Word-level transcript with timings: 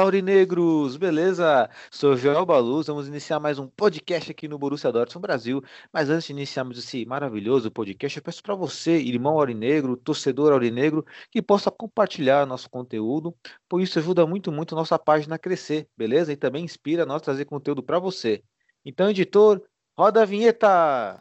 Fala, 0.00 0.08
Aurinegros! 0.08 0.96
Beleza? 0.96 1.68
Sou 1.90 2.16
Joel 2.16 2.46
Baluz, 2.46 2.86
vamos 2.86 3.06
iniciar 3.06 3.38
mais 3.38 3.58
um 3.58 3.66
podcast 3.66 4.30
aqui 4.30 4.48
no 4.48 4.58
Borussia 4.58 4.90
Dortmund 4.90 5.20
Brasil. 5.20 5.62
Mas 5.92 6.08
antes 6.08 6.24
de 6.24 6.32
iniciarmos 6.32 6.78
esse 6.78 7.04
maravilhoso 7.04 7.70
podcast, 7.70 8.16
eu 8.16 8.22
peço 8.22 8.42
para 8.42 8.54
você, 8.54 8.96
irmão 8.96 9.38
Aurinegro, 9.38 9.98
torcedor 9.98 10.54
Aurinegro, 10.54 11.04
que 11.30 11.42
possa 11.42 11.70
compartilhar 11.70 12.46
nosso 12.46 12.70
conteúdo, 12.70 13.36
pois 13.68 13.90
isso 13.90 13.98
ajuda 13.98 14.26
muito, 14.26 14.50
muito 14.50 14.74
a 14.74 14.78
nossa 14.78 14.98
página 14.98 15.34
a 15.34 15.38
crescer, 15.38 15.86
beleza? 15.94 16.32
E 16.32 16.36
também 16.36 16.64
inspira 16.64 17.02
a 17.02 17.06
nós 17.06 17.20
trazer 17.20 17.44
conteúdo 17.44 17.82
para 17.82 17.98
você. 17.98 18.42
Então, 18.82 19.10
editor, 19.10 19.62
roda 19.98 20.22
a 20.22 20.24
vinheta! 20.24 21.20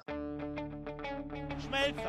Schmelzer, 1.60 2.09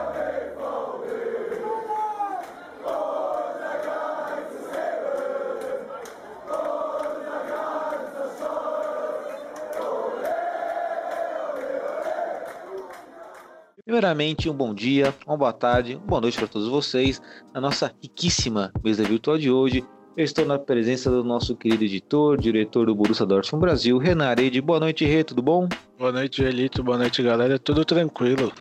Primeiramente, 14.01 14.49
um 14.49 14.53
bom 14.53 14.73
dia, 14.73 15.13
uma 15.27 15.37
boa 15.37 15.53
tarde, 15.53 15.93
uma 15.93 16.07
boa 16.07 16.21
noite 16.21 16.35
para 16.35 16.47
todos 16.47 16.67
vocês. 16.67 17.21
Na 17.53 17.61
nossa 17.61 17.93
riquíssima 18.01 18.73
mesa 18.83 19.03
virtual 19.03 19.37
de 19.37 19.51
hoje, 19.51 19.85
eu 20.17 20.25
estou 20.25 20.43
na 20.43 20.57
presença 20.57 21.11
do 21.11 21.23
nosso 21.23 21.55
querido 21.55 21.83
editor, 21.83 22.35
diretor 22.35 22.87
do 22.87 22.95
Borussia 22.95 23.27
Dortmund 23.27 23.61
Brasil, 23.61 23.99
Renan 23.99 24.25
Arede. 24.25 24.59
Boa 24.59 24.79
noite, 24.79 25.05
Rê, 25.05 25.23
tudo 25.23 25.43
bom? 25.43 25.69
Boa 25.99 26.11
noite, 26.11 26.41
Elito. 26.41 26.81
Boa 26.81 26.97
noite, 26.97 27.21
galera. 27.21 27.59
Tudo 27.59 27.85
tranquilo. 27.85 28.51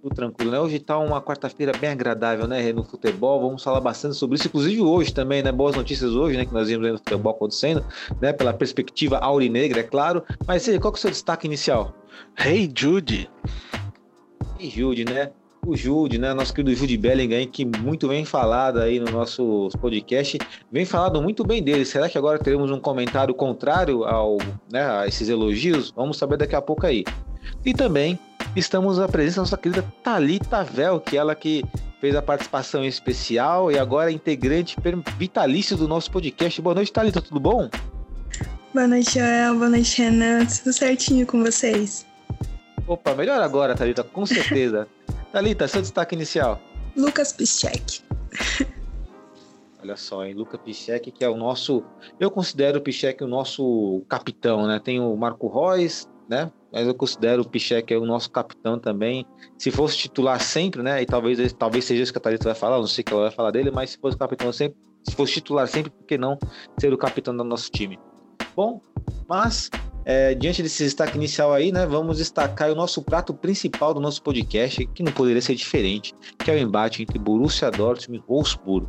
Tudo 0.00 0.14
tranquilo, 0.14 0.52
né? 0.52 0.60
Hoje 0.60 0.78
tá 0.78 0.96
uma 0.98 1.20
quarta-feira 1.20 1.72
bem 1.76 1.90
agradável, 1.90 2.46
né, 2.46 2.60
Rê, 2.60 2.72
no 2.72 2.84
futebol. 2.84 3.40
Vamos 3.40 3.64
falar 3.64 3.80
bastante 3.80 4.14
sobre 4.14 4.36
isso, 4.36 4.46
inclusive 4.46 4.80
hoje 4.82 5.12
também, 5.12 5.42
né? 5.42 5.50
Boas 5.50 5.74
notícias 5.74 6.12
hoje, 6.12 6.36
né, 6.36 6.46
que 6.46 6.54
nós 6.54 6.68
vimos 6.68 6.86
aí 6.86 6.92
no 6.92 6.98
futebol 6.98 7.32
acontecendo, 7.32 7.84
né, 8.20 8.32
pela 8.32 8.52
perspectiva 8.52 9.18
aurinegra, 9.18 9.80
é 9.80 9.82
claro. 9.82 10.22
Mas, 10.46 10.64
Rê, 10.64 10.78
qual 10.78 10.92
que 10.92 10.98
é 10.98 11.00
o 11.00 11.02
seu 11.02 11.10
destaque 11.10 11.48
inicial? 11.48 11.92
Hey, 12.38 12.70
Jude. 12.72 13.28
E 14.60 14.68
Jude, 14.68 15.06
né? 15.06 15.30
O 15.66 15.74
Jude, 15.74 16.18
né? 16.18 16.34
Nosso 16.34 16.52
querido 16.52 16.74
Jude 16.74 16.96
Bellingham, 16.98 17.46
que 17.46 17.64
muito 17.64 18.08
bem 18.08 18.26
falado 18.26 18.78
aí 18.78 19.00
no 19.00 19.10
nosso 19.10 19.70
podcast, 19.80 20.38
vem 20.70 20.84
falado 20.84 21.22
muito 21.22 21.42
bem 21.44 21.62
dele. 21.62 21.84
Será 21.86 22.10
que 22.10 22.18
agora 22.18 22.38
teremos 22.38 22.70
um 22.70 22.78
comentário 22.78 23.34
contrário 23.34 24.04
ao, 24.04 24.36
né, 24.70 24.82
a 24.82 25.06
esses 25.06 25.30
elogios? 25.30 25.92
Vamos 25.96 26.18
saber 26.18 26.36
daqui 26.36 26.54
a 26.54 26.60
pouco 26.60 26.86
aí. 26.86 27.04
E 27.64 27.72
também 27.72 28.18
estamos 28.54 28.98
à 28.98 29.08
presença 29.08 29.36
da 29.36 29.42
nossa 29.42 29.56
querida 29.56 29.82
Thalita 30.04 30.62
Vel, 30.62 31.00
que 31.00 31.16
ela 31.16 31.34
que 31.34 31.64
fez 31.98 32.14
a 32.14 32.20
participação 32.20 32.84
especial 32.84 33.72
e 33.72 33.78
agora 33.78 34.10
é 34.10 34.14
integrante 34.14 34.76
vitalício 35.16 35.74
do 35.74 35.88
nosso 35.88 36.10
podcast. 36.10 36.60
Boa 36.60 36.74
noite, 36.74 36.92
Thalita, 36.92 37.22
tudo 37.22 37.40
bom? 37.40 37.70
Boa 38.74 38.86
noite, 38.86 39.14
Joel. 39.14 39.54
Boa 39.54 39.70
noite, 39.70 40.02
Renan. 40.02 40.44
Tudo 40.44 40.72
certinho 40.72 41.26
com 41.26 41.42
vocês? 41.42 42.09
Opa, 42.90 43.14
melhor 43.14 43.40
agora, 43.40 43.76
Thalita, 43.76 44.02
com 44.02 44.26
certeza. 44.26 44.88
Thalita, 45.30 45.68
seu 45.68 45.80
destaque 45.80 46.16
inicial. 46.16 46.60
Lucas 46.96 47.32
Piszczek. 47.32 48.02
Olha 49.80 49.94
só, 49.94 50.24
hein? 50.24 50.34
Luca 50.34 50.58
Piszczek, 50.58 51.12
que 51.12 51.24
é 51.24 51.28
o 51.28 51.36
nosso. 51.36 51.84
Eu 52.18 52.32
considero 52.32 52.80
o 52.80 52.82
Piszczek 52.82 53.22
o 53.22 53.28
nosso 53.28 54.04
capitão, 54.08 54.66
né? 54.66 54.80
Tem 54.80 54.98
o 54.98 55.14
Marco 55.14 55.46
Reus, 55.46 56.08
né? 56.28 56.50
Mas 56.72 56.84
eu 56.84 56.92
considero 56.92 57.42
o 57.42 57.48
Piszczek 57.48 57.94
o 57.94 58.04
nosso 58.04 58.28
capitão 58.28 58.76
também. 58.76 59.24
Se 59.56 59.70
fosse 59.70 59.96
titular 59.96 60.40
sempre, 60.40 60.82
né? 60.82 61.00
E 61.00 61.06
talvez, 61.06 61.52
talvez 61.52 61.84
seja 61.84 62.02
isso 62.02 62.12
que 62.12 62.18
a 62.18 62.20
Thalita 62.20 62.46
vai 62.46 62.56
falar, 62.56 62.78
não 62.78 62.88
sei 62.88 63.02
o 63.02 63.04
que 63.04 63.12
ela 63.12 63.22
vai 63.22 63.30
falar 63.30 63.52
dele, 63.52 63.70
mas 63.70 63.90
se 63.90 63.98
fosse 63.98 64.18
capitão 64.18 64.52
sempre, 64.52 64.76
se 65.08 65.14
fosse 65.14 65.34
titular 65.34 65.68
sempre, 65.68 65.90
por 65.90 66.04
que 66.06 66.18
não 66.18 66.36
ser 66.80 66.92
o 66.92 66.98
capitão 66.98 67.36
do 67.36 67.44
nosso 67.44 67.70
time? 67.70 68.00
Bom, 68.56 68.80
mas 69.28 69.70
é, 70.04 70.34
diante 70.34 70.62
desse 70.62 70.84
destaque 70.84 71.16
inicial 71.16 71.52
aí, 71.52 71.70
né, 71.72 71.86
vamos 71.86 72.18
destacar 72.18 72.70
o 72.70 72.74
nosso 72.74 73.02
prato 73.02 73.34
principal 73.34 73.92
do 73.94 74.00
nosso 74.00 74.22
podcast, 74.22 74.86
que 74.86 75.02
não 75.02 75.12
poderia 75.12 75.42
ser 75.42 75.54
diferente, 75.54 76.14
que 76.38 76.50
é 76.50 76.54
o 76.54 76.58
embate 76.58 77.02
entre 77.02 77.18
Borussia 77.18 77.70
Dortmund 77.70 78.22
e 78.22 78.30
Wolfsburg. 78.30 78.86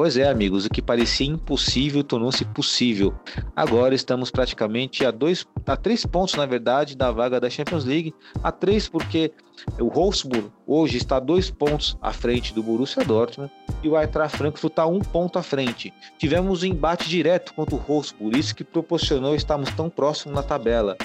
Pois 0.00 0.16
é, 0.16 0.26
amigos, 0.26 0.64
o 0.64 0.70
que 0.70 0.80
parecia 0.80 1.26
impossível 1.26 2.02
tornou-se 2.02 2.42
possível. 2.42 3.12
Agora 3.54 3.94
estamos 3.94 4.30
praticamente 4.30 5.04
a 5.04 5.10
dois, 5.10 5.46
a 5.66 5.76
três 5.76 6.06
pontos, 6.06 6.36
na 6.36 6.46
verdade, 6.46 6.96
da 6.96 7.10
vaga 7.10 7.38
da 7.38 7.50
Champions 7.50 7.84
League. 7.84 8.14
A 8.42 8.50
três 8.50 8.88
porque 8.88 9.30
o 9.78 9.90
Wolfsburg 9.90 10.50
hoje 10.66 10.96
está 10.96 11.20
dois 11.20 11.50
pontos 11.50 11.98
à 12.00 12.14
frente 12.14 12.54
do 12.54 12.62
Borussia 12.62 13.04
Dortmund 13.04 13.52
e 13.82 13.90
o 13.90 14.00
Eintracht 14.00 14.38
Frankfurt 14.38 14.72
está 14.72 14.86
um 14.86 15.00
ponto 15.00 15.38
à 15.38 15.42
frente. 15.42 15.92
Tivemos 16.16 16.62
um 16.62 16.66
embate 16.68 17.06
direto 17.06 17.52
contra 17.52 17.74
o 17.74 17.78
Wolfsburg, 17.86 18.38
isso 18.38 18.56
que 18.56 18.64
proporcionou 18.64 19.34
estarmos 19.34 19.70
tão 19.72 19.90
próximos 19.90 20.34
na 20.34 20.42
tabela. 20.42 20.96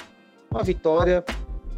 Uma 0.49 0.63
vitória, 0.63 1.21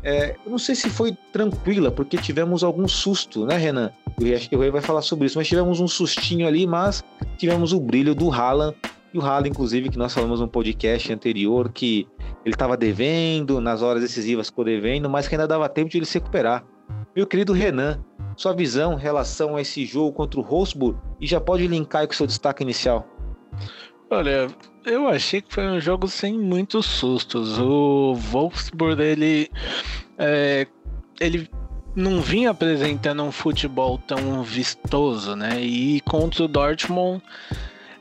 é, 0.08 0.38
eu 0.46 0.52
não 0.52 0.58
sei 0.58 0.74
se 0.74 0.90
foi 0.90 1.12
tranquila, 1.34 1.92
porque 1.92 2.16
tivemos 2.16 2.64
algum 2.64 2.88
susto, 2.88 3.46
né, 3.46 3.58
Renan? 3.58 3.92
Eu 4.18 4.34
acho 4.38 4.48
que 4.48 4.56
o 4.56 4.60
Rei 4.62 4.72
vai 4.72 4.80
falar 4.80 5.02
sobre 5.02 5.26
isso, 5.26 5.38
mas 5.38 5.50
tivemos 5.50 5.82
um 5.82 5.88
sustinho 5.88 6.48
ali, 6.48 6.66
mas 6.66 7.04
tivemos 7.38 7.74
o 7.74 7.80
brilho 7.82 8.16
do 8.16 8.32
Haaland. 8.32 8.74
E 9.14 9.18
o 9.18 9.22
Haaland, 9.22 9.50
inclusive, 9.50 9.90
que 9.90 9.98
nós 9.98 10.14
falamos 10.14 10.40
no 10.40 10.48
podcast 10.48 11.12
anterior, 11.12 11.70
que 11.74 12.08
ele 12.46 12.56
estava 12.56 12.78
devendo, 12.78 13.60
nas 13.60 13.82
horas 13.82 14.02
decisivas 14.02 14.48
ficou 14.48 14.64
devendo, 14.64 15.10
mas 15.10 15.28
que 15.28 15.36
ainda 15.36 15.46
dava 15.46 15.68
tempo 15.68 15.90
de 15.90 15.98
ele 15.98 16.06
se 16.06 16.20
recuperar. 16.20 16.64
Meu 17.14 17.28
querido 17.28 17.52
Renan, 17.52 18.00
sua 18.38 18.54
visão 18.54 18.94
em 18.94 19.02
relação 19.02 19.58
a 19.58 19.62
esse 19.62 19.86
jogo 19.86 20.14
contra 20.14 20.40
o 20.40 20.44
Wolfsburg 20.44 20.98
e 21.20 21.28
já 21.28 21.42
pode 21.42 21.68
linkar 21.68 22.04
aí 22.04 22.08
com 22.08 22.14
seu 22.14 22.26
destaque 22.26 22.64
inicial. 22.64 23.06
Olha, 24.10 24.48
eu 24.88 25.08
achei 25.08 25.42
que 25.42 25.54
foi 25.54 25.68
um 25.68 25.80
jogo 25.80 26.08
sem 26.08 26.38
muitos 26.38 26.86
sustos. 26.86 27.60
O 27.60 28.16
Wolfsburg, 28.16 29.02
ele, 29.02 29.52
é, 30.18 30.66
ele 31.20 31.50
não 31.96 32.22
vinha 32.22 32.52
apresentando 32.52 33.22
um 33.24 33.32
futebol 33.32 33.98
tão 33.98 34.42
vistoso, 34.44 35.36
né? 35.36 35.62
E 35.62 36.00
contra 36.02 36.46
o 36.46 36.48
Dortmund, 36.48 37.22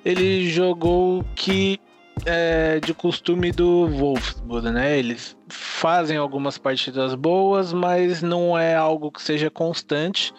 ele 0.05 0.49
jogou 0.49 1.25
que 1.35 1.81
é 2.25 2.81
de 2.81 2.95
costume 2.95 3.51
do 3.51 3.89
Wolfsburg, 3.89 4.71
né? 4.71 4.99
Eles 4.99 5.37
fazem 5.49 6.17
algumas 6.17 6.57
partidas 6.57 7.15
boas, 7.15 7.73
mas 7.73 8.23
não 8.23 8.57
é 8.57 8.75
algo 8.75 9.11
que 9.11 9.21
seja 9.21 9.51
constante. 9.51 10.33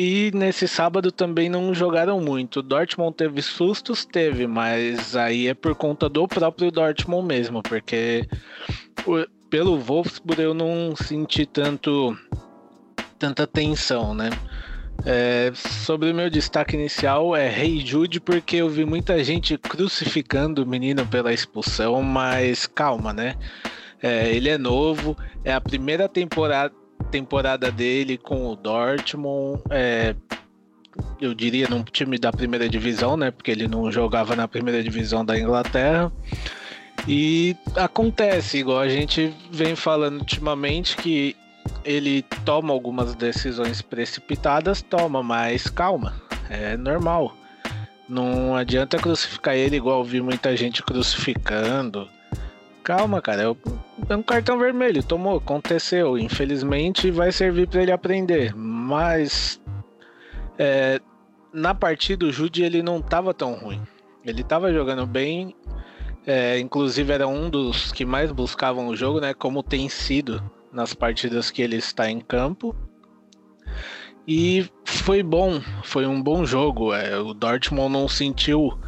E 0.00 0.30
nesse 0.32 0.68
sábado 0.68 1.10
também 1.10 1.48
não 1.48 1.74
jogaram 1.74 2.20
muito. 2.20 2.62
Dortmund 2.62 3.16
teve 3.16 3.42
sustos, 3.42 4.04
teve, 4.04 4.46
mas 4.46 5.16
aí 5.16 5.48
é 5.48 5.54
por 5.54 5.74
conta 5.74 6.08
do 6.08 6.28
próprio 6.28 6.70
Dortmund 6.70 7.26
mesmo, 7.26 7.64
porque 7.64 8.24
pelo 9.50 9.76
Wolfsburg 9.76 10.40
eu 10.40 10.54
não 10.54 10.94
senti 10.94 11.44
tanto 11.44 12.16
tanta 13.18 13.44
tensão, 13.44 14.14
né? 14.14 14.30
É, 15.04 15.50
sobre 15.54 16.12
o 16.12 16.14
meu 16.14 16.30
destaque 16.30 16.76
inicial 16.76 17.34
é 17.34 17.48
Rei 17.48 17.78
hey 17.78 17.84
Jude, 17.84 18.20
porque 18.20 18.54
eu 18.54 18.68
vi 18.68 18.84
muita 18.84 19.24
gente 19.24 19.58
crucificando 19.58 20.62
o 20.62 20.66
menino 20.66 21.04
pela 21.08 21.32
expulsão, 21.32 22.00
mas 22.04 22.68
calma, 22.68 23.12
né? 23.12 23.34
É, 24.00 24.32
ele 24.32 24.48
é 24.48 24.56
novo, 24.56 25.16
é 25.44 25.52
a 25.52 25.60
primeira 25.60 26.08
temporada, 26.08 26.72
temporada 27.08 27.70
dele 27.70 28.16
com 28.16 28.46
o 28.46 28.56
Dortmund. 28.56 29.62
É, 29.70 30.14
eu 31.20 31.34
diria 31.34 31.68
num 31.68 31.82
time 31.82 32.18
da 32.18 32.30
primeira 32.32 32.68
divisão, 32.68 33.16
né? 33.16 33.30
Porque 33.30 33.50
ele 33.50 33.66
não 33.66 33.90
jogava 33.90 34.36
na 34.36 34.46
primeira 34.46 34.82
divisão 34.82 35.24
da 35.24 35.38
Inglaterra. 35.38 36.12
E 37.06 37.56
acontece, 37.76 38.58
igual 38.58 38.80
a 38.80 38.88
gente 38.88 39.32
vem 39.50 39.74
falando 39.74 40.18
ultimamente, 40.18 40.96
que 40.96 41.36
ele 41.84 42.22
toma 42.44 42.72
algumas 42.72 43.14
decisões 43.14 43.80
precipitadas, 43.80 44.82
toma, 44.82 45.22
mas 45.22 45.68
calma, 45.68 46.14
é 46.50 46.76
normal. 46.76 47.34
Não 48.08 48.56
adianta 48.56 48.98
crucificar 48.98 49.54
ele 49.54 49.76
igual 49.76 50.02
vi 50.02 50.20
muita 50.20 50.56
gente 50.56 50.82
crucificando. 50.82 52.08
Calma, 52.88 53.20
cara. 53.20 53.54
É 54.08 54.16
um 54.16 54.22
cartão 54.22 54.58
vermelho. 54.58 55.02
Tomou, 55.02 55.36
aconteceu. 55.36 56.16
Infelizmente 56.16 57.10
vai 57.10 57.30
servir 57.30 57.68
para 57.68 57.82
ele 57.82 57.92
aprender. 57.92 58.54
Mas 58.56 59.60
é, 60.58 60.98
na 61.52 61.74
partida 61.74 62.24
o 62.24 62.32
Jude 62.32 62.62
ele 62.62 62.82
não 62.82 63.02
tava 63.02 63.34
tão 63.34 63.52
ruim. 63.52 63.82
Ele 64.24 64.42
tava 64.42 64.72
jogando 64.72 65.06
bem. 65.06 65.54
É, 66.26 66.58
inclusive 66.58 67.12
era 67.12 67.28
um 67.28 67.50
dos 67.50 67.92
que 67.92 68.06
mais 68.06 68.32
buscavam 68.32 68.88
o 68.88 68.96
jogo, 68.96 69.20
né? 69.20 69.34
Como 69.34 69.62
tem 69.62 69.90
sido 69.90 70.42
nas 70.72 70.94
partidas 70.94 71.50
que 71.50 71.60
ele 71.60 71.76
está 71.76 72.10
em 72.10 72.20
campo. 72.20 72.74
E 74.26 74.66
foi 74.86 75.22
bom, 75.22 75.60
foi 75.82 76.06
um 76.06 76.22
bom 76.22 76.42
jogo. 76.46 76.94
É, 76.94 77.18
o 77.18 77.34
Dortmund 77.34 77.92
não 77.92 78.08
sentiu 78.08 78.78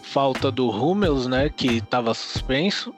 falta 0.00 0.48
do 0.48 0.70
Hummels, 0.70 1.26
né, 1.26 1.48
que 1.48 1.78
estava 1.78 2.14
suspenso. 2.14 2.94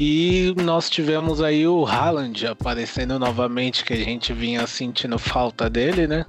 E 0.00 0.54
nós 0.56 0.88
tivemos 0.88 1.42
aí 1.42 1.66
o 1.66 1.84
Haaland 1.84 2.46
aparecendo 2.46 3.18
novamente, 3.18 3.84
que 3.84 3.92
a 3.92 3.96
gente 3.96 4.32
vinha 4.32 4.66
sentindo 4.66 5.18
falta 5.18 5.68
dele, 5.68 6.06
né? 6.06 6.24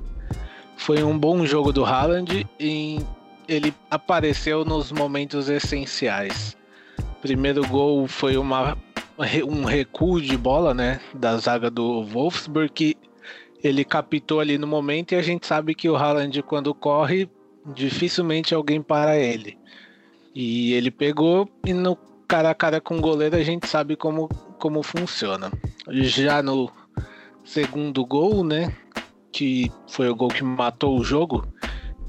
Foi 0.76 1.04
um 1.04 1.18
bom 1.18 1.46
jogo 1.46 1.72
do 1.72 1.86
Haaland 1.86 2.46
e 2.60 3.00
ele 3.48 3.74
apareceu 3.90 4.66
nos 4.66 4.92
momentos 4.92 5.50
essenciais. 5.50 6.58
Primeiro 7.22 7.66
gol 7.68 8.08
foi 8.08 8.36
uma, 8.38 8.78
um 9.48 9.64
recuo 9.64 10.22
de 10.22 10.36
bola, 10.38 10.74
né, 10.74 11.00
da 11.14 11.38
zaga 11.38 11.70
do 11.70 12.04
Wolfsburg, 12.04 12.70
que 12.70 12.98
ele 13.64 13.86
captou 13.86 14.42
ali 14.42 14.58
no 14.58 14.68
momento 14.68 15.14
e 15.14 15.16
a 15.16 15.22
gente 15.22 15.48
sabe 15.48 15.74
que 15.74 15.90
o 15.90 15.96
Haaland, 15.96 16.42
quando 16.44 16.74
corre, 16.74 17.30
dificilmente 17.74 18.54
alguém 18.54 18.82
para 18.82 19.18
ele. 19.18 19.58
E 20.36 20.74
ele 20.74 20.92
pegou 20.92 21.48
e 21.66 21.74
no 21.74 21.98
cara 22.34 22.50
a 22.50 22.56
cara 22.56 22.82
com 22.82 22.98
o 22.98 23.00
goleiro 23.00 23.36
a 23.36 23.44
gente 23.44 23.68
sabe 23.68 23.96
como, 23.96 24.28
como 24.58 24.82
funciona. 24.82 25.52
Já 25.88 26.42
no 26.42 26.68
segundo 27.44 28.04
gol, 28.04 28.44
né? 28.44 28.74
Que 29.32 29.72
foi 29.88 30.10
o 30.10 30.16
gol 30.16 30.30
que 30.30 30.44
matou 30.44 30.98
o 30.98 31.04
jogo, 31.04 31.48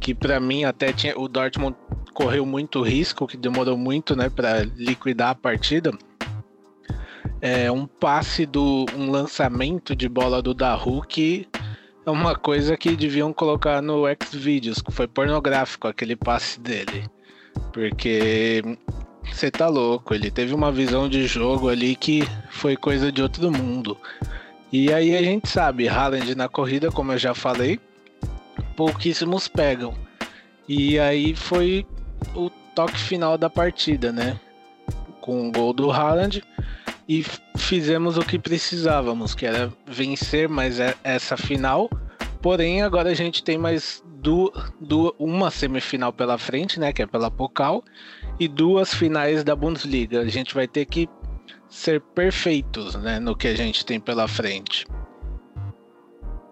que 0.00 0.14
para 0.14 0.40
mim 0.40 0.64
até 0.64 0.94
tinha 0.94 1.18
o 1.18 1.28
Dortmund 1.28 1.76
correu 2.14 2.46
muito 2.46 2.80
risco, 2.80 3.26
que 3.26 3.36
demorou 3.36 3.76
muito, 3.76 4.16
né, 4.16 4.30
para 4.30 4.62
liquidar 4.62 5.30
a 5.30 5.34
partida 5.34 5.92
é, 7.42 7.70
um 7.70 7.86
passe 7.86 8.46
do 8.46 8.86
um 8.96 9.10
lançamento 9.10 9.94
de 9.94 10.08
bola 10.08 10.40
do 10.40 10.54
Daru 10.54 11.02
que 11.02 11.46
é 12.06 12.10
uma 12.10 12.34
coisa 12.34 12.74
que 12.74 12.96
deviam 12.96 13.34
colocar 13.34 13.82
no 13.82 14.04
Xvideos, 14.24 14.80
que 14.80 14.90
foi 14.90 15.06
pornográfico 15.06 15.86
aquele 15.86 16.16
passe 16.16 16.58
dele. 16.60 17.04
Porque 17.72 18.62
você 19.32 19.50
tá 19.50 19.68
louco, 19.68 20.14
ele 20.14 20.30
teve 20.30 20.54
uma 20.54 20.70
visão 20.70 21.08
de 21.08 21.26
jogo 21.26 21.68
ali 21.68 21.96
que 21.96 22.22
foi 22.50 22.76
coisa 22.76 23.10
de 23.10 23.22
outro 23.22 23.50
mundo. 23.50 23.96
E 24.72 24.92
aí 24.92 25.16
a 25.16 25.22
gente 25.22 25.48
sabe, 25.48 25.88
Haaland 25.88 26.34
na 26.34 26.48
corrida, 26.48 26.90
como 26.90 27.12
eu 27.12 27.18
já 27.18 27.34
falei, 27.34 27.80
pouquíssimos 28.76 29.48
pegam. 29.48 29.94
E 30.68 30.98
aí 30.98 31.34
foi 31.34 31.86
o 32.34 32.50
toque 32.74 32.98
final 32.98 33.38
da 33.38 33.48
partida, 33.48 34.12
né? 34.12 34.38
Com 35.20 35.48
o 35.48 35.52
gol 35.52 35.72
do 35.72 35.90
Haaland 35.90 36.42
e 37.08 37.24
fizemos 37.56 38.16
o 38.16 38.22
que 38.24 38.38
precisávamos, 38.38 39.34
que 39.34 39.46
era 39.46 39.72
vencer 39.86 40.48
mais 40.48 40.78
essa 41.02 41.36
final. 41.36 41.90
Porém, 42.40 42.82
agora 42.82 43.10
a 43.10 43.14
gente 43.14 43.42
tem 43.42 43.56
mais 43.56 44.02
du, 44.04 44.52
du, 44.80 45.14
uma 45.18 45.50
semifinal 45.50 46.12
pela 46.12 46.38
frente, 46.38 46.80
né, 46.80 46.92
que 46.92 47.02
é 47.02 47.06
pela 47.06 47.30
Pokal, 47.30 47.84
e 48.38 48.48
duas 48.48 48.94
finais 48.94 49.44
da 49.44 49.54
Bundesliga. 49.54 50.20
A 50.20 50.28
gente 50.28 50.54
vai 50.54 50.66
ter 50.66 50.84
que 50.84 51.08
ser 51.68 52.00
perfeitos, 52.00 52.94
né, 52.94 53.18
no 53.18 53.36
que 53.36 53.48
a 53.48 53.54
gente 53.54 53.84
tem 53.84 53.98
pela 53.98 54.28
frente. 54.28 54.86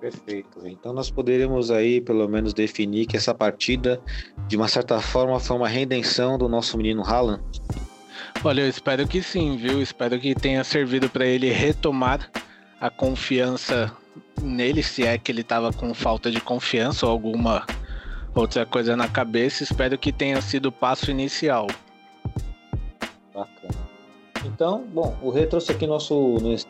Perfeito. 0.00 0.66
Então 0.66 0.92
nós 0.92 1.10
poderíamos 1.10 1.70
aí 1.70 2.00
pelo 2.00 2.28
menos 2.28 2.52
definir 2.52 3.06
que 3.06 3.16
essa 3.16 3.32
partida, 3.32 4.02
de 4.48 4.56
uma 4.56 4.66
certa 4.66 5.00
forma, 5.00 5.38
foi 5.38 5.56
uma 5.56 5.68
redenção 5.68 6.36
do 6.36 6.48
nosso 6.48 6.76
menino 6.76 7.02
Haaland. 7.02 7.42
Olha, 8.42 8.62
eu 8.62 8.68
espero 8.68 9.06
que 9.06 9.22
sim, 9.22 9.56
viu? 9.56 9.80
Espero 9.80 10.18
que 10.18 10.34
tenha 10.34 10.64
servido 10.64 11.08
para 11.08 11.24
ele 11.24 11.50
retomar 11.50 12.28
a 12.80 12.90
confiança 12.90 13.96
nele, 14.42 14.82
se 14.82 15.04
é 15.04 15.16
que 15.16 15.30
ele 15.30 15.42
estava 15.42 15.72
com 15.72 15.94
falta 15.94 16.32
de 16.32 16.40
confiança 16.40 17.06
ou 17.06 17.12
alguma 17.12 17.64
outra 18.34 18.66
coisa 18.66 18.96
na 18.96 19.08
cabeça. 19.08 19.62
Espero 19.62 19.98
que 19.98 20.12
tenha 20.12 20.40
sido 20.40 20.66
o 20.66 20.72
passo 20.72 21.10
inicial. 21.10 21.66
Bacana. 23.34 23.82
Então, 24.44 24.84
bom, 24.92 25.16
o 25.22 25.30
Rê 25.30 25.46
trouxe 25.46 25.70
aqui 25.70 25.86
nosso, 25.86 26.14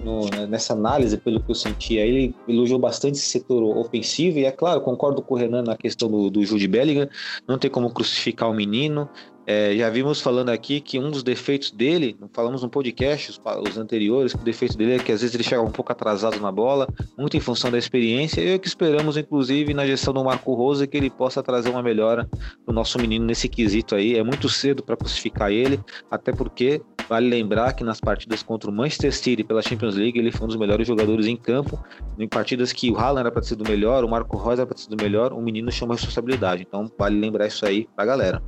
no, 0.00 0.46
nessa 0.46 0.74
análise, 0.74 1.16
pelo 1.16 1.40
que 1.40 1.50
eu 1.50 1.54
senti, 1.54 1.94
ele 1.94 2.34
elogiou 2.46 2.78
bastante 2.78 3.16
esse 3.16 3.26
setor 3.26 3.62
ofensivo, 3.78 4.38
e 4.38 4.44
é 4.44 4.50
claro, 4.50 4.82
concordo 4.82 5.22
com 5.22 5.34
o 5.34 5.38
Renan 5.38 5.62
na 5.62 5.76
questão 5.76 6.10
do, 6.10 6.28
do 6.28 6.44
Jude 6.44 6.68
Bellingham, 6.68 7.08
não 7.48 7.58
tem 7.58 7.70
como 7.70 7.90
crucificar 7.90 8.50
o 8.50 8.54
menino, 8.54 9.08
é, 9.46 9.76
já 9.76 9.90
vimos 9.90 10.20
falando 10.20 10.50
aqui 10.50 10.80
que 10.80 10.98
um 10.98 11.10
dos 11.10 11.22
defeitos 11.22 11.70
dele, 11.70 12.16
falamos 12.32 12.62
no 12.62 12.68
podcast, 12.68 13.30
os, 13.30 13.40
os, 13.68 13.76
anteriores, 13.76 14.32
que 14.32 14.40
o 14.40 14.44
defeito 14.44 14.76
dele 14.76 14.94
é 14.94 14.98
que 14.98 15.10
às 15.10 15.20
vezes 15.20 15.34
ele 15.34 15.42
chega 15.42 15.60
um 15.60 15.70
pouco 15.70 15.90
atrasado 15.90 16.38
na 16.40 16.52
bola, 16.52 16.86
muito 17.18 17.36
em 17.36 17.40
função 17.40 17.70
da 17.70 17.78
experiência, 17.78 18.40
e 18.40 18.50
é 18.50 18.58
que 18.58 18.68
esperamos, 18.68 19.16
inclusive, 19.16 19.74
na 19.74 19.84
gestão 19.84 20.14
do 20.14 20.24
Marco 20.24 20.54
Rosa, 20.54 20.86
que 20.86 20.96
ele 20.96 21.10
possa 21.10 21.42
trazer 21.42 21.70
uma 21.70 21.82
melhora 21.82 22.28
o 22.66 22.72
nosso 22.72 22.98
menino 22.98 23.24
nesse 23.24 23.48
quesito 23.48 23.94
aí. 23.96 24.16
É 24.16 24.22
muito 24.22 24.48
cedo 24.48 24.82
para 24.82 24.96
crucificar 24.96 25.50
ele, 25.50 25.80
até 26.10 26.32
porque 26.32 26.80
vale 27.08 27.28
lembrar 27.28 27.72
que 27.72 27.82
nas 27.82 28.00
partidas 28.00 28.42
contra 28.42 28.70
o 28.70 28.72
Manchester 28.72 29.12
City 29.12 29.42
pela 29.42 29.60
Champions 29.60 29.96
League, 29.96 30.18
ele 30.18 30.30
foi 30.30 30.44
um 30.44 30.48
dos 30.48 30.56
melhores 30.56 30.86
jogadores 30.86 31.26
em 31.26 31.36
campo. 31.36 31.82
Em 32.18 32.28
partidas 32.28 32.72
que 32.72 32.90
o 32.90 32.96
Haaland 32.96 33.20
era 33.20 33.32
para 33.32 33.42
ser 33.42 33.56
do 33.56 33.68
melhor, 33.68 34.04
o 34.04 34.08
Marco 34.08 34.36
Rosa 34.36 34.62
era 34.62 34.66
para 34.66 34.78
ser 34.78 34.88
do 34.88 35.02
melhor, 35.02 35.32
o 35.32 35.40
menino 35.40 35.70
chama 35.72 35.94
responsabilidade. 35.94 36.62
Então 36.62 36.90
vale 36.96 37.18
lembrar 37.18 37.48
isso 37.48 37.66
aí 37.66 37.88
para 37.94 38.04
a 38.04 38.06
galera. 38.06 38.42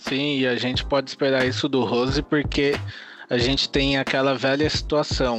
Sim, 0.00 0.38
e 0.38 0.46
a 0.46 0.56
gente 0.56 0.84
pode 0.84 1.10
esperar 1.10 1.46
isso 1.46 1.68
do 1.68 1.84
Rose 1.84 2.22
porque 2.22 2.74
a 3.28 3.36
gente 3.36 3.68
tem 3.68 3.98
aquela 3.98 4.34
velha 4.34 4.68
situação. 4.68 5.38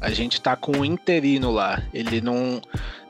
A 0.00 0.10
gente 0.10 0.40
tá 0.40 0.56
com 0.56 0.78
um 0.78 0.84
interino 0.84 1.50
lá. 1.50 1.82
Ele 1.92 2.20
não, 2.22 2.62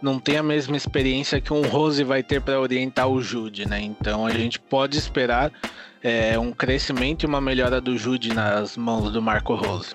não 0.03 0.19
tem 0.19 0.37
a 0.37 0.43
mesma 0.43 0.77
experiência 0.77 1.41
que 1.41 1.53
um 1.53 1.63
Rose 1.63 2.03
vai 2.03 2.25
ter 2.25 2.43
para 2.43 2.61
orientar 2.61 3.09
o 3.09 3.23
Jude, 3.23 3.69
né? 3.69 3.81
Então 3.81 4.27
a 4.27 4.31
gente 4.31 4.59
pode 4.59 4.99
esperar 4.99 5.53
é, 6.03 6.37
um 6.37 6.51
crescimento 6.51 7.23
e 7.23 7.27
uma 7.27 7.41
melhora 7.41 7.81
do 7.81 7.97
Jude 7.97 8.35
nas 8.35 8.77
mãos 8.77 9.13
do 9.13 9.23
Marco 9.23 9.55
Rose. 9.55 9.95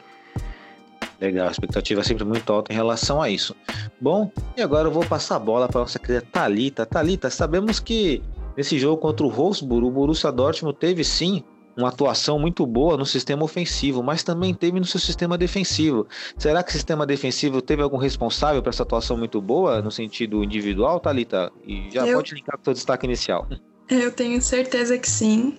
Legal, 1.19 1.50
a 1.50 1.51
expectativa 1.51 2.00
é 2.00 2.03
sempre 2.03 2.24
muito 2.24 2.51
alta 2.51 2.72
em 2.72 2.75
relação 2.75 3.22
a 3.22 3.29
isso. 3.29 3.53
Bom, 4.00 4.31
e 4.55 4.62
agora 4.62 4.88
eu 4.88 4.91
vou 4.91 5.05
passar 5.05 5.36
a 5.36 5.39
bola 5.39 5.67
para 5.67 5.81
nossa 5.81 6.00
querida 6.00 6.25
Talita. 6.31 6.86
Talita, 6.86 7.29
sabemos 7.29 7.81
que 7.81 8.24
Nesse 8.55 8.79
jogo 8.79 8.97
contra 8.97 9.25
o 9.25 9.29
Wolfsburg, 9.29 9.85
o 9.85 9.91
Borussia 9.91 10.31
Dortmund 10.31 10.77
teve 10.77 11.03
sim 11.03 11.43
uma 11.77 11.89
atuação 11.89 12.39
muito 12.39 12.65
boa 12.65 12.95
no 12.95 13.05
sistema 13.05 13.43
ofensivo, 13.43 14.01
mas 14.01 14.24
também 14.24 14.53
teve 14.53 14.79
no 14.79 14.85
seu 14.85 15.00
sistema 15.00 15.38
defensivo. 15.38 16.07
Será 16.38 16.63
que 16.63 16.69
o 16.69 16.74
sistema 16.74 17.05
defensivo 17.05 17.62
teve 17.62 17.81
algum 17.81 17.97
responsável 17.97 18.62
para 18.62 18.69
essa 18.69 18.83
atuação 18.83 19.17
muito 19.17 19.41
boa 19.41 19.81
no 19.81 19.91
sentido 19.91 20.43
individual, 20.43 21.00
Talita? 21.00 21.51
E 21.67 21.89
já 21.91 22.07
eu... 22.07 22.17
pode 22.17 22.33
linkar 22.33 22.55
com 22.55 22.62
o 22.62 22.65
seu 22.65 22.74
destaque 22.74 23.05
inicial. 23.05 23.47
Eu 23.89 24.12
tenho 24.12 24.41
certeza 24.41 24.97
que 24.97 25.09
sim. 25.09 25.57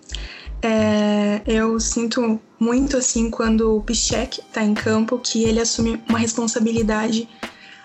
É, 0.62 1.42
eu 1.46 1.78
sinto 1.78 2.40
muito 2.58 2.96
assim 2.96 3.30
quando 3.30 3.76
o 3.76 3.82
Pichek 3.82 4.40
está 4.40 4.64
em 4.64 4.74
campo 4.74 5.18
que 5.18 5.44
ele 5.44 5.60
assume 5.60 6.02
uma 6.08 6.18
responsabilidade 6.18 7.28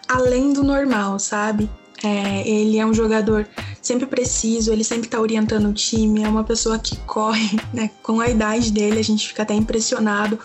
além 0.08 0.54
do 0.54 0.64
normal, 0.64 1.20
sabe? 1.20 1.70
É, 2.04 2.48
ele 2.48 2.80
é 2.80 2.86
um 2.86 2.94
jogador 2.94 3.48
sempre 3.82 4.06
preciso, 4.06 4.72
ele 4.72 4.84
sempre 4.84 5.08
está 5.08 5.20
orientando 5.20 5.70
o 5.70 5.74
time, 5.74 6.24
é 6.24 6.28
uma 6.28 6.44
pessoa 6.44 6.78
que 6.78 6.96
corre, 6.98 7.58
né? 7.74 7.90
Com 8.04 8.20
a 8.22 8.30
idade 8.30 8.72
dele, 8.72 9.00
a 9.00 9.04
gente 9.04 9.28
fica 9.28 9.44
até 9.44 9.54
impressionado 9.54 10.40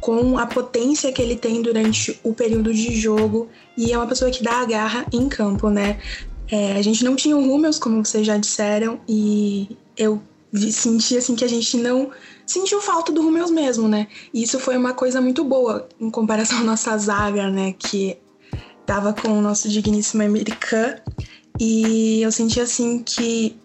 com 0.00 0.38
a 0.38 0.46
potência 0.46 1.12
que 1.12 1.22
ele 1.22 1.36
tem 1.36 1.62
durante 1.62 2.18
o 2.22 2.34
período 2.34 2.72
de 2.72 2.94
jogo 2.94 3.48
e 3.76 3.92
é 3.92 3.96
uma 3.96 4.06
pessoa 4.06 4.30
que 4.30 4.42
dá 4.42 4.60
a 4.60 4.64
garra 4.64 5.06
em 5.12 5.28
campo, 5.28 5.70
né? 5.70 5.98
É, 6.50 6.72
a 6.72 6.82
gente 6.82 7.04
não 7.04 7.16
tinha 7.16 7.36
o 7.36 7.40
Hummels, 7.40 7.78
como 7.78 8.04
vocês 8.04 8.26
já 8.26 8.36
disseram, 8.36 9.00
e 9.08 9.76
eu 9.96 10.20
senti 10.70 11.16
assim 11.16 11.34
que 11.34 11.44
a 11.44 11.48
gente 11.48 11.76
não 11.78 12.10
sentiu 12.46 12.80
falta 12.80 13.10
do 13.10 13.22
Hummels 13.22 13.50
mesmo, 13.50 13.88
né? 13.88 14.06
E 14.32 14.42
isso 14.42 14.58
foi 14.60 14.76
uma 14.76 14.92
coisa 14.92 15.20
muito 15.20 15.42
boa 15.42 15.88
em 15.98 16.10
comparação 16.10 16.58
à 16.58 16.64
nossa 16.64 16.96
zaga, 16.98 17.48
né? 17.50 17.74
Que 17.78 18.18
tava 18.84 19.14
com 19.14 19.38
o 19.38 19.40
nosso 19.40 19.68
digníssimo 19.68 20.22
americano 20.22 21.00
e 21.58 22.20
eu 22.22 22.32
senti 22.32 22.60
assim 22.60 23.02
que 23.02 23.56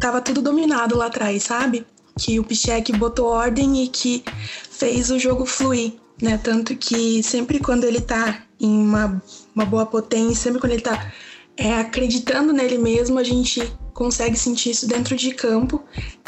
tava 0.00 0.20
tudo 0.20 0.42
dominado 0.42 0.96
lá 0.96 1.06
atrás, 1.06 1.44
sabe? 1.44 1.86
Que 2.18 2.40
o 2.40 2.44
Pichek 2.44 2.92
botou 2.92 3.26
ordem 3.26 3.84
e 3.84 3.88
que 3.88 4.24
fez 4.70 5.10
o 5.10 5.18
jogo 5.18 5.46
fluir, 5.46 5.94
né? 6.20 6.38
Tanto 6.42 6.74
que 6.76 7.22
sempre 7.22 7.58
quando 7.60 7.84
ele 7.84 8.00
tá 8.00 8.42
em 8.58 8.70
uma, 8.70 9.22
uma 9.54 9.64
boa 9.64 9.86
potência, 9.86 10.42
sempre 10.44 10.60
quando 10.60 10.72
ele 10.72 10.82
tá 10.82 11.12
é, 11.56 11.74
acreditando 11.74 12.52
nele 12.52 12.78
mesmo, 12.78 13.18
a 13.18 13.22
gente 13.22 13.62
consegue 13.92 14.36
sentir 14.36 14.70
isso 14.70 14.88
dentro 14.88 15.14
de 15.14 15.32
campo. 15.32 15.82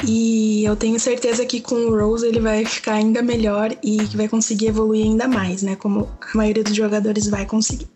E 0.06 0.64
eu 0.64 0.76
tenho 0.76 1.00
certeza 1.00 1.44
que 1.44 1.60
com 1.60 1.74
o 1.74 1.98
Rose 1.98 2.26
ele 2.26 2.40
vai 2.40 2.64
ficar 2.64 2.94
ainda 2.94 3.22
melhor 3.22 3.74
e 3.82 3.96
que 4.06 4.16
vai 4.16 4.28
conseguir 4.28 4.66
evoluir 4.66 5.04
ainda 5.04 5.26
mais, 5.26 5.62
né? 5.62 5.74
Como 5.76 6.08
a 6.20 6.36
maioria 6.36 6.62
dos 6.62 6.76
jogadores 6.76 7.26
vai 7.26 7.46
conseguir. 7.46 7.88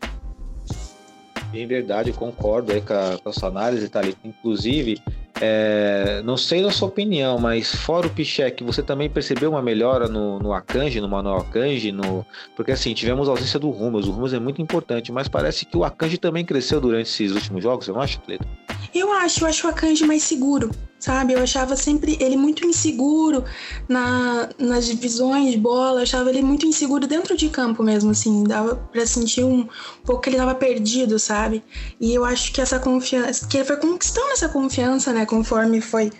Em 1.56 1.66
verdade, 1.66 2.12
concordo 2.12 2.70
com 2.82 2.92
a, 2.92 3.18
com 3.18 3.28
a 3.30 3.32
sua 3.32 3.48
análise, 3.48 3.88
Thalita. 3.88 4.18
Inclusive, 4.22 5.00
é, 5.40 6.22
não 6.24 6.36
sei 6.36 6.62
da 6.62 6.70
sua 6.70 6.88
opinião, 6.88 7.38
mas 7.38 7.74
fora 7.74 8.06
o 8.06 8.10
Pichek, 8.10 8.64
você 8.64 8.82
também 8.82 9.08
percebeu 9.10 9.50
uma 9.50 9.62
melhora 9.62 10.08
no, 10.08 10.38
no 10.38 10.52
Akanji, 10.52 11.00
no 11.00 11.08
Manuel 11.08 11.38
Akanji? 11.38 11.92
No... 11.92 12.24
Porque 12.54 12.72
assim, 12.72 12.94
tivemos 12.94 13.28
a 13.28 13.32
ausência 13.32 13.58
do 13.58 13.70
Rumas, 13.70 14.06
o 14.06 14.10
Rumas 14.10 14.32
é 14.32 14.38
muito 14.38 14.62
importante, 14.62 15.12
mas 15.12 15.28
parece 15.28 15.66
que 15.66 15.76
o 15.76 15.84
Akanji 15.84 16.18
também 16.18 16.44
cresceu 16.44 16.80
durante 16.80 17.08
esses 17.08 17.32
últimos 17.32 17.62
jogos, 17.62 17.84
você 17.84 17.92
não 17.92 18.00
acha, 18.00 18.18
Cleiton? 18.20 18.46
Eu 18.94 19.12
acho, 19.12 19.44
eu 19.44 19.48
acho 19.48 19.66
o 19.66 19.70
Akanji 19.70 20.06
mais 20.06 20.22
seguro, 20.22 20.70
sabe? 20.98 21.34
Eu 21.34 21.42
achava 21.42 21.76
sempre 21.76 22.16
ele 22.18 22.36
muito 22.36 22.64
inseguro 22.64 23.44
na, 23.86 24.48
nas 24.58 24.86
divisões 24.86 25.50
de 25.50 25.58
bola, 25.58 26.00
eu 26.00 26.02
achava 26.02 26.30
ele 26.30 26.40
muito 26.40 26.64
inseguro 26.64 27.06
dentro 27.06 27.36
de 27.36 27.50
campo 27.50 27.82
mesmo, 27.82 28.10
assim, 28.10 28.44
dava 28.44 28.76
pra 28.76 29.04
sentir 29.04 29.44
um 29.44 29.68
pouco 30.04 30.22
que 30.22 30.30
ele 30.30 30.38
tava 30.38 30.54
perdido, 30.54 31.18
sabe? 31.18 31.62
E 32.00 32.14
eu 32.14 32.24
acho 32.24 32.52
que 32.52 32.60
essa 32.60 32.78
confiança, 32.78 33.46
que 33.46 33.58
ele 33.58 33.64
foi 33.66 33.76
conquistando 33.76 34.30
essa 34.30 34.48
confiança, 34.48 35.12
né, 35.12 35.25
conforme 35.26 35.80
foi 35.80 36.10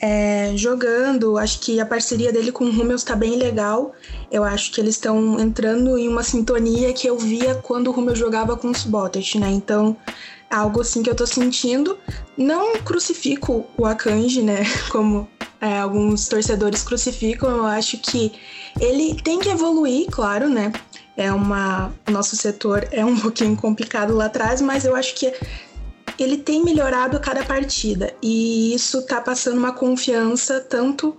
é, 0.00 0.52
jogando. 0.56 1.38
Acho 1.38 1.60
que 1.60 1.80
a 1.80 1.86
parceria 1.86 2.32
dele 2.32 2.52
com 2.52 2.64
o 2.64 2.70
Rummels 2.70 3.02
está 3.02 3.14
bem 3.14 3.36
legal. 3.36 3.92
Eu 4.30 4.44
acho 4.44 4.72
que 4.72 4.80
eles 4.80 4.96
estão 4.96 5.38
entrando 5.40 5.96
em 5.96 6.08
uma 6.08 6.22
sintonia 6.22 6.92
que 6.92 7.06
eu 7.06 7.18
via 7.18 7.54
quando 7.54 7.88
o 7.88 7.90
Rummels 7.92 8.18
jogava 8.18 8.56
com 8.56 8.70
os 8.70 8.84
Bottas, 8.84 9.34
né? 9.34 9.50
Então, 9.50 9.96
algo 10.50 10.80
assim 10.80 11.02
que 11.02 11.10
eu 11.10 11.14
tô 11.14 11.26
sentindo. 11.26 11.98
Não 12.36 12.76
crucifico 12.78 13.64
o 13.76 13.86
Akanji, 13.86 14.42
né? 14.42 14.64
Como 14.90 15.28
é, 15.60 15.78
alguns 15.78 16.28
torcedores 16.28 16.82
crucificam. 16.82 17.50
Eu 17.50 17.66
acho 17.66 17.98
que 17.98 18.32
ele 18.80 19.14
tem 19.22 19.38
que 19.38 19.48
evoluir, 19.48 20.06
claro, 20.10 20.48
né? 20.48 20.72
É 21.16 21.32
uma. 21.32 21.92
O 22.06 22.10
nosso 22.10 22.36
setor 22.36 22.88
é 22.90 23.04
um 23.04 23.18
pouquinho 23.20 23.56
complicado 23.56 24.14
lá 24.14 24.26
atrás, 24.26 24.60
mas 24.60 24.84
eu 24.84 24.94
acho 24.94 25.14
que 25.14 25.32
ele 26.18 26.38
tem 26.38 26.62
melhorado 26.62 27.16
a 27.16 27.20
cada 27.20 27.44
partida 27.44 28.14
e 28.22 28.74
isso 28.74 29.06
tá 29.06 29.20
passando 29.20 29.58
uma 29.58 29.72
confiança 29.72 30.60
tanto 30.60 31.16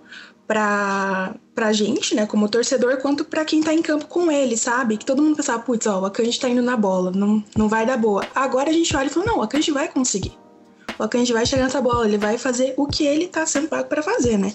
para 0.48 1.36
pra 1.56 1.72
gente, 1.72 2.14
né, 2.14 2.26
como 2.26 2.50
torcedor, 2.50 2.98
quanto 2.98 3.24
para 3.24 3.46
quem 3.46 3.64
tá 3.64 3.74
em 3.74 3.82
campo 3.82 4.08
com 4.08 4.30
ele, 4.30 4.58
sabe? 4.58 4.98
Que 4.98 5.06
todo 5.06 5.22
mundo 5.22 5.38
pensava, 5.38 5.64
putz, 5.64 5.88
ó, 5.88 6.02
o 6.02 6.06
Akanji 6.06 6.38
tá 6.38 6.50
indo 6.50 6.62
na 6.62 6.76
bola, 6.76 7.12
não, 7.12 7.42
não 7.56 7.70
vai 7.70 7.86
dar 7.86 7.98
boa. 7.98 8.28
Agora 8.36 8.70
a 8.70 8.74
gente 8.74 8.94
olha 8.96 9.08
e 9.08 9.10
fala, 9.10 9.26
não, 9.26 9.38
o 9.38 9.42
Akanji 9.42 9.72
vai 9.72 9.88
conseguir. 9.88 10.34
O 11.00 11.04
Akanji 11.04 11.32
vai 11.32 11.46
chegar 11.46 11.64
nessa 11.64 11.82
bola, 11.82 12.06
ele 12.06 12.18
vai 12.18 12.38
fazer 12.38 12.74
o 12.76 12.86
que 12.86 13.06
ele 13.06 13.28
tá 13.28 13.46
sendo 13.46 13.70
pago 13.70 13.88
para 13.88 14.04
fazer, 14.04 14.38
né? 14.38 14.54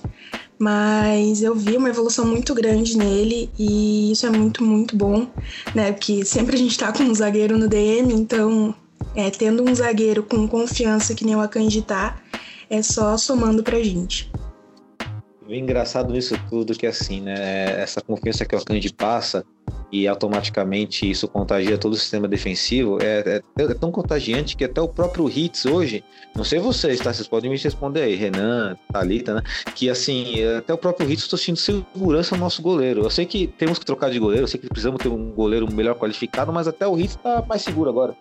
Mas 0.59 1.43
eu 1.43 1.55
vi 1.55 1.79
uma 1.79 1.89
evolução 1.89 2.27
muito 2.27 2.55
grande 2.55 2.99
nele 2.99 3.51
e 3.59 4.13
isso 4.13 4.27
é 4.27 4.31
muito, 4.31 4.63
muito 4.63 4.95
bom, 4.95 5.27
né? 5.75 5.93
Porque 5.93 6.23
sempre 6.25 6.55
a 6.55 6.59
gente 6.59 6.79
tá 6.79 6.93
com 6.93 7.03
um 7.03 7.15
zagueiro 7.15 7.57
no 7.57 7.67
DM, 7.67 8.13
então 8.13 8.75
é, 9.15 9.31
tendo 9.31 9.63
um 9.63 9.75
zagueiro 9.75 10.23
com 10.23 10.47
confiança 10.49 11.15
que 11.15 11.25
nem 11.25 11.35
o 11.35 11.41
Akanji 11.41 11.83
tá, 11.83 12.21
é 12.69 12.83
só 12.83 13.17
somando 13.17 13.63
pra 13.63 13.83
gente. 13.83 14.31
O 15.47 15.53
engraçado 15.53 16.13
nisso 16.13 16.37
tudo 16.49 16.79
que 16.79 16.87
assim, 16.87 17.21
né? 17.21 17.35
É 17.35 17.81
essa 17.81 18.01
confiança 18.01 18.45
que 18.45 18.55
o 18.55 18.59
Akanji 18.59 18.93
passa 18.93 19.45
e 19.91 20.07
automaticamente 20.07 21.11
isso 21.11 21.27
contagia 21.27 21.77
todo 21.77 21.95
o 21.95 21.97
sistema 21.97 22.29
defensivo 22.29 22.99
é, 23.03 23.43
é, 23.59 23.63
é, 23.63 23.75
tão 23.75 23.91
contagiante 23.91 24.57
que 24.57 24.65
até 24.65 24.81
o 24.81 24.89
próprio 24.89 25.29
Hits 25.29 25.67
hoje, 25.67 26.05
não 26.37 26.45
sei 26.45 26.61
vocês, 26.61 27.01
tá? 27.01 27.13
Vocês 27.13 27.27
podem 27.27 27.51
me 27.51 27.57
responder 27.57 28.03
aí, 28.03 28.15
Renan, 28.15 28.77
Thalita, 28.93 29.35
né? 29.35 29.43
Que 29.75 29.91
assim, 29.91 30.45
até 30.57 30.73
o 30.73 30.79
próprio 30.79 31.11
Hits 31.11 31.25
estou 31.25 31.39
sentindo 31.39 31.85
segurança 31.93 32.37
no 32.37 32.41
nosso 32.43 32.63
goleiro. 32.63 33.03
Eu 33.03 33.11
sei 33.11 33.27
que 33.27 33.49
temos 33.49 33.79
que 33.79 33.85
trocar 33.85 34.11
de 34.11 34.21
goleiro, 34.21 34.45
eu 34.45 34.49
sei 34.49 34.61
que 34.61 34.69
precisamos 34.69 35.03
ter 35.03 35.09
um 35.09 35.33
goleiro 35.33 35.71
melhor 35.73 35.97
qualificado, 35.97 36.53
mas 36.53 36.69
até 36.69 36.87
o 36.87 36.97
Hits 36.97 37.17
tá 37.17 37.45
mais 37.49 37.63
seguro 37.63 37.91
agora. 37.91 38.17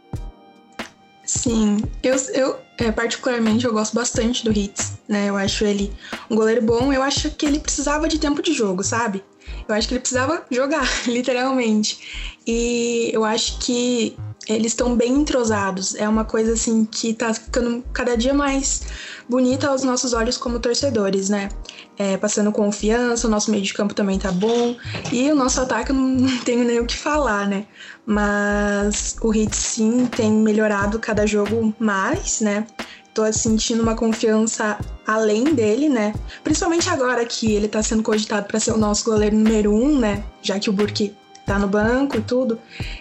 Sim, 1.29 1.77
eu, 2.01 2.15
eu 2.33 2.59
é, 2.79 2.91
particularmente 2.91 3.63
eu 3.63 3.71
gosto 3.71 3.93
bastante 3.93 4.43
do 4.43 4.51
Hits, 4.51 4.93
né? 5.07 5.29
Eu 5.29 5.37
acho 5.37 5.63
ele 5.63 5.93
um 6.27 6.35
goleiro 6.35 6.59
bom. 6.59 6.91
Eu 6.91 7.03
acho 7.03 7.29
que 7.29 7.45
ele 7.45 7.59
precisava 7.59 8.07
de 8.07 8.17
tempo 8.17 8.41
de 8.41 8.51
jogo, 8.51 8.83
sabe? 8.83 9.23
Eu 9.67 9.75
acho 9.75 9.87
que 9.87 9.93
ele 9.93 10.01
precisava 10.01 10.43
jogar, 10.49 10.89
literalmente. 11.05 12.35
E 12.47 13.11
eu 13.13 13.23
acho 13.23 13.59
que 13.59 14.17
eles 14.49 14.71
estão 14.71 14.95
bem 14.95 15.13
entrosados. 15.13 15.95
É 15.95 16.09
uma 16.09 16.25
coisa 16.25 16.53
assim 16.53 16.83
que 16.83 17.13
tá 17.13 17.33
ficando 17.33 17.83
cada 17.93 18.17
dia 18.17 18.33
mais 18.33 18.81
bonita 19.29 19.69
aos 19.69 19.83
nossos 19.83 20.11
olhos 20.13 20.37
como 20.37 20.59
torcedores, 20.59 21.29
né? 21.29 21.49
É, 21.97 22.17
passando 22.17 22.51
confiança, 22.51 23.27
o 23.27 23.29
nosso 23.29 23.51
meio 23.51 23.63
de 23.63 23.73
campo 23.73 23.93
também 23.93 24.17
tá 24.17 24.31
bom. 24.31 24.75
E 25.11 25.31
o 25.31 25.35
nosso 25.35 25.61
ataque 25.61 25.91
eu 25.91 25.95
não 25.95 26.37
tenho 26.39 26.63
nem 26.63 26.79
o 26.79 26.85
que 26.85 26.97
falar, 26.97 27.47
né? 27.47 27.65
Mas 28.05 29.15
o 29.21 29.29
Hit 29.29 29.55
sim 29.55 30.07
tem 30.07 30.31
melhorado 30.31 30.97
cada 30.97 31.27
jogo 31.27 31.73
mais, 31.77 32.41
né? 32.41 32.65
Tô 33.13 33.31
sentindo 33.31 33.83
uma 33.83 33.95
confiança 33.95 34.79
além 35.05 35.43
dele, 35.43 35.89
né? 35.89 36.13
Principalmente 36.43 36.89
agora 36.89 37.23
que 37.25 37.53
ele 37.53 37.67
tá 37.67 37.83
sendo 37.83 38.01
cogitado 38.01 38.47
para 38.47 38.59
ser 38.59 38.71
o 38.71 38.77
nosso 38.77 39.03
goleiro 39.05 39.35
número 39.35 39.73
um, 39.73 39.99
né? 39.99 40.23
Já 40.41 40.57
que 40.57 40.69
o 40.69 40.73
Burke 40.73 41.13
tá 41.49 41.59
no 41.59 41.67
banco 41.67 42.17
e 42.17 42.21
tudo. 42.21 42.59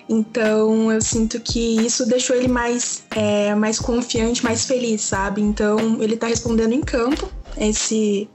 Então 0.09 0.91
eu 0.91 1.01
sinto 1.03 1.39
que 1.41 1.77
isso 1.85 2.09
deixou 2.09 2.35
ele 2.35 2.49
mais, 2.49 3.05
é, 3.11 3.55
mais 3.55 3.79
confiante, 3.79 4.43
mais 4.43 4.65
feliz, 4.65 5.03
sabe? 5.03 5.43
Então 5.43 6.03
ele 6.03 6.17
tá 6.17 6.27
respondendo 6.27 6.73
em 6.73 6.81
campo 6.81 7.31
esse, 7.59 8.29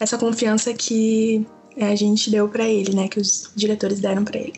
essa 0.00 0.16
confiança 0.16 0.72
que 0.72 1.46
é, 1.76 1.86
a 1.86 1.94
gente 1.94 2.30
deu 2.30 2.48
para 2.48 2.66
ele, 2.66 2.94
né? 2.94 3.06
Que 3.06 3.20
os 3.20 3.52
diretores 3.54 4.00
deram 4.00 4.24
para 4.24 4.38
ele. 4.38 4.54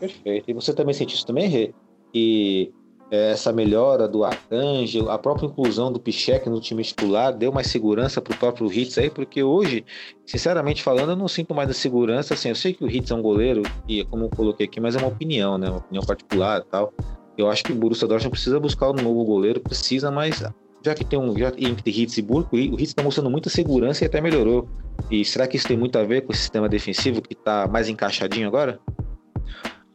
Perfeito. 0.00 0.50
E 0.50 0.54
você 0.54 0.72
também 0.72 0.94
sente 0.94 1.14
isso 1.14 1.26
também, 1.26 1.48
Rê? 1.48 1.74
E 2.14 2.72
essa 3.10 3.52
melhora 3.52 4.06
do 4.06 4.24
Arcanjo, 4.24 5.08
a 5.08 5.18
própria 5.18 5.46
inclusão 5.46 5.90
do 5.90 5.98
Pichek 5.98 6.48
no 6.48 6.60
time 6.60 6.82
titular 6.82 7.32
deu 7.32 7.50
mais 7.50 7.68
segurança 7.68 8.20
para 8.20 8.34
o 8.34 8.36
próprio 8.36 8.70
Hitz 8.72 8.98
aí, 8.98 9.08
porque 9.08 9.42
hoje, 9.42 9.84
sinceramente 10.26 10.82
falando, 10.82 11.10
eu 11.10 11.16
não 11.16 11.28
sinto 11.28 11.54
mais 11.54 11.70
a 11.70 11.74
segurança. 11.74 12.34
Assim, 12.34 12.50
eu 12.50 12.54
sei 12.54 12.74
que 12.74 12.84
o 12.84 12.90
Hitz 12.90 13.10
é 13.10 13.14
um 13.14 13.22
goleiro, 13.22 13.62
e 13.88 14.04
como 14.04 14.24
eu 14.24 14.30
coloquei 14.30 14.66
aqui, 14.66 14.80
mas 14.80 14.94
é 14.94 14.98
uma 14.98 15.08
opinião, 15.08 15.56
né? 15.56 15.68
Uma 15.68 15.78
opinião 15.78 16.04
particular 16.04 16.62
tal. 16.64 16.92
Eu 17.36 17.48
acho 17.48 17.64
que 17.64 17.72
o 17.72 17.74
Borussia 17.74 18.06
Dortmund 18.06 18.32
precisa 18.32 18.60
buscar 18.60 18.90
um 18.90 18.94
novo 18.94 19.24
goleiro, 19.24 19.60
precisa, 19.60 20.10
mas 20.10 20.42
já 20.84 20.94
que 20.94 21.04
tem 21.04 21.18
um 21.18 21.36
já 21.38 21.52
entre 21.56 21.90
Hitz 21.90 22.18
e 22.18 22.22
Burko, 22.22 22.56
o 22.56 22.74
Hitz 22.74 22.90
está 22.90 23.02
mostrando 23.02 23.30
muita 23.30 23.48
segurança 23.48 24.04
e 24.04 24.06
até 24.06 24.20
melhorou. 24.20 24.68
E 25.10 25.24
será 25.24 25.46
que 25.46 25.56
isso 25.56 25.66
tem 25.66 25.76
muito 25.76 25.96
a 25.98 26.04
ver 26.04 26.22
com 26.22 26.32
o 26.32 26.36
sistema 26.36 26.68
defensivo 26.68 27.22
que 27.22 27.32
está 27.32 27.66
mais 27.66 27.88
encaixadinho 27.88 28.46
agora? 28.46 28.78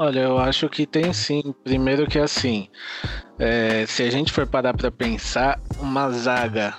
Olha, 0.05 0.19
eu 0.19 0.37
acho 0.37 0.67
que 0.67 0.85
tem 0.85 1.13
sim. 1.13 1.55
Primeiro 1.63 2.05
que 2.05 2.19
assim, 2.19 2.67
é, 3.39 3.85
se 3.87 4.03
a 4.03 4.11
gente 4.11 4.33
for 4.33 4.45
parar 4.45 4.73
para 4.73 4.91
pensar, 4.91 5.57
uma 5.79 6.09
zaga 6.09 6.73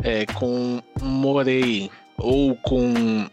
é, 0.00 0.24
com 0.26 0.80
Morei 1.00 1.90
ou 2.16 2.54
com 2.54 3.28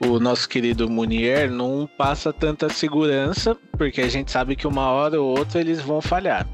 o 0.00 0.20
nosso 0.20 0.46
querido 0.50 0.86
Munier 0.86 1.50
não 1.50 1.88
passa 1.96 2.30
tanta 2.30 2.68
segurança, 2.68 3.56
porque 3.78 4.02
a 4.02 4.08
gente 4.08 4.30
sabe 4.30 4.54
que 4.54 4.66
uma 4.66 4.90
hora 4.90 5.18
ou 5.18 5.38
outra 5.38 5.58
eles 5.58 5.80
vão 5.80 6.02
falhar. 6.02 6.46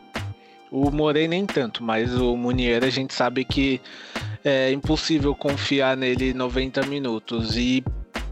O 0.71 0.89
Morei 0.89 1.27
nem 1.27 1.45
tanto, 1.45 1.83
mas 1.83 2.15
o 2.15 2.37
Munier 2.37 2.85
a 2.85 2.91
gente 2.91 3.13
sabe 3.13 3.45
que 3.45 3.81
é 4.45 4.71
impossível 4.71 5.35
confiar 5.35 5.97
nele 5.97 6.33
90 6.33 6.87
minutos. 6.87 7.57
E 7.57 7.83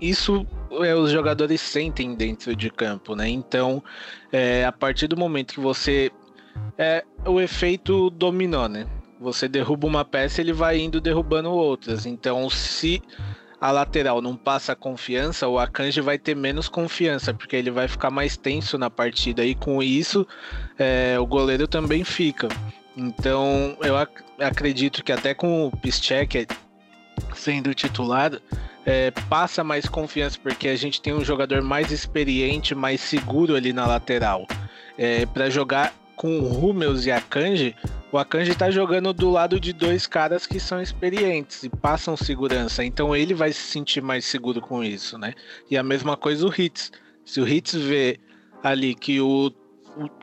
isso 0.01 0.47
é, 0.47 0.60
os 0.71 1.11
jogadores 1.11 1.61
sentem 1.61 2.15
dentro 2.15 2.55
de 2.55 2.71
campo, 2.71 3.15
né? 3.15 3.29
Então, 3.29 3.83
é, 4.33 4.65
a 4.65 4.73
partir 4.73 5.07
do 5.07 5.17
momento 5.17 5.55
que 5.55 5.61
você. 5.61 6.11
É 6.77 7.05
o 7.25 7.41
efeito 7.41 8.11
dominó, 8.11 8.69
né? 8.69 8.87
Você 9.21 9.49
derruba 9.49 9.87
uma 9.87 10.05
peça, 10.05 10.41
ele 10.41 10.53
vai 10.53 10.79
indo 10.79 11.01
derrubando 11.01 11.51
outras. 11.51 12.07
Então, 12.07 12.49
se 12.49 13.03
a 13.61 13.71
lateral 13.71 14.23
não 14.23 14.35
passa 14.35 14.75
confiança, 14.75 15.47
o 15.47 15.59
Akanji 15.59 16.01
vai 16.01 16.19
ter 16.19 16.35
menos 16.35 16.69
confiança, 16.69 17.35
porque 17.35 17.55
ele 17.55 17.71
vai 17.71 17.87
ficar 17.87 18.11
mais 18.11 18.37
tenso 18.37 18.79
na 18.79 18.89
partida. 18.89 19.45
E 19.45 19.55
com 19.55 19.83
isso, 19.83 20.27
é, 20.79 21.19
o 21.21 21.27
goleiro 21.27 21.69
também 21.69 22.03
fica. 22.03 22.49
Então, 22.97 23.77
eu 23.83 23.97
ac 23.97 24.11
acredito 24.39 25.05
que 25.05 25.13
até 25.13 25.35
com 25.35 25.67
o 25.67 25.77
Piszczek 25.77 26.47
sendo 27.35 27.75
titulado, 27.75 28.41
é, 28.85 29.11
passa 29.29 29.63
mais 29.63 29.89
confiança, 29.89 30.39
porque 30.43 30.69
a 30.69 30.77
gente 30.77 31.01
tem 31.01 31.15
um 31.15 31.25
jogador 31.25 31.63
mais 31.63 31.91
experiente, 31.91 32.75
mais 32.75 33.01
seguro 33.01 33.55
ali 33.55 33.73
na 33.73 33.87
lateral. 33.87 34.47
É, 34.97 35.27
para 35.27 35.49
jogar 35.51 35.95
com 36.17 36.41
o 36.41 36.69
Hummels 36.69 37.07
e 37.07 37.11
Akanji, 37.11 37.75
o 38.13 38.19
Akanji 38.19 38.55
tá 38.55 38.71
jogando 38.71 39.13
do 39.13 39.31
lado 39.31 39.59
de 39.59 39.73
dois 39.73 40.07
caras 40.07 40.47
que 40.47 40.61
são 40.61 40.83
experientes 40.83 41.63
e 41.63 41.71
passam 41.71 42.17
segurança, 42.17 42.85
então 42.85 43.15
ele 43.15 43.33
vai 43.33 43.53
se 43.53 43.63
sentir 43.63 44.03
mais 44.03 44.25
seguro 44.25 44.61
com 44.61 44.85
isso, 44.85 45.17
né? 45.17 45.33
E 45.71 45.79
a 45.79 45.83
mesma 45.83 46.17
coisa 46.17 46.47
o 46.47 46.53
Hitz. 46.53 46.93
Se 47.25 47.41
o 47.41 47.49
Hitz 47.49 47.75
vê 47.75 48.19
ali 48.63 48.95
que 48.95 49.21
o 49.21 49.53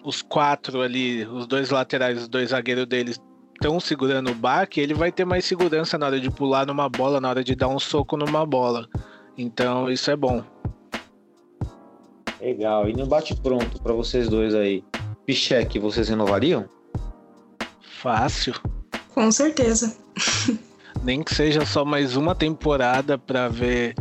os 0.03 0.21
quatro 0.21 0.81
ali, 0.81 1.25
os 1.25 1.45
dois 1.45 1.69
laterais, 1.69 2.21
os 2.21 2.27
dois 2.27 2.49
zagueiros 2.49 2.85
deles 2.85 3.19
estão 3.57 3.79
segurando 3.79 4.31
o 4.31 4.35
baque, 4.35 4.79
ele 4.79 4.93
vai 4.93 5.11
ter 5.11 5.25
mais 5.25 5.43
segurança 5.43 5.97
na 5.97 6.05
hora 6.05 6.19
de 6.19 6.29
pular 6.29 6.65
numa 6.65 6.87
bola, 6.87 7.19
na 7.19 7.29
hora 7.29 7.43
de 7.43 7.55
dar 7.55 7.67
um 7.67 7.79
soco 7.79 8.15
numa 8.15 8.45
bola. 8.45 8.87
Então 9.37 9.89
isso 9.91 10.09
é 10.09 10.15
bom. 10.15 10.43
Legal. 12.39 12.87
E 12.87 12.93
no 12.93 13.05
bate 13.05 13.35
pronto 13.35 13.81
para 13.81 13.93
vocês 13.93 14.29
dois 14.29 14.53
aí, 14.53 14.83
Pichek, 15.25 15.79
vocês 15.79 16.07
renovariam? 16.07 16.69
Fácil. 17.81 18.53
Com 19.13 19.31
certeza. 19.31 19.97
Nem 21.03 21.23
que 21.23 21.33
seja 21.33 21.65
só 21.65 21.83
mais 21.83 22.15
uma 22.15 22.35
temporada 22.35 23.17
para 23.17 23.49
ver 23.49 23.95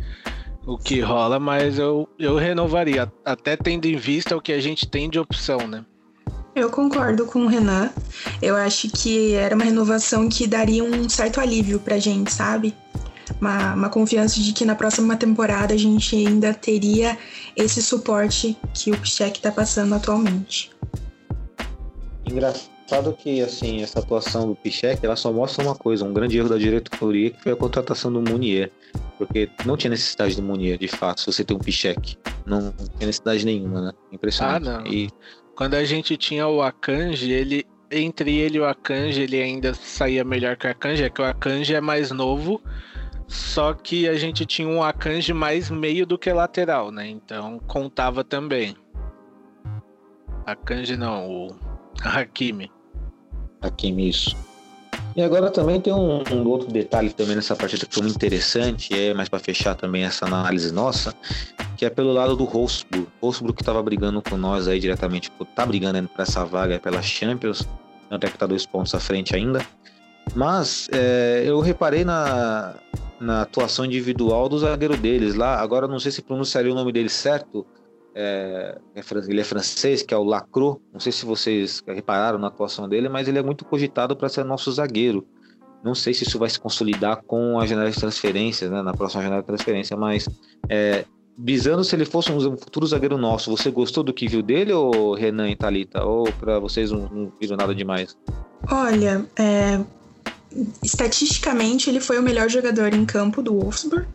o 0.67 0.77
que 0.77 1.01
rola, 1.01 1.39
mas 1.39 1.79
eu, 1.79 2.09
eu 2.19 2.37
renovaria, 2.37 3.11
até 3.25 3.57
tendo 3.57 3.87
em 3.87 3.97
vista 3.97 4.37
o 4.37 4.41
que 4.41 4.53
a 4.53 4.61
gente 4.61 4.87
tem 4.87 5.09
de 5.09 5.19
opção, 5.19 5.67
né? 5.67 5.85
Eu 6.57 6.71
concordo 6.71 7.27
com 7.27 7.41
o 7.41 7.47
Renan. 7.47 7.91
Eu 8.41 8.57
acho 8.57 8.89
que 8.89 9.35
era 9.35 9.55
uma 9.55 9.63
renovação 9.63 10.27
que 10.27 10.47
daria 10.47 10.83
um 10.83 11.07
certo 11.07 11.39
alívio 11.39 11.79
pra 11.79 11.99
gente, 11.99 12.33
sabe? 12.33 12.75
Uma, 13.39 13.75
uma 13.75 13.89
confiança 13.91 14.41
de 14.41 14.55
que 14.55 14.65
na 14.65 14.75
próxima 14.75 15.17
temporada 15.17 15.75
a 15.75 15.77
gente 15.77 16.17
ainda 16.17 16.55
teria 16.55 17.19
esse 17.55 17.83
suporte 17.83 18.57
que 18.73 18.91
o 18.91 18.99
Pichek 18.99 19.39
tá 19.39 19.53
passando 19.53 19.95
atualmente. 19.95 20.71
Engraçado 22.25 23.13
que, 23.13 23.43
assim, 23.43 23.83
essa 23.83 23.99
atuação 23.99 24.49
do 24.49 24.57
Pichek, 24.57 25.05
ela 25.05 25.15
só 25.15 25.31
mostra 25.31 25.63
uma 25.63 25.75
coisa, 25.75 26.07
um 26.07 26.13
grande 26.15 26.39
erro 26.39 26.49
da 26.49 26.57
diretoria, 26.57 27.33
que 27.33 27.43
foi 27.43 27.53
a 27.53 27.57
contratação 27.57 28.11
do 28.11 28.23
Munier. 28.23 28.73
Porque 29.19 29.51
não 29.67 29.77
tinha 29.77 29.91
necessidade 29.91 30.35
do 30.35 30.43
Munier, 30.43 30.79
de 30.79 30.89
fato, 30.89 31.21
se 31.21 31.27
você 31.27 31.45
tem 31.45 31.55
um 31.55 31.61
Pichek. 31.61 32.17
Não 32.47 32.73
tinha 32.73 33.07
necessidade 33.09 33.45
nenhuma, 33.45 33.83
né? 33.83 33.93
Impressionante. 34.11 34.69
Ah, 34.69 34.79
não. 34.79 34.87
E 34.87 35.11
quando 35.57 35.75
a 35.75 35.85
gente 35.85 36.17
tinha 36.17 36.47
o 36.47 36.63
Akanji, 36.63 37.33
ele 37.33 37.67
entre 37.91 38.37
ele 38.37 38.59
e 38.59 38.61
o 38.61 38.67
Akanji, 38.67 39.23
ele 39.23 39.41
ainda 39.41 39.73
saía 39.73 40.23
melhor 40.23 40.57
que 40.57 40.67
o 40.67 40.71
Akanji, 40.71 41.05
é 41.05 41.11
que 41.11 41.23
o 41.23 41.25
Akanji 41.25 41.75
é 41.75 41.81
mais 41.81 42.11
novo, 42.11 42.61
só 43.27 43.73
que 43.73 44.09
a 44.09 44.17
gente 44.17 44.45
tinha 44.45 44.69
um 44.69 44.83
Akanji 44.83 45.33
mais 45.33 45.71
meio 45.71 46.05
do 46.05 46.19
que 46.19 46.33
lateral, 46.33 46.91
né? 46.91 47.09
Então 47.09 47.59
contava 47.61 48.23
também. 48.23 48.77
Akanji 50.45 50.97
não, 50.97 51.29
o 51.29 51.57
Hakimi. 52.03 52.71
Hakimi, 53.63 54.11
isso. 54.11 54.37
E 55.17 55.23
agora 55.23 55.51
também 55.51 55.81
tem 55.81 55.95
um, 55.95 56.23
um, 56.31 56.47
outro 56.47 56.71
detalhe 56.71 57.11
também 57.11 57.35
nessa 57.35 57.57
partida 57.57 57.87
que 57.87 57.95
foi 57.95 58.03
muito 58.03 58.17
interessante, 58.17 58.93
é 58.93 59.15
mais 59.15 59.31
para 59.31 59.39
fechar 59.39 59.75
também 59.75 60.05
essa 60.05 60.27
análise 60.27 60.71
nossa, 60.71 61.15
que 61.75 61.87
é 61.87 61.91
pelo 61.91 62.13
lado 62.13 62.37
do 62.37 62.45
Wolfsburg. 62.45 63.09
Wolfsburg 63.23 63.57
que 63.57 63.63
estava 63.63 63.83
brigando 63.83 64.21
com 64.21 64.37
nós 64.37 64.69
aí 64.69 64.79
diretamente, 64.79 65.33
tá 65.55 65.65
brigando 65.65 66.07
para 66.07 66.23
essa 66.23 66.45
vaga 66.45 66.79
pela 66.79 67.01
Champions, 67.01 67.67
até 68.11 68.29
que 68.29 68.37
tá 68.37 68.47
dois 68.47 68.67
pontos 68.67 68.95
à 68.95 69.01
frente 69.01 69.35
ainda. 69.35 69.65
Mas 70.35 70.87
é, 70.93 71.45
eu 71.47 71.61
reparei 71.61 72.05
na, 72.05 72.75
na 73.19 73.41
atuação 73.41 73.87
individual 73.87 74.51
do 74.51 74.59
zagueiro 74.59 74.99
deles 74.99 75.35
lá. 75.35 75.59
Agora 75.59 75.89
não 75.89 75.99
sei 75.99 76.13
se 76.13 76.21
pronunciaria 76.21 76.71
o 76.71 76.75
nome 76.75 76.93
dele 76.93 77.09
certo, 77.09 77.67
é, 78.19 78.79
é 78.95 79.03
ele 79.29 79.41
é 79.41 79.45
francês, 79.45 80.03
que 80.03 80.15
é 80.15 80.17
o 80.17 80.25
Lacro. 80.25 80.81
Não 80.91 80.99
sei 80.99 81.13
se 81.13 81.27
vocês 81.27 81.85
repararam 81.87 82.39
na 82.39 82.47
atuação 82.47 82.89
dele, 82.89 83.11
mas 83.11 83.29
ele 83.29 83.39
é 83.39 83.43
muito 83.43 83.65
cogitado 83.65 84.17
para 84.17 84.31
ser 84.31 84.43
nosso 84.43 84.73
zagueiro. 84.73 85.27
Não 85.85 85.95
sei 85.95 86.15
se 86.15 86.25
isso 86.25 86.39
vai 86.39 86.49
se 86.49 86.59
consolidar 86.59 87.23
com 87.23 87.61
a 87.61 87.67
janela 87.67 87.91
de 87.91 88.01
transferências, 88.01 88.71
né, 88.71 88.83
na 88.83 88.95
próxima 88.95 89.23
janela 89.23 89.43
de 89.43 89.47
transferência, 89.47 89.97
mas 89.97 90.27
é, 90.69 91.05
visando 91.39 91.85
se 91.85 91.95
ele 91.95 92.07
fosse 92.07 92.33
um 92.33 92.57
futuro 92.57 92.87
zagueiro 92.87 93.19
nosso, 93.19 93.55
você 93.55 93.71
gostou 93.71 94.03
do 94.03 94.15
que 94.15 94.27
viu 94.27 94.43
dele, 94.43 94.73
ou 94.73 95.15
Renan 95.15 95.51
e 95.51 95.55
Thalita? 95.55 96.03
Ou 96.03 96.33
para 96.33 96.59
vocês 96.59 96.91
não, 96.91 97.09
não 97.11 97.33
viram 97.39 97.57
nada 97.57 97.75
demais? 97.75 98.17
Olha, 98.73 99.27
é, 99.37 99.79
estatisticamente 100.83 101.91
ele 101.91 102.01
foi 102.01 102.19
o 102.19 102.23
melhor 102.23 102.49
jogador 102.49 102.95
em 102.95 103.05
campo 103.05 103.43
do 103.43 103.59
Wolfsburg 103.59 104.07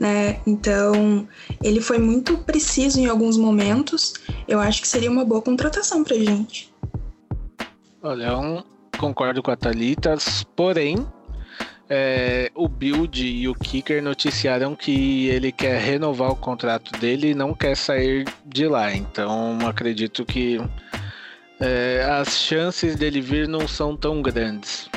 né? 0.00 0.40
Então, 0.46 1.28
ele 1.62 1.78
foi 1.82 1.98
muito 1.98 2.38
preciso 2.38 2.98
em 2.98 3.06
alguns 3.06 3.36
momentos. 3.36 4.14
Eu 4.48 4.58
acho 4.58 4.80
que 4.80 4.88
seria 4.88 5.10
uma 5.10 5.26
boa 5.26 5.42
contratação 5.42 6.02
pra 6.02 6.16
gente. 6.16 6.72
Olha, 8.02 8.30
concordo 8.98 9.42
com 9.42 9.50
a 9.50 9.56
Thalita, 9.56 10.16
porém, 10.56 11.06
é, 11.86 12.50
o 12.54 12.66
Build 12.66 13.22
e 13.22 13.46
o 13.46 13.54
Kicker 13.54 14.02
noticiaram 14.02 14.74
que 14.74 15.26
ele 15.28 15.52
quer 15.52 15.78
renovar 15.78 16.30
o 16.30 16.36
contrato 16.36 16.98
dele 16.98 17.32
e 17.32 17.34
não 17.34 17.52
quer 17.52 17.76
sair 17.76 18.26
de 18.46 18.66
lá. 18.66 18.94
Então, 18.94 19.58
acredito 19.68 20.24
que 20.24 20.58
é, 21.60 22.08
as 22.10 22.38
chances 22.38 22.96
dele 22.96 23.20
vir 23.20 23.46
não 23.46 23.68
são 23.68 23.94
tão 23.94 24.22
grandes. 24.22 24.88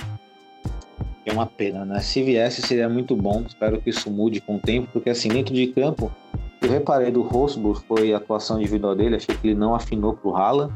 É 1.25 1.31
uma 1.31 1.45
pena, 1.45 1.86
né? 1.86 1.99
Se 1.99 2.21
viesse 2.21 2.62
seria 2.62 2.89
muito 2.89 3.15
bom. 3.15 3.43
Espero 3.47 3.79
que 3.81 3.89
isso 3.89 4.12
mude 4.12 4.41
com 4.41 4.57
o 4.57 4.59
tempo, 4.59 4.89
porque 4.91 5.09
assim, 5.09 5.29
dentro 5.29 5.53
de 5.53 5.67
campo, 5.67 6.12
eu 6.62 6.69
reparei 6.69 7.12
do 7.12 7.21
Rosburg 7.21 7.81
foi 7.88 8.13
a 8.13 8.17
atuação 8.17 8.59
individual 8.59 8.95
dele, 8.95 9.15
achei 9.15 9.36
que 9.36 9.47
ele 9.47 9.55
não 9.55 9.73
afinou 9.73 10.13
pro 10.13 10.36
Haaland. 10.36 10.73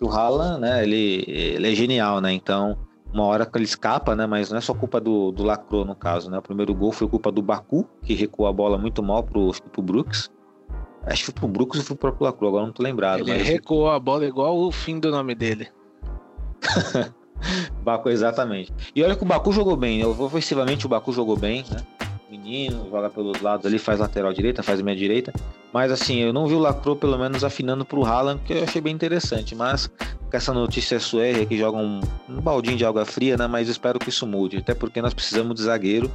O 0.00 0.08
Haaland, 0.08 0.60
né, 0.60 0.82
ele, 0.82 1.24
ele 1.26 1.72
é 1.72 1.74
genial, 1.74 2.20
né? 2.20 2.32
Então, 2.32 2.76
uma 3.12 3.24
hora 3.24 3.46
que 3.46 3.56
ele 3.56 3.64
escapa, 3.64 4.16
né? 4.16 4.26
Mas 4.26 4.50
não 4.50 4.58
é 4.58 4.60
só 4.60 4.74
culpa 4.74 5.00
do, 5.00 5.30
do 5.30 5.44
Lacro, 5.44 5.84
no 5.84 5.94
caso, 5.94 6.28
né? 6.30 6.38
O 6.38 6.42
primeiro 6.42 6.74
gol 6.74 6.90
foi 6.90 7.08
culpa 7.08 7.30
do 7.30 7.40
Baku, 7.40 7.86
que 8.02 8.14
recuou 8.14 8.48
a 8.48 8.52
bola 8.52 8.76
muito 8.76 9.02
mal 9.02 9.22
pro, 9.22 9.52
pro 9.72 9.82
Brooks. 9.82 10.28
Acho 11.06 11.18
que 11.18 11.24
foi 11.26 11.34
pro 11.34 11.48
Brooks 11.48 11.80
ou 11.80 11.86
foi 11.86 11.96
pro 11.96 12.08
próprio 12.10 12.26
Lacro, 12.26 12.48
agora 12.48 12.66
não 12.66 12.72
tô 12.72 12.82
lembrado. 12.82 13.20
Ele 13.20 13.32
mas... 13.32 13.48
recuou 13.48 13.90
a 13.90 14.00
bola 14.00 14.26
igual 14.26 14.58
o 14.58 14.72
fim 14.72 14.98
do 14.98 15.10
nome 15.10 15.34
dele. 15.34 15.68
Baku, 17.82 18.10
exatamente. 18.10 18.72
E 18.94 19.02
olha 19.02 19.16
que 19.16 19.22
o 19.22 19.26
Baku 19.26 19.52
jogou 19.52 19.76
bem, 19.76 20.04
ofensivamente 20.04 20.86
o 20.86 20.88
Baku 20.88 21.12
jogou 21.12 21.36
bem, 21.36 21.64
né? 21.70 21.82
Menino, 22.30 22.88
joga 22.90 23.08
pelos 23.08 23.40
lados 23.40 23.64
ali, 23.64 23.78
faz 23.78 24.00
lateral 24.00 24.32
direita, 24.32 24.62
faz 24.62 24.80
meia 24.82 24.96
direita. 24.96 25.32
Mas 25.72 25.92
assim, 25.92 26.18
eu 26.18 26.32
não 26.32 26.46
vi 26.46 26.54
o 26.54 26.58
Lacro 26.58 26.96
pelo 26.96 27.16
menos 27.16 27.44
afinando 27.44 27.84
pro 27.84 28.04
Haaland, 28.04 28.40
que 28.44 28.52
eu 28.52 28.64
achei 28.64 28.80
bem 28.80 28.92
interessante. 28.92 29.54
Mas 29.54 29.86
com 29.86 30.36
essa 30.36 30.52
notícia 30.52 30.98
suéria 30.98 31.46
que 31.46 31.56
joga 31.56 31.78
um, 31.78 32.00
um 32.28 32.40
baldinho 32.40 32.76
de 32.76 32.84
água 32.84 33.04
fria, 33.04 33.36
né? 33.36 33.46
Mas 33.46 33.68
espero 33.68 33.98
que 33.98 34.08
isso 34.08 34.26
mude. 34.26 34.56
Até 34.56 34.74
porque 34.74 35.00
nós 35.00 35.14
precisamos 35.14 35.54
de 35.54 35.62
zagueiro, 35.62 36.10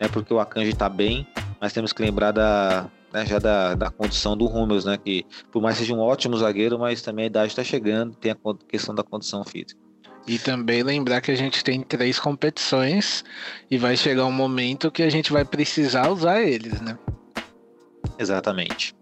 né? 0.00 0.08
Porque 0.08 0.34
o 0.34 0.40
Akanji 0.40 0.74
tá 0.74 0.88
bem, 0.88 1.26
mas 1.60 1.72
temos 1.72 1.92
que 1.92 2.02
lembrar 2.02 2.32
da, 2.32 2.90
né, 3.12 3.24
já 3.26 3.38
da, 3.38 3.74
da 3.74 3.90
condição 3.90 4.36
do 4.36 4.46
Rummels, 4.46 4.84
né? 4.84 4.96
Que 4.96 5.24
por 5.52 5.62
mais 5.62 5.76
seja 5.76 5.94
um 5.94 6.00
ótimo 6.00 6.36
zagueiro, 6.36 6.78
mas 6.78 7.02
também 7.02 7.24
a 7.24 7.26
idade 7.26 7.52
está 7.52 7.62
chegando, 7.62 8.14
tem 8.16 8.32
a 8.32 8.36
questão 8.68 8.94
da 8.94 9.02
condição 9.02 9.44
física. 9.44 9.80
E 10.26 10.38
também 10.38 10.82
lembrar 10.82 11.20
que 11.20 11.30
a 11.30 11.36
gente 11.36 11.64
tem 11.64 11.82
três 11.82 12.18
competições 12.18 13.24
e 13.70 13.78
vai 13.78 13.96
chegar 13.96 14.24
um 14.26 14.32
momento 14.32 14.90
que 14.90 15.02
a 15.02 15.10
gente 15.10 15.32
vai 15.32 15.44
precisar 15.44 16.08
usar 16.10 16.40
eles, 16.40 16.80
né? 16.80 16.98
Exatamente. 18.18 18.94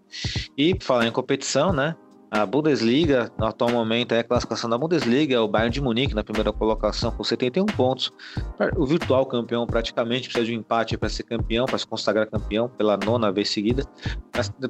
E 0.57 0.77
falar 0.81 1.07
em 1.07 1.13
competição, 1.13 1.73
né? 1.73 1.97
A 2.31 2.45
Bundesliga, 2.45 3.33
no 3.39 3.47
atual 3.47 3.71
momento, 3.71 4.13
é 4.13 4.19
a 4.19 4.25
classificação 4.25 4.69
da 4.69 4.77
Bundesliga, 4.77 5.35
é 5.35 5.41
o 5.41 5.49
Bayern 5.49 5.73
de 5.73 5.81
Munique 5.81 6.15
na 6.15 6.23
primeira 6.23 6.53
colocação 6.53 7.11
com 7.11 7.25
71 7.25 7.65
pontos. 7.65 8.13
O 8.77 8.85
virtual 8.85 9.25
campeão 9.25 9.67
praticamente 9.67 10.29
precisa 10.29 10.45
de 10.45 10.53
um 10.53 10.61
empate 10.61 10.99
para 10.99 11.09
ser 11.09 11.23
campeão, 11.23 11.65
para 11.65 11.79
se 11.79 11.87
consagrar 11.87 12.29
campeão 12.29 12.69
pela 12.69 12.99
nona 12.99 13.33
vez 13.33 13.49
seguida. 13.49 13.83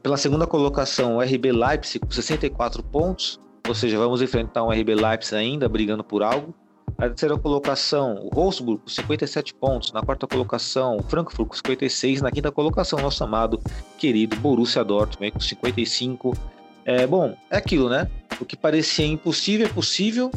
Pela 0.00 0.16
segunda 0.16 0.46
colocação, 0.46 1.16
o 1.16 1.20
RB 1.20 1.50
Leipzig 1.50 1.98
com 1.98 2.12
64 2.12 2.80
pontos. 2.84 3.40
Ou 3.68 3.74
seja, 3.74 3.98
vamos 3.98 4.22
enfrentar 4.22 4.64
um 4.64 4.70
RB 4.70 4.94
Leipzig 4.94 5.36
ainda 5.36 5.68
brigando 5.68 6.02
por 6.02 6.22
algo. 6.22 6.54
Na 6.96 7.06
terceira 7.06 7.38
colocação, 7.38 8.18
o 8.24 8.34
Wolfsburg 8.34 8.80
com 8.82 8.88
57 8.88 9.54
pontos. 9.54 9.92
Na 9.92 10.02
quarta 10.02 10.26
colocação, 10.26 10.96
o 10.96 11.02
Frankfurt 11.02 11.48
com 11.48 11.54
56. 11.54 12.22
Na 12.22 12.30
quinta 12.32 12.50
colocação, 12.50 12.98
nosso 12.98 13.22
amado, 13.22 13.60
querido 13.98 14.34
Borussia 14.36 14.82
Dortmund 14.82 15.32
com 15.32 15.38
55. 15.38 16.34
É, 16.84 17.06
bom, 17.06 17.36
é 17.50 17.58
aquilo, 17.58 17.88
né? 17.88 18.10
O 18.40 18.44
que 18.44 18.56
parecia 18.56 19.06
impossível 19.06 19.66
é 19.66 19.70
possível. 19.70 20.30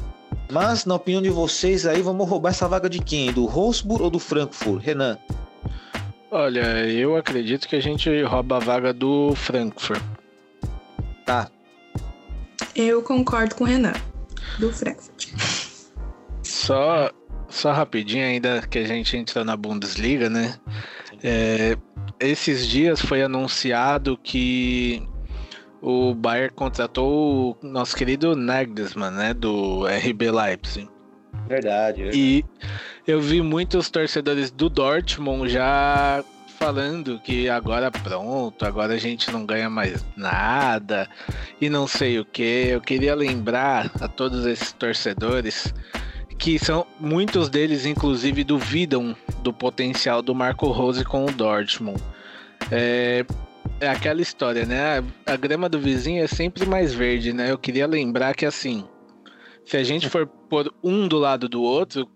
Mas, 0.51 0.85
na 0.85 0.95
opinião 0.95 1.21
de 1.21 1.29
vocês, 1.29 1.87
aí 1.87 2.01
vamos 2.01 2.27
roubar 2.29 2.49
essa 2.49 2.67
vaga 2.67 2.89
de 2.89 2.99
quem? 2.99 3.31
Do 3.31 3.47
Wolfsburg 3.47 4.03
ou 4.03 4.09
do 4.09 4.19
Frankfurt? 4.19 4.83
Renan? 4.83 5.17
Olha, 6.29 6.85
eu 6.85 7.15
acredito 7.15 7.67
que 7.67 7.75
a 7.75 7.81
gente 7.81 8.21
rouba 8.23 8.57
a 8.57 8.59
vaga 8.59 8.93
do 8.93 9.33
Frankfurt. 9.35 10.01
Tá, 11.25 11.49
eu 12.75 13.01
concordo 13.01 13.55
com 13.55 13.63
o 13.63 13.67
Renan, 13.67 13.93
do 14.59 14.71
Frankfurt. 14.71 15.29
Só, 16.43 17.11
só 17.49 17.71
rapidinho, 17.71 18.25
ainda 18.25 18.61
que 18.67 18.79
a 18.79 18.85
gente 18.85 19.15
entra 19.15 19.43
na 19.43 19.55
Bundesliga, 19.55 20.29
né? 20.29 20.55
É, 21.23 21.77
esses 22.19 22.67
dias 22.67 23.01
foi 23.01 23.21
anunciado 23.21 24.17
que 24.17 25.07
o 25.81 26.13
Bayern 26.13 26.53
contratou 26.53 27.57
o 27.61 27.67
nosso 27.67 27.95
querido 27.95 28.35
Nagelsmann, 28.35 29.11
né? 29.11 29.33
Do 29.33 29.85
RB 29.85 30.31
Leipzig. 30.31 30.89
Verdade, 31.47 32.03
verdade. 32.03 32.17
E 32.17 32.45
eu 33.07 33.19
vi 33.19 33.41
muitos 33.41 33.89
torcedores 33.89 34.51
do 34.51 34.69
Dortmund 34.69 35.49
já 35.49 36.23
falando 36.61 37.19
que 37.19 37.49
agora 37.49 37.89
pronto, 37.89 38.63
agora 38.63 38.93
a 38.93 38.97
gente 38.97 39.31
não 39.31 39.47
ganha 39.47 39.67
mais 39.67 40.05
nada 40.15 41.09
e 41.59 41.71
não 41.71 41.87
sei 41.87 42.19
o 42.19 42.23
que. 42.23 42.67
Eu 42.69 42.79
queria 42.79 43.15
lembrar 43.15 43.89
a 43.99 44.07
todos 44.07 44.45
esses 44.45 44.71
torcedores 44.71 45.73
que 46.37 46.59
são 46.59 46.85
muitos 46.99 47.49
deles, 47.49 47.87
inclusive, 47.87 48.43
duvidam 48.43 49.17
do 49.41 49.51
potencial 49.51 50.21
do 50.21 50.35
Marco 50.35 50.67
Rose 50.67 51.03
com 51.03 51.25
o 51.25 51.31
Dortmund. 51.31 51.99
É, 52.71 53.25
é 53.79 53.89
aquela 53.89 54.21
história, 54.21 54.63
né? 54.63 54.99
A, 55.25 55.33
a 55.33 55.35
grama 55.35 55.67
do 55.67 55.79
vizinho 55.79 56.23
é 56.23 56.27
sempre 56.27 56.67
mais 56.67 56.93
verde, 56.93 57.33
né? 57.33 57.49
Eu 57.49 57.57
queria 57.57 57.87
lembrar 57.87 58.35
que 58.35 58.45
assim, 58.45 58.85
se 59.65 59.77
a 59.77 59.83
gente 59.83 60.07
for 60.07 60.27
pôr 60.27 60.71
um 60.83 61.07
do 61.07 61.17
lado 61.17 61.49
do 61.49 61.63
outro, 61.63 62.07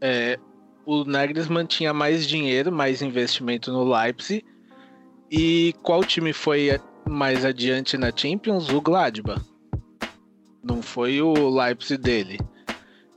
é, 0.00 0.40
o 0.84 1.04
Nagelsmann 1.04 1.66
tinha 1.66 1.92
mais 1.92 2.26
dinheiro, 2.26 2.72
mais 2.72 3.02
investimento 3.02 3.72
no 3.72 3.84
Leipzig. 3.84 4.44
E 5.30 5.74
qual 5.82 6.04
time 6.04 6.32
foi 6.32 6.78
mais 7.08 7.44
adiante 7.44 7.96
na 7.96 8.12
Champions? 8.14 8.68
O 8.68 8.80
Gladbach. 8.80 9.42
Não 10.62 10.82
foi 10.82 11.20
o 11.22 11.48
Leipzig 11.48 12.00
dele. 12.00 12.38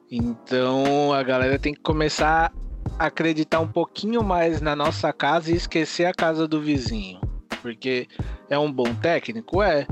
Então 0.09 1.11
a 1.11 1.21
galera 1.23 1.59
tem 1.59 1.73
que 1.73 1.81
começar 1.81 2.53
a 2.97 3.05
acreditar 3.07 3.59
um 3.59 3.67
pouquinho 3.67 4.23
mais 4.23 4.61
na 4.61 4.75
nossa 4.75 5.11
casa 5.11 5.51
e 5.51 5.55
esquecer 5.55 6.05
a 6.05 6.13
casa 6.13 6.47
do 6.47 6.61
vizinho. 6.61 7.19
Porque 7.61 8.07
é 8.49 8.57
um 8.57 8.71
bom 8.71 8.93
técnico? 8.95 9.61
É. 9.61 9.87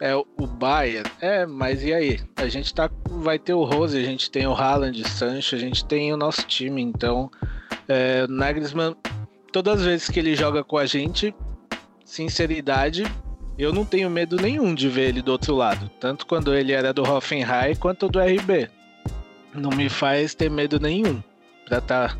É 0.00 0.14
o 0.14 0.46
Bayern? 0.46 1.10
É, 1.20 1.44
mas 1.44 1.82
e 1.82 1.92
aí? 1.92 2.20
A 2.36 2.48
gente 2.48 2.72
tá, 2.72 2.88
vai 3.08 3.38
ter 3.38 3.54
o 3.54 3.64
Rose, 3.64 3.98
a 3.98 4.02
gente 4.02 4.30
tem 4.30 4.46
o 4.46 4.52
Haaland, 4.52 5.08
Sancho, 5.08 5.56
a 5.56 5.58
gente 5.58 5.84
tem 5.84 6.12
o 6.12 6.16
nosso 6.16 6.42
time. 6.42 6.80
Então, 6.80 7.30
é, 7.88 8.24
o 8.28 8.30
Nagelsmann, 8.30 8.96
todas 9.52 9.80
as 9.80 9.84
vezes 9.84 10.08
que 10.08 10.20
ele 10.20 10.36
joga 10.36 10.62
com 10.62 10.78
a 10.78 10.86
gente, 10.86 11.34
sinceridade, 12.04 13.04
eu 13.58 13.72
não 13.72 13.84
tenho 13.84 14.08
medo 14.08 14.36
nenhum 14.36 14.72
de 14.72 14.88
ver 14.88 15.08
ele 15.08 15.20
do 15.20 15.32
outro 15.32 15.56
lado. 15.56 15.90
Tanto 15.98 16.26
quando 16.26 16.54
ele 16.54 16.72
era 16.72 16.92
do 16.92 17.02
Hoffenheim 17.02 17.74
quanto 17.74 18.08
do 18.08 18.20
RB. 18.20 18.70
Não 19.52 19.70
me 19.70 19.88
faz 19.88 20.32
ter 20.32 20.48
medo 20.48 20.78
nenhum. 20.78 21.20
Pra 21.66 21.80
tá 21.80 22.16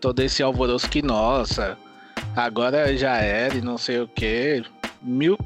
todo 0.00 0.20
esse 0.20 0.42
alvoroço 0.42 0.88
que, 0.88 1.02
nossa, 1.02 1.76
agora 2.36 2.96
já 2.96 3.16
era 3.16 3.56
e 3.56 3.60
não 3.60 3.76
sei 3.76 3.98
o 3.98 4.06
que. 4.06 4.62
Mil, 5.02 5.36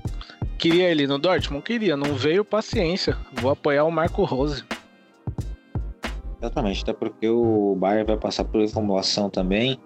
Queria 0.59 0.91
ele 0.91 1.07
no 1.07 1.19
Dortmund? 1.19 1.65
Queria, 1.65 1.97
não 1.97 2.15
veio 2.15 2.45
paciência. 2.45 3.17
Vou 3.33 3.51
apoiar 3.51 3.85
o 3.85 3.91
Marco 3.91 4.25
Rose. 4.25 4.65
Exatamente, 6.41 6.83
até 6.83 6.93
porque 6.93 7.27
o 7.27 7.75
Bayern 7.75 8.07
vai 8.07 8.17
passar 8.19 8.45
por 8.45 8.61
reformulação 8.61 9.31
também. 9.31 9.79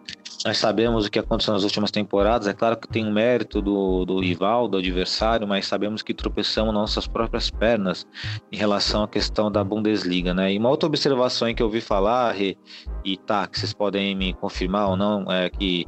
Nós 0.45 0.59
sabemos 0.59 1.07
o 1.07 1.11
que 1.11 1.19
aconteceu 1.19 1.53
nas 1.53 1.65
últimas 1.65 1.91
temporadas. 1.91 2.47
É 2.47 2.53
claro 2.53 2.77
que 2.77 2.89
tem 2.89 3.07
o 3.07 3.13
mérito 3.13 3.61
do, 3.61 4.05
do 4.05 4.21
rival, 4.21 4.69
do 4.69 4.77
adversário, 4.77 5.47
mas 5.47 5.67
sabemos 5.67 6.03
que 6.03 6.15
tropeçamos 6.15 6.73
nossas 6.73 7.07
próprias 7.07 7.51
pernas 7.51 8.07
em 8.51 8.57
relação 8.57 9.03
à 9.03 9.09
questão 9.09 9.51
da 9.51 9.65
Bundesliga, 9.65 10.33
né? 10.33 10.53
E 10.53 10.59
uma 10.59 10.69
outra 10.69 10.89
observação 10.89 11.53
que 11.53 11.63
eu 11.63 11.67
ouvi 11.67 11.81
falar, 11.81 12.41
e, 12.41 12.57
e 13.05 13.17
tá, 13.17 13.47
que 13.47 13.59
vocês 13.59 13.73
podem 13.73 14.15
me 14.15 14.33
confirmar 14.35 14.91
ou 14.91 14.97
não, 14.97 15.31
é 15.31 15.51
que 15.51 15.87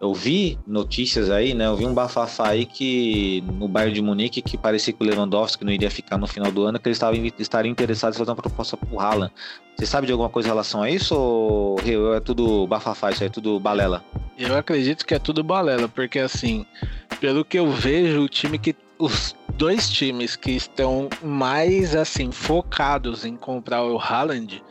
eu 0.00 0.14
vi 0.14 0.58
notícias 0.66 1.28
aí, 1.28 1.54
né? 1.54 1.66
Eu 1.66 1.76
vi 1.76 1.84
um 1.84 1.92
bafafá 1.92 2.50
aí 2.50 2.64
que 2.64 3.42
no 3.58 3.66
Bayern 3.66 3.94
de 3.94 4.00
Munique 4.00 4.40
que 4.40 4.56
parecia 4.56 4.92
que 4.92 5.02
o 5.02 5.06
Lewandowski 5.06 5.64
não 5.64 5.72
iria 5.72 5.90
ficar 5.90 6.16
no 6.16 6.26
final 6.26 6.52
do 6.52 6.62
ano, 6.62 6.78
que 6.78 6.88
eles 6.88 6.96
estavam 6.96 7.18
estariam 7.38 7.72
interessados 7.72 8.16
em 8.16 8.18
fazer 8.18 8.30
uma 8.30 8.36
proposta 8.36 8.76
pro 8.76 9.00
Haaland. 9.00 9.32
Você 9.76 9.86
sabe 9.86 10.06
de 10.06 10.12
alguma 10.12 10.30
coisa 10.30 10.48
em 10.48 10.52
relação 10.52 10.82
a 10.82 10.90
isso 10.90 11.16
ou 11.16 11.78
é 12.14 12.20
tudo 12.20 12.66
bafafá, 12.66 13.10
isso 13.10 13.24
aí 13.24 13.28
é 13.28 13.30
tudo 13.30 13.58
balela? 13.58 14.04
Eu 14.38 14.56
acredito 14.56 15.04
que 15.04 15.14
é 15.14 15.18
tudo 15.18 15.42
balela, 15.42 15.88
porque 15.88 16.20
assim, 16.20 16.64
pelo 17.20 17.44
que 17.44 17.58
eu 17.58 17.68
vejo, 17.70 18.22
o 18.22 18.28
time 18.28 18.56
que 18.56 18.76
os 18.98 19.34
dois 19.54 19.90
times 19.90 20.36
que 20.36 20.52
estão 20.52 21.08
mais 21.22 21.96
assim 21.96 22.30
focados 22.30 23.24
em 23.24 23.36
comprar 23.36 23.82
o 23.84 23.98
Haaland 23.98 24.62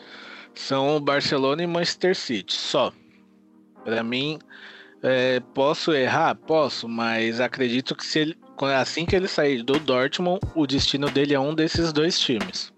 são 0.54 0.96
o 0.96 1.00
Barcelona 1.02 1.64
e 1.64 1.68
Manchester 1.68 2.16
City, 2.16 2.54
só. 2.54 2.94
Para 3.84 4.04
mim, 4.04 4.40
é, 5.04 5.40
posso 5.54 5.94
errar? 5.94 6.36
Posso, 6.36 6.88
mas 6.88 7.40
acredito 7.40 7.96
que 7.96 8.06
se 8.06 8.20
ele, 8.20 8.38
assim 8.76 9.06
que 9.06 9.16
ele 9.16 9.28
sair 9.28 9.64
do 9.64 9.80
Dortmund, 9.80 10.40
o 10.56 10.66
destino 10.66 11.10
dele 11.10 11.34
é 11.34 11.40
um 11.40 11.54
desses 11.54 11.94
dois 11.94 12.20
times. 12.20 12.72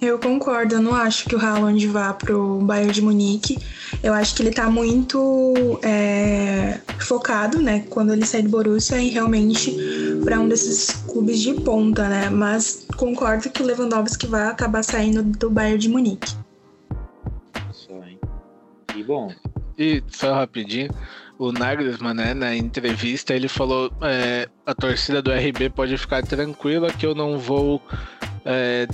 Eu 0.00 0.18
concordo, 0.18 0.74
eu 0.74 0.82
não 0.82 0.96
acho 0.96 1.28
que 1.28 1.36
o 1.36 1.40
Haaland 1.40 1.86
vá 1.86 2.12
pro 2.12 2.58
Bayern 2.58 2.92
de 2.92 3.00
Munique. 3.00 3.56
Eu 4.02 4.12
acho 4.12 4.34
que 4.34 4.42
ele 4.42 4.50
tá 4.50 4.68
muito 4.68 5.78
é, 5.80 6.80
focado, 6.98 7.62
né, 7.62 7.84
quando 7.88 8.12
ele 8.12 8.26
sai 8.26 8.42
do 8.42 8.48
Borussia, 8.48 8.98
em 8.98 9.10
realmente 9.10 9.76
para 10.24 10.40
um 10.40 10.48
desses 10.48 10.90
clubes 11.06 11.38
de 11.38 11.54
ponta, 11.54 12.08
né? 12.08 12.28
Mas 12.28 12.84
concordo 12.96 13.48
que 13.48 13.62
o 13.62 13.66
Lewandowski 13.66 14.26
vai 14.26 14.48
acabar 14.48 14.82
saindo 14.82 15.22
do 15.22 15.48
Bayern 15.48 15.78
de 15.78 15.88
Munique. 15.88 16.34
Só, 17.70 17.94
hein? 18.02 18.18
E 18.96 19.04
bom, 19.04 19.32
e 19.78 20.02
só 20.08 20.34
rapidinho, 20.34 20.90
o 21.38 21.50
Nagelsmann, 21.50 22.14
né, 22.14 22.34
na 22.34 22.54
entrevista, 22.54 23.34
ele 23.34 23.48
falou: 23.48 23.90
é, 24.02 24.48
a 24.64 24.74
torcida 24.74 25.20
do 25.20 25.32
RB 25.32 25.70
pode 25.70 25.96
ficar 25.98 26.22
tranquila 26.22 26.92
que 26.92 27.04
eu 27.04 27.14
não 27.14 27.38
vou, 27.38 27.82
é, 28.44 28.86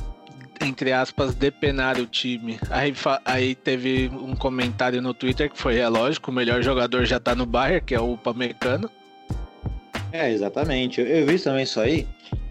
entre 0.60 0.92
aspas, 0.92 1.34
depenar 1.34 1.98
o 1.98 2.06
time. 2.06 2.58
Aí, 2.70 2.94
aí 3.24 3.54
teve 3.54 4.08
um 4.08 4.34
comentário 4.34 5.02
no 5.02 5.12
Twitter 5.12 5.50
que 5.50 5.58
foi: 5.58 5.78
é 5.78 5.88
lógico, 5.88 6.30
o 6.30 6.34
melhor 6.34 6.62
jogador 6.62 7.04
já 7.04 7.20
tá 7.20 7.34
no 7.34 7.44
Bayern, 7.44 7.84
que 7.84 7.94
é 7.94 8.00
o 8.00 8.16
Pamecano. 8.16 8.90
É, 10.12 10.32
exatamente. 10.32 11.00
Eu, 11.00 11.06
eu 11.06 11.26
vi 11.26 11.38
também 11.38 11.64
isso 11.64 11.80
aí. 11.80 12.06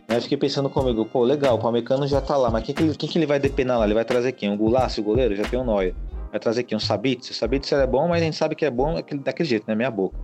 Eu 0.07 0.21
fiquei 0.21 0.37
pensando 0.37 0.69
comigo, 0.69 1.05
pô, 1.05 1.23
legal, 1.23 1.55
o 1.55 1.59
Pamecano 1.59 2.07
já 2.07 2.21
tá 2.21 2.37
lá, 2.37 2.49
mas 2.49 2.63
quem 2.63 2.73
que, 2.73 2.81
ele, 2.81 2.95
quem 2.95 3.09
que 3.09 3.17
ele 3.17 3.25
vai 3.25 3.39
depenar 3.39 3.77
lá? 3.77 3.85
Ele 3.85 3.93
vai 3.93 4.05
trazer 4.05 4.31
quem? 4.31 4.49
Um 4.49 4.55
Gulaço, 4.55 5.01
o 5.01 5.03
goleiro? 5.03 5.35
Já 5.35 5.43
tem 5.43 5.59
um 5.59 5.65
Noia. 5.65 5.93
Vai 6.31 6.39
trazer 6.39 6.61
aqui 6.61 6.75
um 6.75 6.79
Sabitz. 6.79 7.29
O 7.29 7.33
Sabitz 7.33 7.71
é 7.71 7.87
bom, 7.87 8.07
mas 8.07 8.21
a 8.21 8.25
gente 8.25 8.35
sabe 8.35 8.55
que 8.55 8.65
é 8.65 8.69
bom 8.69 8.95
daquele, 8.95 9.49
jeito, 9.49 9.65
né? 9.67 9.75
Minha 9.75 9.91
boca. 9.91 10.17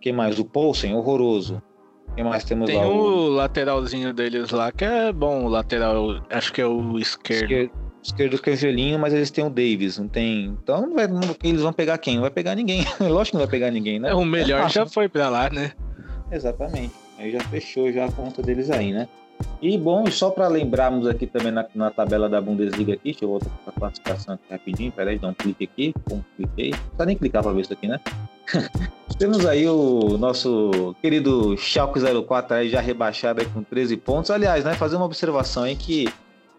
Quem 0.00 0.12
mais? 0.12 0.38
O 0.38 0.44
Poulsen, 0.44 0.94
horroroso. 0.94 1.62
Quem 2.14 2.24
mais 2.24 2.44
temos 2.44 2.66
Tem 2.66 2.76
lá? 2.76 2.82
Tem 2.82 2.90
o 2.92 3.28
lateralzinho 3.28 4.12
deles 4.14 4.50
lá, 4.50 4.72
que 4.72 4.84
é 4.84 5.12
bom, 5.12 5.44
o 5.44 5.48
lateral, 5.48 6.22
acho 6.30 6.52
que 6.52 6.60
é 6.60 6.66
o 6.66 6.98
esquerdo. 6.98 7.42
Esquerdo, 7.42 7.70
esquerdo 8.02 8.42
que 8.42 8.50
é 8.50 8.54
velhinho, 8.54 8.98
mas 8.98 9.12
eles 9.12 9.30
têm 9.30 9.44
o 9.44 9.50
Davis, 9.50 9.98
não 9.98 10.08
tem. 10.08 10.56
Então 10.62 10.86
não 10.86 10.94
vai, 10.94 11.06
eles 11.42 11.60
vão 11.60 11.72
pegar 11.72 11.98
quem? 11.98 12.14
Não 12.14 12.22
vai 12.22 12.30
pegar 12.30 12.54
ninguém. 12.54 12.84
Lógico 13.00 13.32
que 13.32 13.34
não 13.34 13.46
vai 13.46 13.50
pegar 13.50 13.70
ninguém, 13.70 13.98
né? 13.98 14.10
É, 14.10 14.14
o 14.14 14.24
melhor 14.24 14.66
é 14.66 14.68
já 14.68 14.86
foi 14.86 15.08
pra 15.08 15.28
lá, 15.28 15.50
né? 15.50 15.72
Exatamente. 16.30 16.94
Aí 17.18 17.30
já 17.30 17.40
fechou 17.40 17.90
já 17.92 18.06
a 18.06 18.12
conta 18.12 18.42
deles 18.42 18.70
aí, 18.70 18.92
né? 18.92 19.08
E 19.60 19.76
bom, 19.78 20.06
só 20.10 20.30
para 20.30 20.48
lembrarmos 20.48 21.06
aqui 21.06 21.26
também 21.26 21.50
na, 21.50 21.66
na, 21.74 21.90
tabela 21.90 22.28
da 22.28 22.40
Bundesliga 22.40 22.94
aqui, 22.94 23.04
deixa 23.04 23.24
eu 23.24 23.28
voltar 23.28 23.50
para 23.64 23.72
a 23.74 23.80
classificação 23.80 24.34
aqui 24.34 24.44
rapidinho, 24.50 24.92
peraí, 24.92 25.18
dá 25.18 25.28
um 25.28 25.34
clique 25.34 25.64
aqui, 25.64 25.94
um 26.10 26.20
cliquei, 26.36 26.70
não 26.70 26.78
precisa 26.78 27.06
nem 27.06 27.16
clicar 27.16 27.42
para 27.42 27.52
ver 27.52 27.62
isso 27.62 27.72
aqui, 27.72 27.88
né? 27.88 28.00
Temos 29.18 29.46
aí 29.46 29.66
o 29.66 30.18
nosso 30.18 30.94
querido 31.00 31.56
Schalke 31.56 32.00
04 32.00 32.56
aí 32.56 32.68
já 32.68 32.80
rebaixado 32.80 33.40
aí 33.40 33.46
com 33.46 33.62
13 33.62 33.96
pontos. 33.96 34.30
Aliás, 34.30 34.64
né, 34.64 34.74
fazer 34.74 34.96
uma 34.96 35.06
observação 35.06 35.62
aí 35.62 35.74
que 35.74 36.06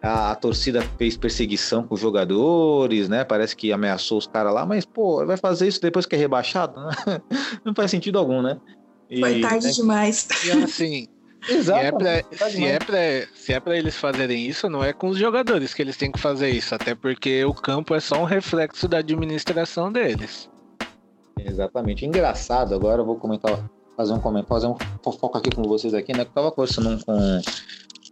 a, 0.01 0.31
a, 0.31 0.35
torcida 0.35 0.81
fez 0.97 1.15
perseguição 1.15 1.83
com 1.83 1.93
os 1.93 2.01
jogadores, 2.01 3.07
né? 3.07 3.23
Parece 3.23 3.55
que 3.55 3.71
ameaçou 3.71 4.17
os 4.17 4.27
caras 4.27 4.53
lá, 4.53 4.65
mas 4.65 4.85
pô, 4.85 5.25
vai 5.25 5.37
fazer 5.37 5.67
isso 5.67 5.81
depois 5.81 6.05
que 6.05 6.15
é 6.15 6.17
rebaixado? 6.17 6.79
Né? 6.79 7.21
Não 7.63 7.75
faz 7.75 7.91
sentido 7.91 8.17
algum, 8.17 8.41
né? 8.41 8.59
E, 9.09 9.19
Foi 9.19 9.39
tarde 9.39 9.67
né? 9.67 9.71
demais. 9.71 10.27
E 10.45 10.51
assim, 10.51 11.07
Exato. 11.47 11.79
Se 11.79 11.85
é, 11.85 11.91
pra, 11.91 12.49
se, 12.49 12.65
é 12.65 12.79
pra, 12.79 12.97
se 13.35 13.53
é 13.53 13.59
pra 13.59 13.77
eles 13.77 13.95
fazerem 13.95 14.45
isso, 14.45 14.69
não 14.69 14.83
é 14.83 14.93
com 14.93 15.07
os 15.09 15.17
jogadores 15.17 15.73
que 15.73 15.81
eles 15.81 15.97
têm 15.97 16.11
que 16.11 16.19
fazer 16.19 16.49
isso, 16.49 16.73
até 16.73 16.95
porque 16.95 17.43
o 17.45 17.53
campo 17.53 17.93
é 17.95 17.99
só 17.99 18.21
um 18.21 18.25
reflexo 18.25 18.87
da 18.87 18.97
administração 18.99 19.91
deles. 19.91 20.49
Exatamente. 21.39 22.05
Engraçado, 22.05 22.73
agora 22.73 23.01
eu 23.01 23.05
vou 23.05 23.15
comentar, 23.15 23.69
fazer 23.95 24.13
um 24.13 24.19
comentário, 24.19 24.47
fazer 24.47 24.67
um 24.67 24.75
fofoca 25.03 25.39
aqui 25.39 25.49
com 25.51 25.63
vocês 25.63 25.93
aqui, 25.93 26.11
né? 26.11 26.25
Que 26.25 26.31
eu 26.31 26.35
tava 26.35 26.51
conversando 26.51 27.03
com 27.05 27.41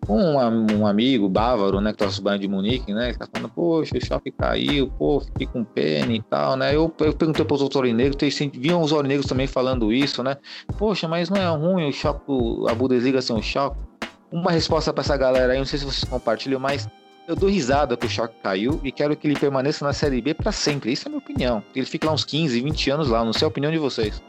um, 0.08 0.80
um 0.80 0.88
amigo 0.88 1.28
bávaro, 1.30 1.82
né, 1.82 1.92
que 1.92 1.98
torce 1.98 2.20
o 2.20 2.24
Bayern 2.24 2.42
de 2.42 2.48
Munique, 2.48 2.94
né, 2.94 3.14
que 3.14 3.20
tá 3.20 3.28
falando, 3.32 3.52
poxa, 3.52 3.98
o 3.98 4.06
choque 4.06 4.32
caiu, 4.32 4.88
pô, 4.98 5.20
fiquei 5.20 5.48
com 5.48 5.64
pena 5.64 6.14
e 6.14 6.22
tal, 6.22 6.56
né, 6.56 6.76
eu, 6.76 6.94
eu 7.00 7.14
perguntei 7.14 7.46
pros 7.46 7.62
autornegros, 7.62 8.18
viam 8.54 8.82
os 8.82 8.92
autornegros 8.92 9.28
também 9.28 9.48
falando 9.48 9.92
isso, 9.92 10.24
né, 10.24 10.38
poxa, 10.78 11.08
mas 11.08 11.30
não 11.30 11.38
é 11.38 11.48
ruim 11.48 11.90
o 11.90 11.92
choque, 11.92 12.22
a 12.70 12.76
Bundesliga 12.76 13.22
ser 13.22 13.34
um 13.34 13.42
choque? 13.42 13.78
Uma 14.32 14.52
resposta 14.52 14.92
para 14.92 15.04
essa 15.04 15.16
galera 15.16 15.54
aí, 15.54 15.60
não 15.60 15.66
sei 15.66 15.80
se 15.80 15.86
vocês 15.86 16.04
compartilham, 16.04 16.60
mas 16.60 16.90
eu 17.28 17.36
dou 17.36 17.50
risada 17.50 17.96
que 17.96 18.06
o 18.06 18.10
choque 18.10 18.36
caiu 18.44 18.80
e 18.84 18.92
quero 18.92 19.16
que 19.16 19.28
ele 19.28 19.40
permaneça 19.40 19.86
na 19.86 19.94
Série 19.94 20.22
B 20.22 20.34
para 20.34 20.52
sempre, 20.52 20.92
isso 20.92 21.08
é 21.08 21.10
a 21.10 21.12
minha 21.12 21.20
opinião, 21.20 21.64
ele 21.76 21.86
fica 21.86 22.08
lá 22.08 22.14
uns 22.14 22.26
15, 22.26 22.60
20 22.60 22.90
anos 22.92 23.10
lá, 23.10 23.24
não 23.24 23.34
sei 23.34 23.46
a 23.46 23.50
opinião 23.50 23.72
de 23.72 23.78
vocês. 23.78 24.22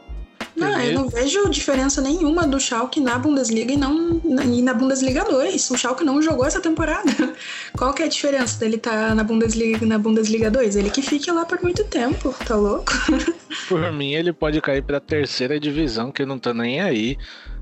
Não, 0.57 0.81
eu 0.81 0.93
não 0.93 1.07
vejo 1.07 1.47
diferença 1.49 2.01
nenhuma 2.01 2.47
do 2.47 2.59
Schalke 2.59 2.99
na 2.99 3.19
Bundesliga 3.19 3.71
e, 3.71 3.77
não, 3.77 4.19
e 4.43 4.61
na 4.63 4.73
Bundesliga 4.73 5.23
2. 5.23 5.69
O 5.69 5.77
Schalke 5.77 6.03
não 6.03 6.19
jogou 6.19 6.45
essa 6.45 6.59
temporada. 6.59 7.11
Qual 7.77 7.93
que 7.93 8.01
é 8.01 8.05
a 8.05 8.09
diferença 8.09 8.59
dele 8.59 8.77
estar 8.77 9.09
tá 9.09 9.15
na 9.15 9.23
Bundesliga 9.23 9.85
na 9.85 9.99
Bundesliga 9.99 10.49
2? 10.49 10.75
Ele 10.75 10.89
que 10.89 11.03
fique 11.03 11.29
lá 11.31 11.45
por 11.45 11.61
muito 11.61 11.83
tempo, 11.83 12.33
tá 12.45 12.55
louco? 12.55 12.91
Por 13.69 13.91
mim, 13.91 14.13
ele 14.13 14.31
pode 14.33 14.59
cair 14.61 14.83
pra 14.83 14.99
terceira 14.99 15.59
divisão, 15.59 16.11
que 16.11 16.25
não 16.25 16.37
tá 16.37 16.53
nem 16.53 16.81
aí. 16.81 17.17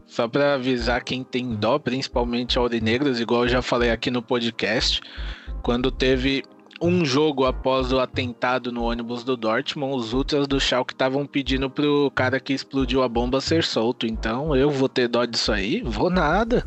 Só 0.05 0.27
para 0.27 0.55
avisar 0.55 1.03
quem 1.03 1.23
tem 1.23 1.55
dó, 1.55 1.79
principalmente 1.79 2.57
aurinegros, 2.57 3.19
igual 3.19 3.43
eu 3.43 3.49
já 3.49 3.61
falei 3.61 3.89
aqui 3.89 4.11
no 4.11 4.21
podcast, 4.21 5.01
quando 5.63 5.91
teve 5.91 6.43
um 6.85 7.03
jogo 7.03 7.45
após 7.45 7.91
o 7.91 7.99
atentado 7.99 8.71
no 8.71 8.83
ônibus 8.83 9.23
do 9.23 9.35
Dortmund, 9.35 9.95
os 9.95 10.13
ultras 10.13 10.47
do 10.47 10.59
Schalke 10.59 10.93
estavam 10.93 11.25
pedindo 11.25 11.67
pro 11.67 12.11
cara 12.13 12.39
que 12.39 12.53
explodiu 12.53 13.01
a 13.01 13.09
bomba 13.09 13.41
ser 13.41 13.63
solto. 13.63 14.05
Então 14.05 14.55
eu 14.55 14.69
vou 14.69 14.87
ter 14.87 15.07
dó 15.07 15.25
disso 15.25 15.51
aí? 15.51 15.81
Vou 15.81 16.11
nada. 16.11 16.63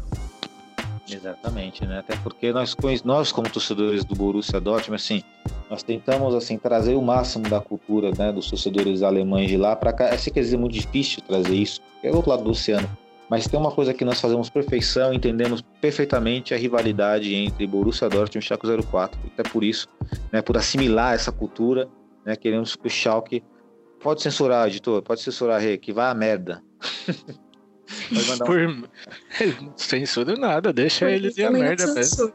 Exatamente, 1.09 1.87
né? 1.87 2.01
Até 2.01 2.17
porque 2.17 2.53
nós, 2.53 2.77
nós 3.05 3.31
como 3.31 3.49
torcedores 3.49 4.05
do 4.05 4.15
Borussia 4.15 4.61
Dortmund, 4.61 5.01
assim, 5.01 5.23
nós 5.71 5.83
tentamos 5.85 6.35
assim 6.35 6.59
trazer 6.59 6.95
o 6.95 7.03
máximo 7.03 7.49
da 7.49 7.61
cultura, 7.61 8.11
né, 8.19 8.33
dos 8.33 8.51
torcedores 8.51 9.03
alemães 9.03 9.49
de 9.49 9.57
lá 9.57 9.77
para 9.77 9.93
cá. 9.93 10.11
Eu 10.11 10.19
sei 10.19 10.33
que 10.33 10.41
é 10.41 10.57
muito 10.57 10.73
difícil 10.73 11.23
trazer 11.23 11.55
isso, 11.55 11.81
é 12.03 12.11
do 12.11 12.17
outro 12.17 12.31
lado 12.31 12.43
do 12.43 12.51
oceano. 12.51 12.89
Mas 13.29 13.47
tem 13.47 13.61
uma 13.61 13.71
coisa 13.71 13.93
que 13.93 14.05
nós 14.05 14.21
fazemos 14.21 14.49
perfeição, 14.49 15.13
entendemos 15.13 15.63
perfeitamente 15.81 16.55
a 16.55 16.57
rivalidade 16.57 17.35
entre 17.35 17.67
Borussia 17.67 18.09
Dortmund 18.09 18.39
e 18.39 18.49
Schalke 18.49 18.67
04. 18.91 19.21
Até 19.35 19.43
por 19.49 19.63
isso, 19.63 19.87
né, 20.33 20.41
por 20.41 20.57
assimilar 20.57 21.15
essa 21.15 21.31
cultura, 21.31 21.89
né, 22.25 22.35
queremos 22.37 22.75
que 22.75 22.87
o 22.87 22.91
Schalke 22.91 23.43
pode 24.01 24.23
censurar, 24.23 24.67
editor, 24.67 25.03
pode 25.03 25.21
censurar, 25.21 25.61
Rê, 25.61 25.77
que 25.77 25.93
vai 25.93 26.11
a 26.11 26.15
merda. 26.15 26.63
um... 28.13 28.39
por... 28.45 28.89
Censura 29.77 30.37
nada, 30.37 30.73
deixa 30.73 31.05
por 31.07 31.13
eles 31.13 31.37
ir 31.37 31.45
a 31.45 31.51
merda 31.51 31.87
mesmo. 31.95 32.33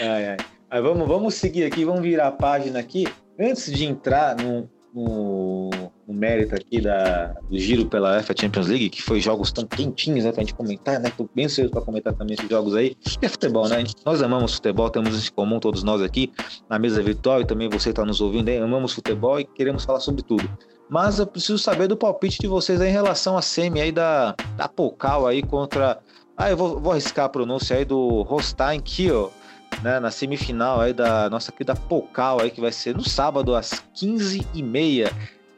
ai, 0.00 0.28
ai. 0.28 0.36
Aí 0.70 0.80
vamos, 0.80 1.06
vamos 1.06 1.34
seguir 1.34 1.64
aqui, 1.64 1.84
vamos 1.84 2.00
virar 2.02 2.28
a 2.28 2.32
página 2.32 2.78
aqui. 2.78 3.06
Antes 3.38 3.70
de 3.70 3.84
entrar 3.84 4.36
no, 4.36 4.70
no, 4.94 5.91
mérito 6.12 6.54
aqui 6.54 6.80
da, 6.80 7.34
do 7.48 7.58
giro 7.58 7.86
pela 7.86 8.16
UEFA 8.16 8.34
Champions 8.38 8.66
League, 8.68 8.90
que 8.90 9.02
foi 9.02 9.20
jogos 9.20 9.52
tão 9.52 9.64
quentinhos 9.64 10.24
né, 10.24 10.32
pra 10.32 10.42
gente 10.42 10.54
comentar, 10.54 11.00
né? 11.00 11.12
Tô 11.16 11.28
bem 11.34 11.48
cedo 11.48 11.70
pra 11.70 11.80
comentar 11.80 12.12
também 12.12 12.34
esses 12.34 12.48
jogos 12.48 12.74
aí. 12.74 12.96
E 13.20 13.26
é 13.26 13.28
futebol, 13.28 13.68
né? 13.68 13.84
Nós 14.04 14.22
amamos 14.22 14.54
futebol, 14.54 14.90
temos 14.90 15.16
isso 15.16 15.30
em 15.30 15.34
comum, 15.34 15.58
todos 15.58 15.82
nós 15.82 16.02
aqui 16.02 16.32
na 16.68 16.78
mesa 16.78 17.02
virtual 17.02 17.40
e 17.40 17.46
também 17.46 17.68
você 17.68 17.90
está 17.90 18.04
nos 18.04 18.20
ouvindo 18.20 18.48
aí, 18.48 18.58
amamos 18.58 18.92
futebol 18.92 19.40
e 19.40 19.44
queremos 19.44 19.84
falar 19.84 20.00
sobre 20.00 20.22
tudo. 20.22 20.48
Mas 20.88 21.18
eu 21.18 21.26
preciso 21.26 21.58
saber 21.58 21.88
do 21.88 21.96
palpite 21.96 22.38
de 22.38 22.46
vocês 22.46 22.80
aí 22.80 22.90
em 22.90 22.92
relação 22.92 23.36
à 23.36 23.42
semi 23.42 23.80
aí 23.80 23.92
da, 23.92 24.34
da 24.56 24.68
Pocal 24.68 25.26
aí 25.26 25.42
contra. 25.42 25.98
Ah, 26.36 26.50
eu 26.50 26.56
vou, 26.56 26.78
vou 26.78 26.92
arriscar 26.92 27.26
a 27.26 27.28
pronúncia 27.28 27.76
aí 27.76 27.84
do 27.84 28.22
Rostain 28.22 28.80
Kiel 28.80 29.32
né, 29.80 29.98
na 30.00 30.10
semifinal 30.10 30.80
aí 30.80 30.92
da 30.92 31.30
nossa 31.30 31.50
querida 31.50 31.74
Pocal 31.74 32.40
aí, 32.40 32.50
que 32.50 32.60
vai 32.60 32.72
ser 32.72 32.94
no 32.94 33.04
sábado 33.04 33.54
às 33.54 33.82
15h30. 33.96 35.10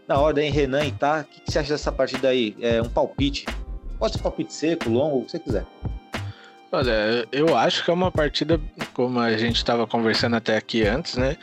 Na 0.06 0.18
ordem, 0.18 0.50
Renan 0.50 0.84
e 0.84 0.92
tá. 0.92 1.20
O 1.20 1.24
que, 1.24 1.40
que, 1.40 1.52
você 1.52 1.58
acha 1.58 1.72
dessa 1.72 1.92
partida 1.92 2.28
aí? 2.28 2.56
É 2.60 2.80
um 2.80 2.88
palpite. 2.88 3.46
Pode 3.98 4.14
ser 4.14 4.22
palpite 4.22 4.52
seco, 4.52 4.90
longo, 4.90 5.18
o 5.18 5.24
que 5.24 5.30
você 5.30 5.38
quiser. 5.38 5.66
Olha, 6.70 7.26
eu 7.30 7.56
acho 7.56 7.84
que 7.84 7.90
é 7.90 7.94
uma 7.94 8.10
partida, 8.10 8.60
como 8.92 9.20
a 9.20 9.36
gente 9.36 9.56
estava 9.56 9.86
conversando 9.86 10.34
até 10.34 10.56
aqui 10.56 10.82
antes, 10.82 11.16
né? 11.16 11.36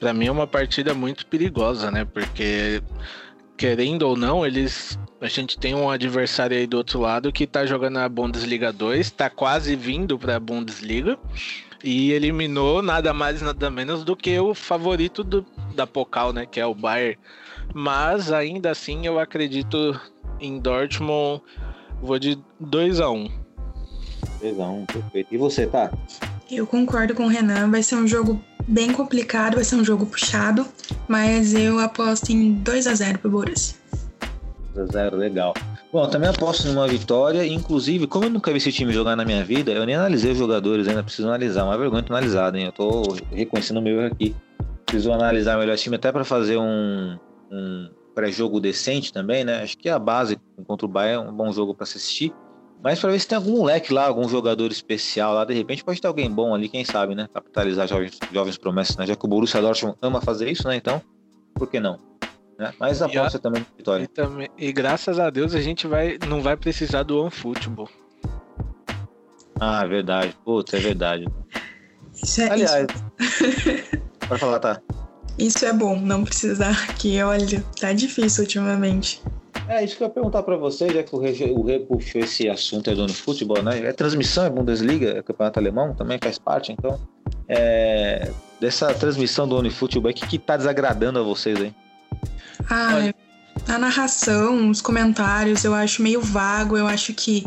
Para 0.00 0.12
mim 0.12 0.26
é 0.26 0.30
uma 0.32 0.46
partida 0.46 0.92
muito 0.92 1.24
perigosa, 1.26 1.90
né? 1.90 2.04
Porque 2.04 2.82
querendo 3.56 4.02
ou 4.02 4.16
não, 4.16 4.44
eles 4.44 4.98
a 5.20 5.28
gente 5.28 5.56
tem 5.56 5.72
um 5.72 5.88
adversário 5.88 6.56
aí 6.56 6.66
do 6.66 6.76
outro 6.76 6.98
lado 6.98 7.30
que 7.30 7.46
tá 7.46 7.64
jogando 7.64 7.98
a 7.98 8.08
Bundesliga 8.08 8.72
2, 8.72 9.12
tá 9.12 9.30
quase 9.30 9.76
vindo 9.76 10.18
para 10.18 10.34
a 10.34 10.40
Bundesliga 10.40 11.16
e 11.84 12.10
eliminou 12.10 12.82
nada 12.82 13.14
mais 13.14 13.40
nada 13.40 13.70
menos 13.70 14.02
do 14.02 14.16
que 14.16 14.36
o 14.40 14.52
favorito 14.52 15.22
do, 15.22 15.46
da 15.76 15.86
Pocal, 15.86 16.32
né, 16.32 16.44
que 16.44 16.58
é 16.58 16.66
o 16.66 16.74
Bayern. 16.74 17.16
Mas 17.74 18.30
ainda 18.30 18.70
assim 18.70 19.06
eu 19.06 19.18
acredito 19.18 19.98
em 20.40 20.58
Dortmund, 20.58 21.42
vou 22.00 22.18
de 22.18 22.38
2 22.60 23.00
a 23.00 23.10
1. 23.10 23.14
Um. 23.14 23.30
2 24.40 24.60
a 24.60 24.64
1, 24.64 24.80
um, 24.80 24.86
perfeito. 24.86 25.34
E 25.34 25.38
você, 25.38 25.66
tá? 25.66 25.90
Eu 26.50 26.66
concordo 26.66 27.14
com 27.14 27.24
o 27.24 27.28
Renan, 27.28 27.70
vai 27.70 27.82
ser 27.82 27.96
um 27.96 28.06
jogo 28.06 28.40
bem 28.66 28.92
complicado, 28.92 29.54
vai 29.54 29.64
ser 29.64 29.76
um 29.76 29.84
jogo 29.84 30.04
puxado, 30.06 30.66
mas 31.08 31.54
eu 31.54 31.78
aposto 31.78 32.30
em 32.30 32.52
2 32.54 32.86
a 32.86 32.94
0 32.94 33.18
pro 33.18 33.30
Borussia. 33.30 33.76
2 34.74 34.88
a 34.90 34.92
0, 34.92 35.16
legal. 35.16 35.54
Bom, 35.92 36.08
também 36.08 36.28
aposto 36.28 36.66
numa 36.68 36.88
vitória. 36.88 37.46
Inclusive, 37.46 38.06
como 38.06 38.24
eu 38.24 38.30
nunca 38.30 38.50
vi 38.50 38.56
esse 38.56 38.72
time 38.72 38.92
jogar 38.92 39.14
na 39.14 39.24
minha 39.24 39.44
vida, 39.44 39.70
eu 39.70 39.84
nem 39.84 39.94
analisei 39.94 40.32
os 40.32 40.38
jogadores, 40.38 40.88
ainda 40.88 41.02
preciso 41.02 41.28
analisar. 41.28 41.64
Uma 41.64 41.76
vergonha 41.76 42.02
ter 42.02 42.12
analisado, 42.12 42.56
hein? 42.56 42.66
Eu 42.66 42.72
tô 42.72 43.16
reconhecendo 43.30 43.78
o 43.78 43.82
meu 43.82 44.00
erro 44.00 44.12
aqui. 44.14 44.34
Preciso 44.86 45.12
analisar 45.12 45.58
melhor 45.58 45.74
o 45.74 45.78
time 45.78 45.96
até 45.96 46.10
para 46.10 46.24
fazer 46.24 46.56
um, 46.56 47.18
um 47.52 47.90
pré-jogo 48.14 48.60
decente 48.60 49.12
também, 49.12 49.44
né? 49.44 49.62
Acho 49.62 49.76
que 49.76 49.88
a 49.88 49.98
base 49.98 50.38
contra 50.66 50.86
o 50.86 50.88
Bayern 50.88 51.26
é 51.26 51.30
um 51.30 51.34
bom 51.34 51.52
jogo 51.52 51.74
para 51.74 51.84
assistir. 51.84 52.32
Mas 52.82 52.98
para 52.98 53.12
ver 53.12 53.20
se 53.20 53.28
tem 53.28 53.36
algum 53.36 53.58
moleque 53.58 53.92
lá, 53.92 54.06
algum 54.06 54.28
jogador 54.28 54.72
especial 54.72 55.34
lá, 55.34 55.44
de 55.44 55.54
repente 55.54 55.84
pode 55.84 56.00
ter 56.00 56.08
alguém 56.08 56.28
bom 56.28 56.52
ali, 56.52 56.68
quem 56.68 56.84
sabe, 56.84 57.14
né? 57.14 57.28
Capitalizar 57.32 57.86
jovens, 57.86 58.18
jovens 58.32 58.58
promessas, 58.58 58.96
né? 58.96 59.06
Já 59.06 59.14
que 59.14 59.24
o 59.24 59.28
Borussia 59.28 59.60
Dortmund 59.60 59.96
ama 60.02 60.20
fazer 60.20 60.50
isso, 60.50 60.66
né? 60.66 60.74
Então, 60.74 61.00
por 61.54 61.68
que 61.70 61.78
não? 61.78 61.98
Né? 62.58 62.72
Mas 62.80 63.00
aposta 63.00 63.38
a, 63.38 63.40
também 63.40 63.64
vitória. 63.76 64.04
E, 64.04 64.08
também, 64.08 64.50
e 64.58 64.72
graças 64.72 65.20
a 65.20 65.30
Deus 65.30 65.54
a 65.54 65.60
gente 65.60 65.86
vai, 65.86 66.18
não 66.28 66.42
vai 66.42 66.56
precisar 66.56 67.04
do 67.04 67.20
OneFootball. 67.20 67.88
Ah, 69.60 69.86
verdade. 69.86 70.36
Putz, 70.44 70.74
é 70.74 70.78
verdade. 70.78 71.28
Isso 72.14 72.40
é, 72.40 72.50
Aliás, 72.50 72.86
isso... 73.20 73.98
pode 74.28 74.40
falar, 74.40 74.58
tá? 74.58 74.82
Isso 75.38 75.64
é 75.64 75.72
bom, 75.72 75.98
não 75.98 76.24
precisar, 76.24 76.94
que 76.94 77.20
olha, 77.22 77.64
tá 77.80 77.92
difícil 77.92 78.44
ultimamente. 78.44 79.22
É, 79.68 79.84
isso 79.84 79.96
que 79.96 80.02
eu 80.02 80.08
ia 80.08 80.12
perguntar 80.12 80.42
para 80.42 80.56
vocês, 80.56 80.92
já 80.92 81.02
que 81.02 81.14
o 81.14 81.18
Rê, 81.18 81.32
o 81.50 81.62
Rê 81.62 81.78
puxou 81.78 82.20
esse 82.20 82.48
assunto 82.48 82.90
aí 82.90 82.96
do 82.96 83.08
futebol, 83.12 83.62
né? 83.62 83.78
É 83.86 83.92
transmissão, 83.92 84.44
é 84.44 84.50
Bundesliga, 84.50 85.18
é 85.18 85.22
campeonato 85.22 85.58
alemão, 85.58 85.94
também 85.94 86.18
faz 86.22 86.38
parte, 86.38 86.72
então. 86.72 87.00
É, 87.48 88.30
dessa 88.60 88.92
transmissão 88.94 89.46
do 89.48 89.56
OneFootball, 89.56 90.10
o 90.10 90.14
que, 90.14 90.26
que 90.26 90.38
tá 90.38 90.56
desagradando 90.56 91.18
a 91.18 91.22
vocês 91.22 91.60
aí? 91.60 91.74
Ah, 92.68 93.12
a 93.68 93.78
narração, 93.78 94.70
os 94.70 94.80
comentários, 94.80 95.64
eu 95.64 95.74
acho 95.74 96.02
meio 96.02 96.20
vago. 96.20 96.76
Eu 96.76 96.86
acho 96.86 97.12
que 97.14 97.44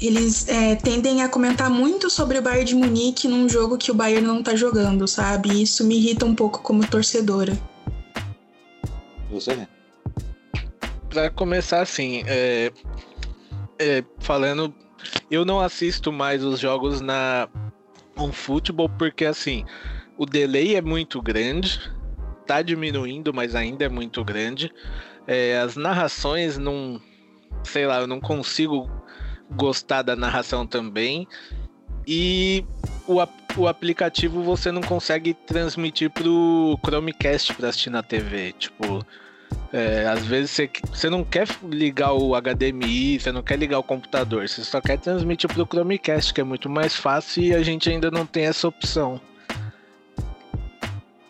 eles 0.00 0.48
é, 0.48 0.74
tendem 0.74 1.22
a 1.22 1.28
comentar 1.28 1.70
muito 1.70 2.10
sobre 2.10 2.38
o 2.38 2.42
Bayern 2.42 2.64
de 2.64 2.74
Munique 2.74 3.28
num 3.28 3.48
jogo 3.48 3.78
que 3.78 3.90
o 3.90 3.94
Bayern 3.94 4.26
não 4.26 4.42
tá 4.42 4.54
jogando, 4.54 5.06
sabe? 5.08 5.50
E 5.50 5.62
isso 5.62 5.84
me 5.84 5.96
irrita 5.96 6.24
um 6.24 6.34
pouco 6.34 6.60
como 6.60 6.86
torcedora. 6.86 7.56
Você? 9.30 9.66
Pra 11.08 11.30
começar 11.30 11.80
assim, 11.80 12.22
é, 12.26 12.72
é, 13.78 14.04
falando, 14.18 14.74
eu 15.30 15.44
não 15.44 15.60
assisto 15.60 16.12
mais 16.12 16.44
os 16.44 16.60
jogos 16.60 17.00
na 17.00 17.48
um 18.18 18.32
futebol 18.32 18.88
porque 18.88 19.26
assim, 19.26 19.64
o 20.16 20.24
delay 20.24 20.74
é 20.74 20.80
muito 20.80 21.20
grande 21.20 21.80
tá 22.46 22.62
diminuindo, 22.62 23.34
mas 23.34 23.54
ainda 23.54 23.84
é 23.84 23.88
muito 23.88 24.24
grande. 24.24 24.72
É, 25.26 25.58
as 25.58 25.76
narrações 25.76 26.56
não. 26.56 27.00
Sei 27.64 27.86
lá, 27.86 28.00
eu 28.00 28.06
não 28.06 28.20
consigo 28.20 28.88
gostar 29.50 30.02
da 30.02 30.16
narração 30.16 30.66
também. 30.66 31.26
E 32.06 32.64
o, 33.06 33.16
o 33.56 33.66
aplicativo 33.66 34.42
você 34.42 34.70
não 34.70 34.80
consegue 34.80 35.34
transmitir 35.34 36.10
pro 36.10 36.78
Chromecast 36.84 37.54
pra 37.54 37.68
assistir 37.68 37.90
na 37.90 38.02
TV. 38.02 38.52
Tipo, 38.52 39.04
é, 39.72 40.06
às 40.06 40.24
vezes 40.24 40.52
você, 40.52 40.70
você 40.88 41.10
não 41.10 41.24
quer 41.24 41.48
ligar 41.64 42.12
o 42.12 42.34
HDMI, 42.40 43.18
você 43.18 43.32
não 43.32 43.42
quer 43.42 43.58
ligar 43.58 43.78
o 43.78 43.82
computador, 43.82 44.48
você 44.48 44.62
só 44.62 44.80
quer 44.80 44.98
transmitir 44.98 45.52
pro 45.52 45.66
Chromecast, 45.66 46.32
que 46.32 46.40
é 46.40 46.44
muito 46.44 46.70
mais 46.70 46.94
fácil 46.94 47.42
e 47.42 47.54
a 47.54 47.62
gente 47.62 47.90
ainda 47.90 48.10
não 48.10 48.24
tem 48.24 48.44
essa 48.44 48.68
opção. 48.68 49.20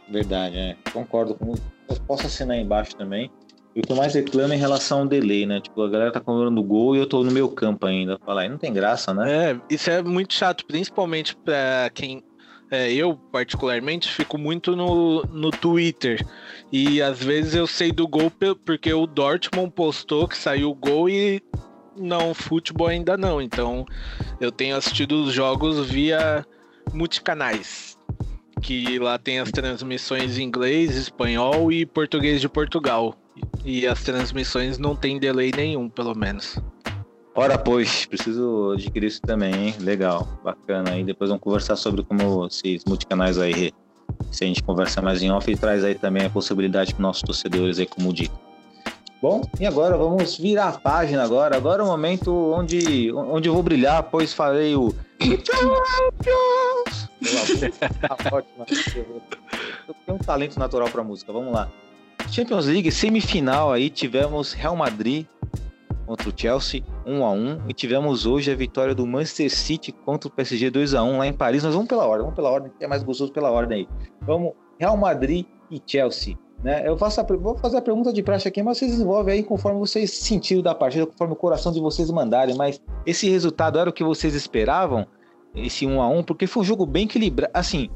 Verdade, 0.08 0.56
é. 0.56 0.76
Concordo 0.92 1.34
com. 1.34 1.54
Posso 2.06 2.26
assinar 2.26 2.56
embaixo 2.56 2.94
também. 2.96 3.30
O 3.76 3.82
que 3.82 3.92
eu 3.92 3.96
mais 3.96 4.14
reclamo 4.14 4.54
é 4.54 4.56
em 4.56 4.58
relação 4.58 5.00
ao 5.00 5.06
delay, 5.06 5.44
né? 5.44 5.60
Tipo, 5.60 5.82
a 5.82 5.90
galera 5.90 6.10
tá 6.10 6.18
comemorando 6.18 6.58
o 6.62 6.64
gol 6.64 6.96
e 6.96 6.98
eu 6.98 7.06
tô 7.06 7.22
no 7.22 7.30
meu 7.30 7.46
campo 7.50 7.84
ainda. 7.84 8.18
Falar, 8.24 8.42
aí 8.42 8.48
não 8.48 8.56
tem 8.56 8.72
graça, 8.72 9.12
né? 9.12 9.50
É, 9.50 9.60
isso 9.68 9.90
é 9.90 10.02
muito 10.02 10.32
chato, 10.32 10.64
principalmente 10.64 11.36
pra 11.36 11.90
quem. 11.92 12.24
É, 12.70 12.90
eu, 12.90 13.14
particularmente, 13.30 14.10
fico 14.10 14.38
muito 14.38 14.74
no, 14.74 15.22
no 15.24 15.50
Twitter. 15.50 16.26
E 16.72 17.02
às 17.02 17.22
vezes 17.22 17.54
eu 17.54 17.66
sei 17.66 17.92
do 17.92 18.08
gol 18.08 18.32
porque 18.64 18.92
o 18.94 19.06
Dortmund 19.06 19.70
postou 19.72 20.26
que 20.26 20.38
saiu 20.38 20.70
o 20.70 20.74
gol 20.74 21.10
e 21.10 21.42
não, 21.94 22.32
futebol 22.32 22.86
ainda 22.86 23.14
não. 23.14 23.42
Então 23.42 23.84
eu 24.40 24.50
tenho 24.50 24.74
assistido 24.74 25.22
os 25.22 25.34
jogos 25.34 25.86
via 25.90 26.46
multicanais 26.94 27.96
que 28.62 28.98
lá 28.98 29.18
tem 29.18 29.38
as 29.38 29.50
transmissões 29.50 30.38
em 30.38 30.44
inglês, 30.44 30.96
espanhol 30.96 31.70
e 31.70 31.84
português 31.84 32.40
de 32.40 32.48
Portugal. 32.48 33.14
E 33.64 33.86
as 33.86 34.02
transmissões 34.02 34.78
não 34.78 34.94
tem 34.94 35.18
delay 35.18 35.50
nenhum, 35.54 35.88
pelo 35.88 36.14
menos. 36.14 36.58
Ora, 37.34 37.58
pois, 37.58 38.06
preciso 38.06 38.72
adquirir 38.72 39.08
isso 39.08 39.20
também, 39.20 39.54
hein? 39.54 39.74
Legal, 39.80 40.26
bacana. 40.42 40.92
Aí 40.92 41.04
depois 41.04 41.28
vamos 41.28 41.42
conversar 41.42 41.76
sobre 41.76 42.02
como 42.02 42.46
esses 42.46 42.84
multicanais 42.86 43.38
aí, 43.38 43.72
se 44.30 44.44
a 44.44 44.46
gente 44.46 44.62
conversa 44.62 45.02
mais 45.02 45.20
em 45.20 45.30
off 45.30 45.50
e 45.50 45.56
traz 45.56 45.84
aí 45.84 45.94
também 45.94 46.24
a 46.24 46.30
possibilidade 46.30 46.94
para 46.94 47.02
nossos 47.02 47.22
torcedores 47.22 47.78
aí 47.78 47.86
como 47.86 48.12
dica. 48.12 48.34
Bom, 49.20 49.42
e 49.58 49.66
agora 49.66 49.96
vamos 49.96 50.38
virar 50.38 50.68
a 50.68 50.78
página 50.78 51.24
agora. 51.24 51.56
Agora 51.56 51.82
é 51.82 51.84
o 51.84 51.88
momento 51.88 52.32
onde, 52.32 53.12
onde 53.12 53.48
eu 53.48 53.54
vou 53.54 53.62
brilhar, 53.62 54.02
pois 54.04 54.32
farei 54.32 54.74
o 54.74 54.94
Champions! 55.20 57.08
Ótimo. 58.32 58.66
Eu 59.88 59.94
tenho 60.06 60.18
um 60.18 60.18
talento 60.18 60.58
natural 60.58 60.88
para 60.88 61.02
música, 61.02 61.32
vamos 61.32 61.52
lá. 61.52 61.68
Champions 62.30 62.66
League, 62.66 62.90
semifinal 62.90 63.72
aí, 63.72 63.88
tivemos 63.88 64.52
Real 64.52 64.76
Madrid 64.76 65.26
contra 66.06 66.28
o 66.28 66.32
Chelsea, 66.34 66.84
1 67.04 67.24
a 67.24 67.30
1 67.30 67.60
e 67.68 67.72
tivemos 67.72 68.26
hoje 68.26 68.50
a 68.50 68.54
vitória 68.54 68.94
do 68.94 69.06
Manchester 69.06 69.50
City 69.50 69.92
contra 69.92 70.28
o 70.28 70.30
PSG 70.30 70.70
2 70.70 70.94
a 70.94 71.02
1 71.02 71.18
lá 71.18 71.26
em 71.26 71.32
Paris. 71.32 71.64
Nós 71.64 71.74
vamos 71.74 71.88
pela 71.88 72.04
ordem, 72.04 72.22
vamos 72.22 72.36
pela 72.36 72.50
ordem, 72.50 72.70
que 72.78 72.84
é 72.84 72.88
mais 72.88 73.02
gostoso 73.02 73.32
pela 73.32 73.50
ordem 73.50 73.80
aí. 73.80 73.88
Vamos 74.22 74.52
Real 74.78 74.96
Madrid 74.96 75.46
e 75.70 75.82
Chelsea. 75.84 76.36
Né? 76.62 76.86
Eu 76.86 76.96
faço 76.96 77.20
a, 77.20 77.24
vou 77.24 77.56
fazer 77.58 77.78
a 77.78 77.82
pergunta 77.82 78.12
de 78.12 78.22
praxe 78.22 78.48
aqui, 78.48 78.62
mas 78.62 78.78
vocês 78.78 78.90
desenvolvem 78.90 79.34
aí 79.34 79.42
conforme 79.42 79.78
vocês 79.78 80.10
sentiram 80.10 80.62
da 80.62 80.74
partida, 80.74 81.06
conforme 81.06 81.32
o 81.32 81.36
coração 81.36 81.72
de 81.72 81.80
vocês 81.80 82.10
mandarem. 82.10 82.56
Mas 82.56 82.80
esse 83.04 83.28
resultado 83.28 83.78
era 83.78 83.90
o 83.90 83.92
que 83.92 84.04
vocês 84.04 84.34
esperavam? 84.34 85.06
Esse 85.54 85.86
1 85.86 86.00
a 86.00 86.08
1 86.08 86.22
Porque 86.22 86.46
foi 86.46 86.62
um 86.62 86.66
jogo 86.66 86.86
bem 86.86 87.04
equilibrado. 87.04 87.50
Assim, 87.54 87.88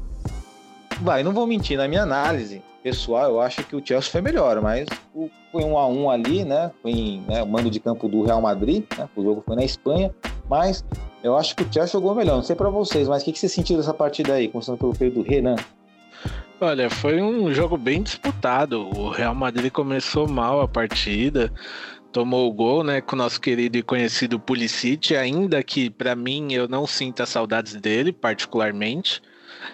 vai, 1.01 1.23
não 1.23 1.33
vou 1.33 1.47
mentir, 1.47 1.77
na 1.77 1.87
minha 1.87 2.03
análise, 2.03 2.61
pessoal, 2.83 3.29
eu 3.31 3.41
acho 3.41 3.63
que 3.63 3.75
o 3.75 3.85
Chelsea 3.85 4.11
foi 4.11 4.21
melhor, 4.21 4.61
mas 4.61 4.87
foi 5.51 5.63
um 5.63 5.77
a 5.77 5.87
um 5.87 6.09
ali, 6.09 6.43
né? 6.43 6.71
Foi 6.81 7.21
né, 7.27 7.43
o 7.43 7.47
mando 7.47 7.69
de 7.69 7.79
campo 7.79 8.07
do 8.07 8.23
Real 8.23 8.41
Madrid, 8.41 8.83
né? 8.97 9.07
O 9.15 9.23
jogo 9.23 9.43
foi 9.45 9.55
na 9.55 9.63
Espanha, 9.63 10.13
mas 10.49 10.83
eu 11.23 11.37
acho 11.37 11.55
que 11.55 11.63
o 11.63 11.71
Chelsea 11.71 11.93
jogou 11.93 12.15
melhor. 12.15 12.35
Não 12.35 12.43
sei 12.43 12.55
para 12.55 12.69
vocês, 12.69 13.07
mas 13.07 13.21
o 13.21 13.25
que, 13.25 13.31
que 13.31 13.39
vocês 13.39 13.51
sentiram 13.51 13.79
dessa 13.79 13.93
partida 13.93 14.33
aí, 14.33 14.47
começando 14.47 14.77
pelo 14.77 14.93
período 14.93 15.23
do 15.23 15.29
Renan? 15.29 15.55
Olha, 16.59 16.89
foi 16.89 17.21
um 17.21 17.51
jogo 17.53 17.77
bem 17.77 18.03
disputado. 18.03 18.87
O 18.95 19.09
Real 19.09 19.33
Madrid 19.33 19.71
começou 19.71 20.27
mal 20.27 20.61
a 20.61 20.67
partida, 20.67 21.51
tomou 22.11 22.47
o 22.47 22.53
gol, 22.53 22.83
né, 22.83 23.01
com 23.01 23.15
o 23.15 23.17
nosso 23.17 23.41
querido 23.41 23.77
e 23.77 23.81
conhecido 23.81 24.39
Pulisic, 24.39 25.15
ainda 25.15 25.63
que 25.63 25.89
para 25.89 26.15
mim 26.15 26.53
eu 26.53 26.67
não 26.67 26.85
sinta 26.85 27.25
saudades 27.25 27.75
dele 27.75 28.11
particularmente. 28.11 29.21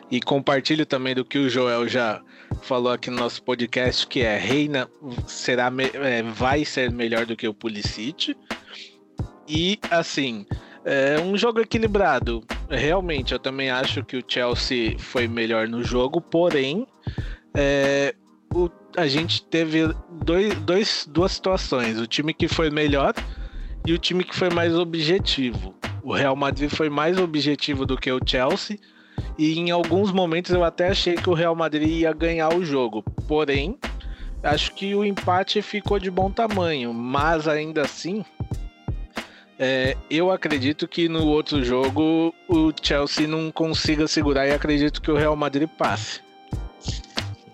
E 0.09 0.21
compartilho 0.21 0.85
também 0.85 1.13
do 1.13 1.25
que 1.25 1.37
o 1.37 1.49
Joel 1.49 1.87
já 1.87 2.21
falou 2.61 2.91
aqui 2.91 3.09
no 3.09 3.17
nosso 3.17 3.41
podcast, 3.43 4.05
que 4.07 4.21
é 4.21 4.37
Reina 4.37 4.89
será 5.27 5.71
é, 5.93 6.23
vai 6.23 6.65
ser 6.65 6.91
melhor 6.91 7.25
do 7.25 7.35
que 7.35 7.47
o 7.47 7.53
Pulisic. 7.53 8.35
E 9.47 9.79
assim, 9.89 10.45
é 10.83 11.19
um 11.19 11.37
jogo 11.37 11.59
equilibrado. 11.59 12.43
Realmente, 12.69 13.33
eu 13.33 13.39
também 13.39 13.69
acho 13.69 14.03
que 14.03 14.17
o 14.17 14.23
Chelsea 14.25 14.97
foi 14.97 15.27
melhor 15.27 15.67
no 15.67 15.83
jogo, 15.83 16.21
porém, 16.21 16.87
é, 17.53 18.15
o, 18.53 18.69
a 18.95 19.07
gente 19.07 19.43
teve 19.43 19.93
dois, 20.23 20.55
dois, 20.59 21.09
duas 21.09 21.31
situações: 21.33 21.99
o 21.99 22.07
time 22.07 22.33
que 22.33 22.47
foi 22.47 22.69
melhor 22.69 23.13
e 23.85 23.93
o 23.93 23.97
time 23.97 24.23
que 24.23 24.35
foi 24.35 24.49
mais 24.49 24.75
objetivo. 24.75 25.75
O 26.03 26.13
Real 26.13 26.35
Madrid 26.35 26.69
foi 26.69 26.89
mais 26.89 27.17
objetivo 27.17 27.85
do 27.85 27.97
que 27.97 28.11
o 28.11 28.19
Chelsea 28.25 28.79
e 29.37 29.59
em 29.59 29.71
alguns 29.71 30.11
momentos 30.11 30.51
eu 30.51 30.63
até 30.63 30.89
achei 30.89 31.15
que 31.15 31.29
o 31.29 31.33
Real 31.33 31.55
Madrid 31.55 31.87
ia 31.89 32.13
ganhar 32.13 32.53
o 32.53 32.65
jogo. 32.65 33.03
Porém, 33.27 33.77
acho 34.41 34.73
que 34.73 34.95
o 34.95 35.05
empate 35.05 35.61
ficou 35.61 35.99
de 35.99 36.09
bom 36.09 36.31
tamanho, 36.31 36.93
mas 36.93 37.47
ainda 37.47 37.81
assim, 37.81 38.23
é, 39.59 39.97
eu 40.09 40.31
acredito 40.31 40.87
que 40.87 41.09
no 41.09 41.25
outro 41.25 41.63
jogo 41.63 42.33
o 42.47 42.71
Chelsea 42.81 43.27
não 43.27 43.51
consiga 43.51 44.07
segurar 44.07 44.47
e 44.47 44.53
acredito 44.53 45.01
que 45.01 45.11
o 45.11 45.15
Real 45.15 45.35
Madrid 45.35 45.67
passe. 45.67 46.26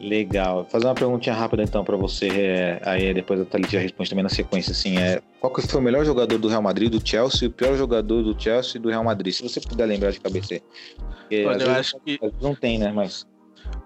Legal. 0.03 0.55
Vou 0.55 0.65
fazer 0.65 0.85
uma 0.85 0.93
perguntinha 0.93 1.33
rápida 1.33 1.63
então 1.63 1.83
para 1.83 1.95
você, 1.95 2.27
é, 2.27 2.81
aí 2.83 3.13
depois 3.13 3.39
a 3.39 3.45
Thalita 3.45 3.79
responde 3.79 4.09
também 4.09 4.23
na 4.23 4.29
sequência, 4.29 4.71
assim, 4.71 4.97
é, 4.97 5.21
qual 5.39 5.51
que 5.53 5.61
foi 5.61 5.79
o 5.79 5.83
melhor 5.83 6.03
jogador 6.03 6.37
do 6.37 6.49
Real 6.49 6.61
Madrid, 6.61 6.91
do 6.91 7.07
Chelsea, 7.07 7.45
e 7.45 7.47
o 7.47 7.51
pior 7.51 7.77
jogador 7.77 8.21
do 8.21 8.39
Chelsea 8.39 8.77
e 8.77 8.81
do 8.81 8.89
Real 8.89 9.03
Madrid, 9.03 9.33
se 9.33 9.41
você 9.41 9.61
puder 9.61 9.85
lembrar 9.85 10.11
de 10.11 10.19
cabeça. 10.19 10.59
Porque, 11.19 11.45
Olha, 11.45 11.63
eu 11.63 11.71
acho 11.71 11.97
que 12.01 12.19
não 12.41 12.53
tem, 12.53 12.77
né, 12.77 12.91
mas 12.91 13.25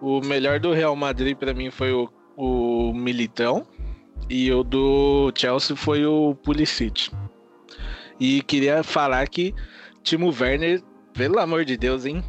o 0.01 0.19
melhor 0.21 0.59
do 0.59 0.73
Real 0.73 0.95
Madrid 0.95 1.37
para 1.37 1.53
mim 1.53 1.69
foi 1.69 1.91
o, 1.93 2.09
o 2.35 2.91
Militão 2.93 3.67
e 4.27 4.51
o 4.51 4.63
do 4.63 5.31
Chelsea 5.35 5.75
foi 5.75 6.03
o 6.03 6.33
Pulisic. 6.33 7.11
E 8.19 8.41
queria 8.41 8.81
falar 8.81 9.27
que 9.27 9.53
Timo 10.01 10.33
Werner, 10.33 10.81
pelo 11.13 11.37
amor 11.37 11.63
de 11.63 11.77
Deus, 11.77 12.05
hein? 12.05 12.23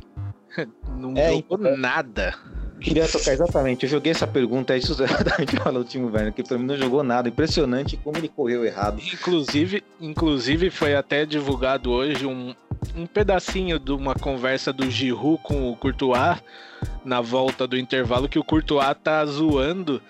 Não 0.94 1.14
é, 1.16 1.32
jogou 1.32 1.58
então, 1.58 1.76
nada 1.78 2.34
queria 2.78 3.08
tocar 3.08 3.32
exatamente. 3.32 3.84
Eu 3.84 3.90
joguei 3.90 4.12
essa 4.12 4.26
pergunta 4.26 4.72
aí 4.72 4.78
exatamente 4.80 5.56
falando 5.56 5.84
do 5.84 5.88
Timo 5.88 6.06
Werner, 6.06 6.32
que 6.32 6.42
pra 6.42 6.58
mim 6.58 6.66
não 6.66 6.76
jogou 6.76 7.02
nada. 7.02 7.28
Impressionante 7.28 7.96
como 7.96 8.16
ele 8.16 8.28
correu 8.28 8.64
errado. 8.64 9.00
Inclusive, 9.00 9.82
inclusive 10.00 10.70
foi 10.70 10.94
até 10.94 11.26
divulgado 11.26 11.90
hoje 11.90 12.26
um, 12.26 12.54
um 12.96 13.06
pedacinho 13.06 13.78
de 13.78 13.92
uma 13.92 14.14
conversa 14.14 14.72
do 14.72 14.90
Giroud 14.90 15.42
com 15.42 15.70
o 15.70 15.76
Courtois 15.76 16.42
na 17.04 17.20
volta 17.20 17.66
do 17.66 17.76
intervalo 17.76 18.28
que 18.28 18.38
o 18.38 18.44
Courtois 18.44 18.96
tá 19.02 19.24
zoando 19.26 20.00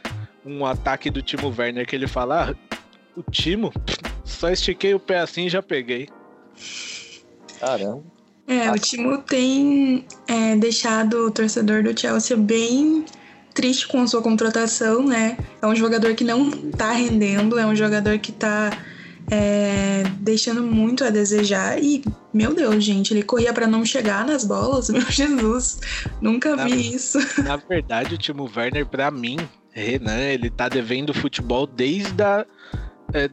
um 0.44 0.64
ataque 0.64 1.10
do 1.10 1.22
Timo 1.22 1.54
Werner 1.56 1.86
que 1.86 1.96
ele 1.96 2.06
fala: 2.06 2.50
ah, 2.50 2.76
o 3.16 3.22
Timo, 3.22 3.72
só 4.24 4.50
estiquei 4.50 4.94
o 4.94 5.00
pé 5.00 5.18
assim 5.18 5.46
e 5.46 5.50
já 5.50 5.62
peguei. 5.62 6.08
Caramba. 7.58 8.17
É, 8.48 8.70
o 8.72 8.78
Timo 8.78 9.18
tem 9.18 10.06
é, 10.26 10.56
deixado 10.56 11.26
o 11.26 11.30
torcedor 11.30 11.82
do 11.82 11.98
Chelsea 11.98 12.34
bem 12.34 13.04
triste 13.52 13.86
com 13.86 14.00
a 14.00 14.06
sua 14.06 14.22
contratação, 14.22 15.04
né? 15.04 15.36
É 15.60 15.66
um 15.66 15.76
jogador 15.76 16.14
que 16.14 16.24
não 16.24 16.50
tá 16.70 16.92
rendendo, 16.92 17.58
é 17.58 17.66
um 17.66 17.76
jogador 17.76 18.18
que 18.18 18.32
tá 18.32 18.70
é, 19.30 20.04
deixando 20.20 20.62
muito 20.62 21.04
a 21.04 21.10
desejar. 21.10 21.82
E, 21.82 22.02
meu 22.32 22.54
Deus, 22.54 22.82
gente, 22.82 23.12
ele 23.12 23.22
corria 23.22 23.52
para 23.52 23.66
não 23.66 23.84
chegar 23.84 24.26
nas 24.26 24.44
bolas. 24.44 24.88
Meu 24.90 25.02
Jesus, 25.02 25.80
nunca 26.20 26.56
na, 26.56 26.64
vi 26.64 26.94
isso. 26.94 27.18
Na 27.42 27.56
verdade, 27.56 28.14
o 28.14 28.18
Timo 28.18 28.50
Werner, 28.54 28.86
para 28.86 29.10
mim, 29.10 29.36
Renan, 29.72 30.20
ele 30.20 30.50
tá 30.50 30.68
devendo 30.68 31.12
futebol 31.12 31.66
desde 31.66 32.22
a. 32.22 32.46
É, 33.12 33.28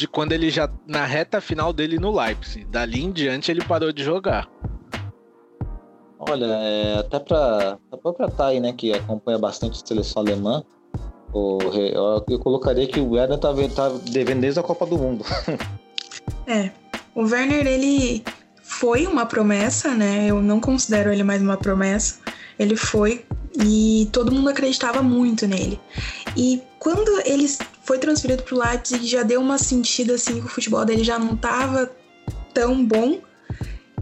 de 0.00 0.08
quando 0.08 0.32
ele 0.32 0.48
já. 0.48 0.68
na 0.86 1.04
reta 1.04 1.40
final 1.40 1.72
dele 1.72 1.98
no 1.98 2.10
Leipzig. 2.10 2.64
Dali 2.64 3.04
em 3.04 3.12
diante 3.12 3.50
ele 3.50 3.62
parou 3.62 3.92
de 3.92 4.02
jogar. 4.02 4.48
Olha, 6.18 6.46
é, 6.46 6.98
até 6.98 7.18
para 7.18 7.78
a 7.92 7.96
própria 7.96 8.28
Thay, 8.28 8.60
né, 8.60 8.72
que 8.72 8.92
acompanha 8.92 9.38
bastante 9.38 9.82
a 9.82 9.86
seleção 9.86 10.22
alemã, 10.22 10.62
o, 11.32 11.58
eu, 11.62 12.24
eu, 12.28 12.38
colocaria 12.38 12.86
que 12.86 13.00
o 13.00 13.10
Werner 13.10 13.38
tá, 13.38 13.48
tá 13.74 13.88
devendo 14.10 14.40
desde 14.40 14.60
a 14.60 14.62
Copa 14.62 14.84
do 14.84 14.98
Mundo. 14.98 15.24
é, 16.46 16.70
o 17.14 17.22
Werner, 17.22 17.66
ele 17.66 18.22
foi 18.62 19.06
uma 19.06 19.24
promessa, 19.26 19.94
né? 19.94 20.26
Eu 20.26 20.42
não 20.42 20.60
considero 20.60 21.12
ele 21.12 21.22
mais 21.22 21.40
uma 21.40 21.56
promessa. 21.56 22.20
Ele 22.58 22.76
foi 22.76 23.24
e 23.58 24.08
todo 24.12 24.32
mundo 24.32 24.48
acreditava 24.48 25.02
muito 25.02 25.46
nele. 25.46 25.80
E 26.36 26.62
quando 26.78 27.10
ele 27.24 27.46
foi 27.90 27.98
transferido 27.98 28.44
para 28.44 28.54
o 28.54 28.58
Leipzig, 28.60 29.04
já 29.04 29.24
deu 29.24 29.40
uma 29.40 29.58
sentida 29.58 30.14
assim 30.14 30.38
que 30.38 30.46
o 30.46 30.48
futebol 30.48 30.84
dele 30.84 31.02
já 31.02 31.18
não 31.18 31.34
estava 31.34 31.90
tão 32.54 32.86
bom. 32.86 33.18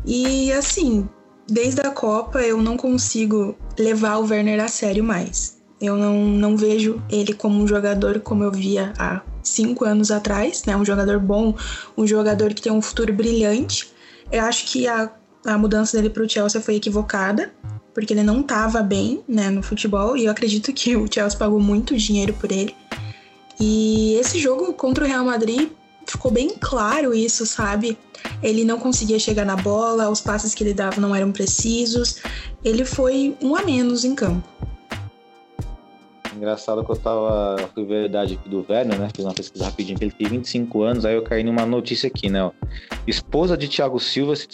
E 0.05 0.53
assim, 0.53 1.09
desde 1.49 1.81
a 1.81 1.91
Copa 1.91 2.43
eu 2.43 2.61
não 2.61 2.77
consigo 2.77 3.57
levar 3.79 4.19
o 4.19 4.27
Werner 4.27 4.63
a 4.63 4.69
sério 4.69 5.03
mais. 5.03 5.57
Eu 5.81 5.97
não, 5.97 6.19
não 6.19 6.55
vejo 6.55 7.03
ele 7.09 7.33
como 7.33 7.63
um 7.63 7.67
jogador 7.67 8.21
como 8.21 8.45
eu 8.45 8.53
via 8.53 8.93
há 8.99 9.23
cinco 9.43 9.87
anos 9.87 10.11
atrás, 10.11 10.67
né? 10.67 10.77
Um 10.77 10.85
jogador 10.85 11.19
bom, 11.19 11.57
um 11.97 12.07
jogador 12.07 12.53
que 12.53 12.61
tem 12.61 12.71
um 12.71 12.83
futuro 12.83 13.11
brilhante. 13.11 13.91
Eu 14.31 14.43
acho 14.43 14.67
que 14.67 14.87
a, 14.87 15.11
a 15.47 15.57
mudança 15.57 15.97
dele 15.97 16.11
para 16.11 16.23
o 16.23 16.29
Chelsea 16.29 16.61
foi 16.61 16.75
equivocada, 16.75 17.55
porque 17.95 18.13
ele 18.13 18.23
não 18.23 18.43
estava 18.43 18.83
bem, 18.83 19.25
né, 19.27 19.49
no 19.49 19.63
futebol. 19.63 20.15
E 20.15 20.27
eu 20.27 20.31
acredito 20.31 20.75
que 20.75 20.95
o 20.95 21.11
Chelsea 21.11 21.39
pagou 21.39 21.59
muito 21.59 21.97
dinheiro 21.97 22.35
por 22.35 22.53
ele. 22.53 22.77
E 23.61 24.15
esse 24.15 24.39
jogo 24.39 24.73
contra 24.73 25.05
o 25.05 25.09
Real 25.09 25.25
Madrid 25.25 25.71
ficou 26.07 26.31
bem 26.31 26.51
claro 26.61 27.15
isso, 27.15 27.45
sabe? 27.45 27.99
Ele 28.43 28.65
não 28.65 28.79
conseguia 28.79 29.19
chegar 29.19 29.45
na 29.45 29.57
bola, 29.57 30.09
os 30.09 30.21
passes 30.21 30.55
que 30.55 30.63
ele 30.63 30.75
dava 30.75 31.01
não 31.01 31.15
eram 31.15 31.33
precisos. 31.33 32.21
Ele 32.65 32.85
foi 32.85 33.37
um 33.43 33.55
a 33.57 33.63
menos 33.63 34.05
em 34.05 34.15
campo. 34.15 34.47
Engraçado 36.35 36.85
que 36.85 36.91
eu 36.91 36.97
tava. 36.97 37.57
Fui 37.75 37.85
ver 37.85 38.05
a 38.05 38.07
idade 38.07 38.35
aqui 38.35 38.49
do 38.49 38.65
Werner, 38.69 38.99
né? 38.99 39.09
Fiz 39.15 39.25
uma 39.25 39.35
pesquisa 39.35 39.65
rapidinho, 39.65 39.99
que 39.99 40.05
ele 40.05 40.13
tem 40.13 40.29
25 40.29 40.83
anos, 40.83 41.05
aí 41.05 41.15
eu 41.15 41.23
caí 41.23 41.43
numa 41.43 41.67
notícia 41.67 42.07
aqui, 42.07 42.31
né? 42.31 42.49
Esposa 43.09 43.57
de 43.57 43.67
Thiago 43.67 43.99
Silva 43.99 44.37
se, 44.37 44.47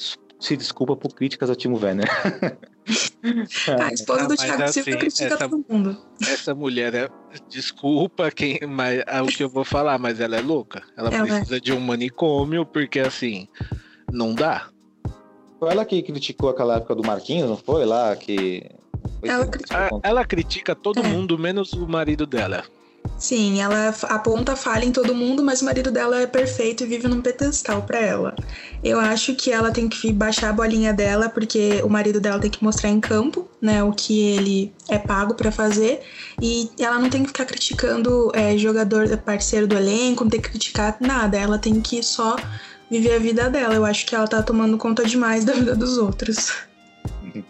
se 0.44 0.56
desculpa 0.56 0.94
por 0.96 1.14
críticas 1.14 1.48
a 1.50 1.54
Timo 1.54 1.78
Werner. 1.82 2.08
a 3.80 3.92
esposa 3.92 4.28
do 4.28 4.36
Thiago 4.36 4.68
Silva 4.68 4.90
assim, 4.90 4.98
critica 4.98 5.34
essa- 5.34 5.48
todo 5.48 5.64
mundo. 5.68 5.96
Essa 6.20 6.54
mulher 6.54 6.94
é. 6.94 7.08
Desculpa 7.48 8.30
quem, 8.30 8.60
mas 8.68 9.02
é 9.06 9.22
o 9.22 9.26
que 9.26 9.42
eu 9.42 9.48
vou 9.48 9.64
falar, 9.64 9.98
mas 9.98 10.20
ela 10.20 10.36
é 10.36 10.40
louca. 10.42 10.82
Ela 10.96 11.08
Ela 11.08 11.26
é. 11.26 11.36
precisa 11.36 11.60
de 11.60 11.72
um 11.72 11.80
manicômio, 11.80 12.64
porque 12.66 13.00
assim, 13.00 13.48
não 14.12 14.34
dá. 14.34 14.68
Foi 15.58 15.70
ela 15.70 15.84
que 15.84 16.02
criticou 16.02 16.50
aquela 16.50 16.76
época 16.76 16.94
do 16.94 17.02
Marquinhos, 17.06 17.48
não 17.48 17.56
foi? 17.56 17.84
Lá 17.84 18.14
que. 18.14 18.70
Ela 19.22 19.44
que- 19.46 19.50
criticou. 19.58 20.00
A- 20.02 20.08
Ela 20.08 20.24
critica 20.24 20.74
todo 20.74 21.00
É. 21.00 21.02
mundo, 21.02 21.38
menos 21.38 21.72
o 21.72 21.86
marido 21.88 22.26
dela. 22.26 22.64
Sim, 23.24 23.60
ela 23.60 23.94
aponta 24.02 24.54
falha 24.54 24.84
em 24.84 24.92
todo 24.92 25.14
mundo, 25.14 25.42
mas 25.42 25.62
o 25.62 25.64
marido 25.64 25.90
dela 25.90 26.20
é 26.20 26.26
perfeito 26.26 26.84
e 26.84 26.86
vive 26.86 27.08
num 27.08 27.22
pedestal 27.22 27.80
pra 27.80 27.98
ela. 27.98 28.34
Eu 28.82 29.00
acho 29.00 29.34
que 29.34 29.50
ela 29.50 29.70
tem 29.70 29.88
que 29.88 30.12
baixar 30.12 30.50
a 30.50 30.52
bolinha 30.52 30.92
dela, 30.92 31.30
porque 31.30 31.80
o 31.82 31.88
marido 31.88 32.20
dela 32.20 32.38
tem 32.38 32.50
que 32.50 32.62
mostrar 32.62 32.90
em 32.90 33.00
campo, 33.00 33.48
né, 33.62 33.82
o 33.82 33.92
que 33.92 34.20
ele 34.20 34.74
é 34.90 34.98
pago 34.98 35.34
pra 35.34 35.50
fazer, 35.50 36.02
e 36.38 36.68
ela 36.78 36.98
não 36.98 37.08
tem 37.08 37.22
que 37.22 37.28
ficar 37.28 37.46
criticando 37.46 38.30
é, 38.34 38.58
jogador 38.58 39.16
parceiro 39.16 39.66
do 39.66 39.74
elenco, 39.74 40.24
não 40.24 40.30
tem 40.30 40.40
que 40.40 40.50
criticar 40.50 40.96
nada, 41.00 41.38
ela 41.38 41.58
tem 41.58 41.80
que 41.80 42.02
só 42.02 42.36
viver 42.90 43.14
a 43.14 43.18
vida 43.18 43.48
dela. 43.48 43.74
Eu 43.74 43.86
acho 43.86 44.04
que 44.04 44.14
ela 44.14 44.28
tá 44.28 44.42
tomando 44.42 44.76
conta 44.76 45.02
demais 45.02 45.46
da 45.46 45.54
vida 45.54 45.74
dos 45.74 45.96
outros. 45.96 46.52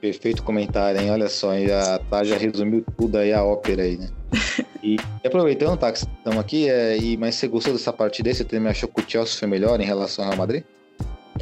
Perfeito 0.00 0.44
comentário, 0.44 1.00
hein? 1.00 1.10
Olha 1.10 1.28
só, 1.28 1.50
a 1.50 1.98
Tá 2.08 2.22
já 2.22 2.36
resumiu 2.36 2.84
tudo 2.96 3.18
aí 3.18 3.32
a 3.32 3.42
ópera 3.42 3.82
aí, 3.82 3.96
né? 3.96 4.08
E, 4.80 4.96
aproveitando, 5.26 5.76
tá, 5.76 5.90
que 5.90 5.98
estamos 5.98 6.38
aqui, 6.38 6.68
é, 6.70 6.96
e, 6.96 7.16
mas 7.16 7.34
você 7.34 7.48
gostou 7.48 7.72
dessa 7.72 7.92
partida 7.92 8.30
aí? 8.30 8.34
Você 8.34 8.44
também 8.44 8.70
achou 8.70 8.88
que 8.88 9.00
o 9.00 9.04
Chelsea 9.06 9.36
foi 9.36 9.48
melhor 9.48 9.80
em 9.80 9.84
relação 9.84 10.24
ao 10.24 10.30
Real 10.30 10.38
Madrid? 10.38 10.62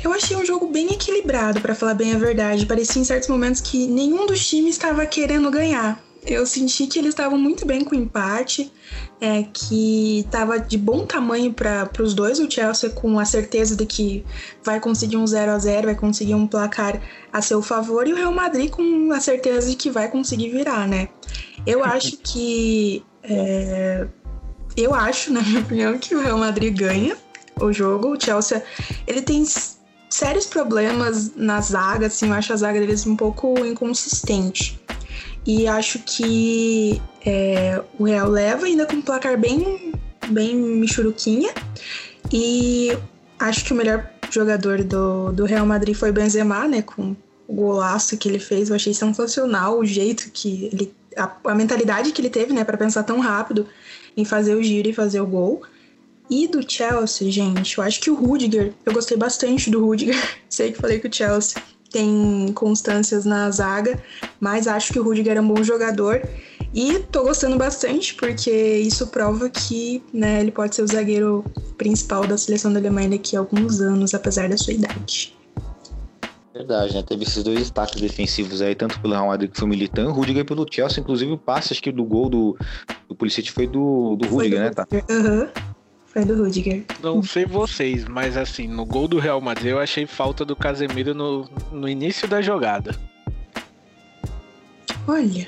Eu 0.03 0.13
achei 0.13 0.37
um 0.37 0.45
jogo 0.45 0.67
bem 0.69 0.93
equilibrado, 0.93 1.61
pra 1.61 1.75
falar 1.75 1.95
bem 1.95 2.15
a 2.15 2.19
verdade. 2.19 2.67
Parecia 2.67 3.01
em 3.01 3.05
certos 3.05 3.29
momentos 3.29 3.61
que 3.61 3.87
nenhum 3.87 4.27
dos 4.27 4.47
times 4.49 4.71
estava 4.71 5.05
querendo 5.07 5.51
ganhar. 5.51 6.03
Eu 6.25 6.47
senti 6.47 6.87
que 6.87 6.99
eles 6.99 7.11
estavam 7.11 7.39
muito 7.39 7.65
bem 7.65 7.85
com 7.85 7.95
o 7.95 7.99
empate, 7.99 8.73
é, 9.21 9.45
que 9.53 10.21
estava 10.21 10.59
de 10.59 10.77
bom 10.77 11.07
tamanho 11.07 11.53
para 11.53 11.91
os 12.01 12.15
dois. 12.15 12.39
O 12.39 12.51
Chelsea 12.51 12.91
com 12.91 13.19
a 13.19 13.25
certeza 13.25 13.77
de 13.77 13.87
que 13.87 14.25
vai 14.65 14.81
conseguir 14.81 15.17
um 15.17 15.27
0 15.27 15.53
a 15.53 15.59
0 15.59 15.87
vai 15.87 15.95
conseguir 15.95 16.35
um 16.35 16.47
placar 16.47 17.01
a 17.33 17.41
seu 17.43 17.63
favor, 17.63 18.09
e 18.09 18.13
o 18.13 18.17
Real 18.17 18.33
Madrid 18.33 18.71
com 18.71 19.13
a 19.13 19.21
certeza 19.21 19.71
de 19.71 19.77
que 19.77 19.91
vai 19.91 20.09
conseguir 20.09 20.51
virar, 20.51 20.89
né? 20.89 21.09
Eu 21.67 21.83
acho 21.85 22.17
que. 22.19 23.05
é, 23.23 24.07
eu 24.77 24.95
acho, 24.95 25.33
na 25.33 25.41
minha 25.41 25.61
opinião, 25.61 25.99
que 25.99 26.15
o 26.15 26.21
Real 26.21 26.39
Madrid 26.39 26.77
ganha 26.77 27.17
o 27.61 27.73
jogo. 27.73 28.13
O 28.13 28.21
Chelsea 28.21 28.63
ele 29.07 29.23
tem 29.23 29.45
sérios 30.11 30.47
problemas 30.47 31.35
na 31.35 31.61
zaga, 31.61 32.07
assim, 32.07 32.29
eu 32.29 32.35
acho 32.35 32.53
a 32.53 32.57
zaga 32.57 32.79
deles 32.81 33.07
um 33.07 33.17
pouco 33.17 33.59
inconsistente. 33.65 34.79
E 35.47 35.69
acho 35.69 36.01
que 36.01 37.01
é, 37.25 37.81
o 37.99 38.05
Real 38.05 38.29
leva 38.29 38.67
ainda 38.67 38.85
com 38.85 38.97
um 38.97 39.03
placar 39.03 39.39
bem, 39.39 39.93
bem 40.29 40.57
michuruquinha. 40.57 41.53
E 42.33 42.91
acho 43.39 43.65
que 43.65 43.73
o 43.73 43.77
melhor 43.77 44.11
jogador 44.31 44.83
do, 44.83 45.33
do 45.33 45.45
Real 45.45 45.65
Madrid 45.65 45.95
foi 45.95 46.11
Benzema, 46.11 46.67
né? 46.67 46.83
Com 46.83 47.15
o 47.47 47.55
golaço 47.55 48.17
que 48.17 48.29
ele 48.29 48.41
fez, 48.41 48.69
eu 48.69 48.77
achei 48.77 48.93
sensacional 48.93 49.79
o 49.79 49.85
jeito 49.85 50.31
que 50.33 50.69
ele. 50.73 50.95
A, 51.17 51.31
a 51.47 51.55
mentalidade 51.55 52.13
que 52.13 52.21
ele 52.21 52.29
teve, 52.29 52.53
né, 52.53 52.63
para 52.63 52.77
pensar 52.77 53.03
tão 53.03 53.21
rápido 53.21 53.67
em 54.15 54.25
fazer 54.25 54.55
o 54.55 54.63
giro 54.63 54.89
e 54.89 54.93
fazer 54.93 55.21
o 55.21 55.27
gol. 55.27 55.63
E 56.29 56.49
do 56.49 56.61
Chelsea, 56.69 57.31
gente, 57.31 57.79
eu 57.79 57.85
acho 57.85 58.01
que 58.01 58.11
o 58.11 58.15
Rudiger, 58.15 58.75
eu 58.85 58.93
gostei 58.93 59.17
bastante 59.17 59.71
do 59.71 59.83
Rudiger. 59.83 60.17
Sei 60.51 60.73
que 60.73 60.79
falei 60.79 60.99
que 60.99 61.07
o 61.07 61.15
Chelsea 61.15 61.63
tem 61.97 62.53
constâncias 62.53 63.25
na 63.25 63.51
zaga, 63.51 63.99
mas 64.39 64.69
acho 64.69 64.93
que 64.93 65.01
o 65.01 65.03
Rudiger 65.03 65.39
é 65.39 65.41
um 65.41 65.49
bom 65.49 65.63
jogador. 65.63 66.21
E 66.75 66.99
tô 67.11 67.23
gostando 67.23 67.57
bastante, 67.57 68.15
porque 68.15 68.51
isso 68.51 69.07
prova 69.07 69.49
que 69.49 70.03
né, 70.13 70.43
ele 70.43 70.51
pode 70.51 70.75
ser 70.75 70.83
o 70.83 70.87
zagueiro 70.87 71.43
principal 71.79 72.27
da 72.27 72.37
seleção 72.37 72.71
da 72.71 72.79
Alemanha 72.79 73.09
daqui 73.09 73.35
a 73.35 73.39
alguns 73.39 73.81
anos, 73.81 74.13
apesar 74.13 74.47
da 74.47 74.59
sua 74.59 74.75
idade. 74.75 75.35
Verdade, 76.53 76.95
né? 76.95 77.03
Teve 77.03 77.23
esses 77.23 77.43
dois 77.43 77.61
destaques 77.61 77.99
defensivos 77.99 78.61
aí, 78.61 78.75
tanto 78.75 79.01
pelo 79.01 79.15
Real 79.15 79.29
Madrid 79.29 79.51
que 79.51 79.59
foi 79.59 79.67
Militão, 79.67 80.11
o 80.11 80.13
Rudiger 80.13 80.45
pelo 80.45 80.67
Chelsea, 80.71 81.01
inclusive 81.01 81.33
o 81.33 81.39
passe, 81.39 81.73
acho 81.73 81.83
que 81.83 81.91
do 81.91 82.05
gol 82.05 82.29
do, 82.29 82.59
do 83.09 83.15
Pulisic 83.15 83.51
foi 83.51 83.67
do, 83.67 84.17
do 84.17 84.29
Rudiger, 84.29 84.61
né? 84.61 84.71
Tá? 84.71 84.87
Aham. 85.09 85.49
Foi 86.17 86.25
do 86.25 86.35
Rudiger. 86.35 86.83
Não 87.03 87.23
sei 87.23 87.45
vocês, 87.45 88.07
mas 88.07 88.39
assim, 88.39 88.67
no 88.67 88.87
gol 88.87 89.07
do 89.07 89.19
Real 89.19 89.39
Madrid 89.39 89.73
eu 89.73 89.79
achei 89.79 90.07
falta 90.07 90.47
do 90.47 90.57
Casemiro 90.57 91.15
no, 91.15 91.47
no 91.71 91.87
início 91.87 92.27
da 92.27 92.41
jogada. 92.41 92.99
Olha, 95.07 95.47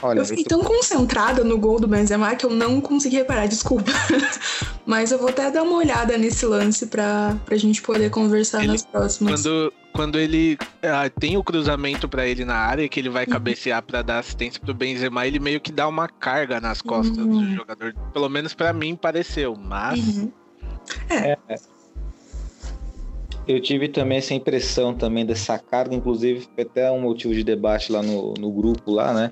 Olha, 0.00 0.20
eu 0.20 0.24
fiquei 0.24 0.44
tão 0.44 0.62
concentrada 0.62 1.42
no 1.42 1.58
gol 1.58 1.80
do 1.80 1.88
Benzema 1.88 2.32
que 2.36 2.46
eu 2.46 2.50
não 2.50 2.80
consegui 2.80 3.16
reparar, 3.16 3.46
desculpa. 3.48 3.90
Mas 4.86 5.10
eu 5.10 5.18
vou 5.18 5.30
até 5.30 5.50
dar 5.50 5.64
uma 5.64 5.76
olhada 5.76 6.16
nesse 6.16 6.46
lance 6.46 6.86
pra, 6.86 7.36
pra 7.44 7.56
gente 7.56 7.82
poder 7.82 8.08
conversar 8.08 8.58
Ele- 8.62 8.68
nas 8.68 8.84
próximas. 8.84 9.42
Quando, 9.42 9.72
quando 9.94 10.18
ele 10.18 10.58
ah, 10.82 11.08
tem 11.08 11.36
o 11.36 11.42
cruzamento 11.44 12.08
pra 12.08 12.26
ele 12.26 12.44
na 12.44 12.56
área, 12.56 12.88
que 12.88 12.98
ele 12.98 13.08
vai 13.08 13.24
cabecear 13.24 13.80
pra 13.80 14.02
dar 14.02 14.18
assistência 14.18 14.60
pro 14.60 14.74
Benzema, 14.74 15.24
ele 15.26 15.38
meio 15.38 15.60
que 15.60 15.70
dá 15.70 15.86
uma 15.86 16.08
carga 16.08 16.60
nas 16.60 16.82
costas 16.82 17.16
do 17.16 17.24
Uhum. 17.28 17.54
jogador. 17.54 17.94
Pelo 18.12 18.28
menos 18.28 18.52
pra 18.54 18.72
mim 18.72 18.96
pareceu, 18.96 19.54
mas 19.56 20.18
Uhum. 20.18 20.32
eu 23.46 23.60
tive 23.60 23.88
também 23.88 24.18
essa 24.18 24.34
impressão 24.34 24.92
também 24.94 25.24
dessa 25.24 25.58
carga, 25.58 25.94
inclusive 25.94 26.48
foi 26.54 26.64
até 26.64 26.90
um 26.90 27.00
motivo 27.00 27.32
de 27.32 27.44
debate 27.44 27.92
lá 27.92 28.02
no, 28.02 28.34
no 28.34 28.50
grupo 28.50 28.90
lá, 28.90 29.12
né? 29.14 29.30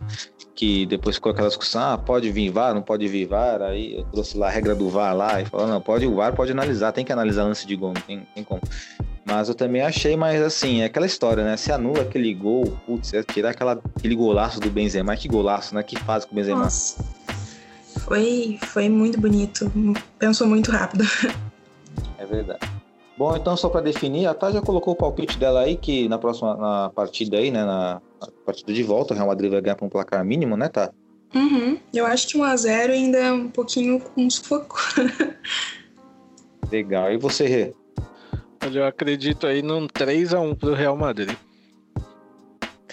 Que 0.55 0.87
depois 0.87 1.17
ficou 1.17 1.33
aquela 1.33 1.49
discussão, 1.49 1.83
ah, 1.83 1.99
pode 1.99 2.31
vir 2.31 2.51
VAR, 2.51 2.73
não 2.73 2.83
pode 2.83 3.09
vir 3.09 3.27
VAR, 3.27 3.63
aí 3.63 3.95
eu 3.97 4.05
trouxe 4.05 4.39
lá 4.39 4.47
a 4.47 4.51
regra 4.51 4.75
do 4.77 4.89
VAR 4.89 5.17
lá 5.17 5.41
e 5.41 5.45
falou, 5.47 5.67
não, 5.67 5.81
pode 5.81 6.07
o 6.07 6.15
VAR, 6.15 6.35
pode 6.35 6.53
analisar, 6.53 6.93
tem 6.93 7.05
que 7.05 7.13
analisar 7.13 7.43
lance 7.45 7.67
de 7.67 7.75
gol, 7.75 7.93
não 7.95 8.03
tem, 8.03 8.21
tem 8.35 8.45
como. 8.45 8.61
Mas 9.35 9.49
eu 9.49 9.55
também 9.55 9.81
achei, 9.81 10.15
mas 10.15 10.43
assim, 10.43 10.83
é 10.83 10.85
aquela 10.85 11.07
história, 11.07 11.43
né? 11.43 11.57
Se 11.57 11.73
anula 11.73 12.03
aquele 12.03 12.35
gol, 12.35 12.77
putz, 12.87 13.15
é 13.15 13.23
tirar 13.23 13.51
aquela, 13.51 13.81
aquele 13.97 14.15
golaço 14.15 14.61
do 14.61 14.71
Benzema, 14.71 15.17
que 15.17 15.27
golaço, 15.27 15.75
né? 15.75 15.83
Que 15.83 15.99
faz 16.01 16.27
com 16.27 16.33
o 16.33 16.35
Benzema. 16.37 16.65
Nossa. 16.65 17.03
Foi, 18.01 18.59
foi 18.63 18.91
muito 18.91 19.19
bonito. 19.19 19.73
Pensou 20.19 20.47
muito 20.47 20.71
rápido. 20.71 21.05
É 22.19 22.27
verdade. 22.27 22.61
Bom, 23.17 23.35
então 23.35 23.57
só 23.57 23.71
para 23.71 23.81
definir, 23.81 24.27
a 24.27 24.35
Tá 24.35 24.51
já 24.53 24.61
colocou 24.61 24.93
o 24.93 24.97
palpite 24.97 25.39
dela 25.39 25.61
aí 25.61 25.77
que 25.77 26.09
na 26.09 26.19
próxima 26.19 26.55
na 26.55 26.91
partida 26.91 27.39
aí, 27.39 27.51
né, 27.51 27.65
na, 27.65 28.03
na 28.21 28.29
partida 28.45 28.73
de 28.73 28.83
volta, 28.83 29.15
o 29.15 29.17
Real 29.17 29.29
Madrid 29.29 29.51
vai 29.51 29.63
ganhar 29.63 29.77
por 29.77 29.87
um 29.87 29.89
placar 29.89 30.23
mínimo, 30.23 30.59
né, 30.59 30.69
tá? 30.69 30.91
Uhum. 31.35 31.79
Eu 31.95 32.05
acho 32.05 32.29
que 32.29 32.39
1x0 32.39 32.91
ainda 32.91 33.19
é 33.19 33.33
um 33.33 33.49
pouquinho 33.49 33.99
com 33.99 34.29
sufoco. 34.29 34.77
Legal. 36.71 37.11
E 37.11 37.17
você, 37.17 37.47
Rê? 37.47 37.75
Olha, 38.65 38.79
eu 38.79 38.87
acredito 38.87 39.47
aí 39.47 39.63
num 39.63 39.87
3x1 39.87 40.57
pro 40.57 40.75
Real 40.75 40.97
Madrid. 40.97 41.37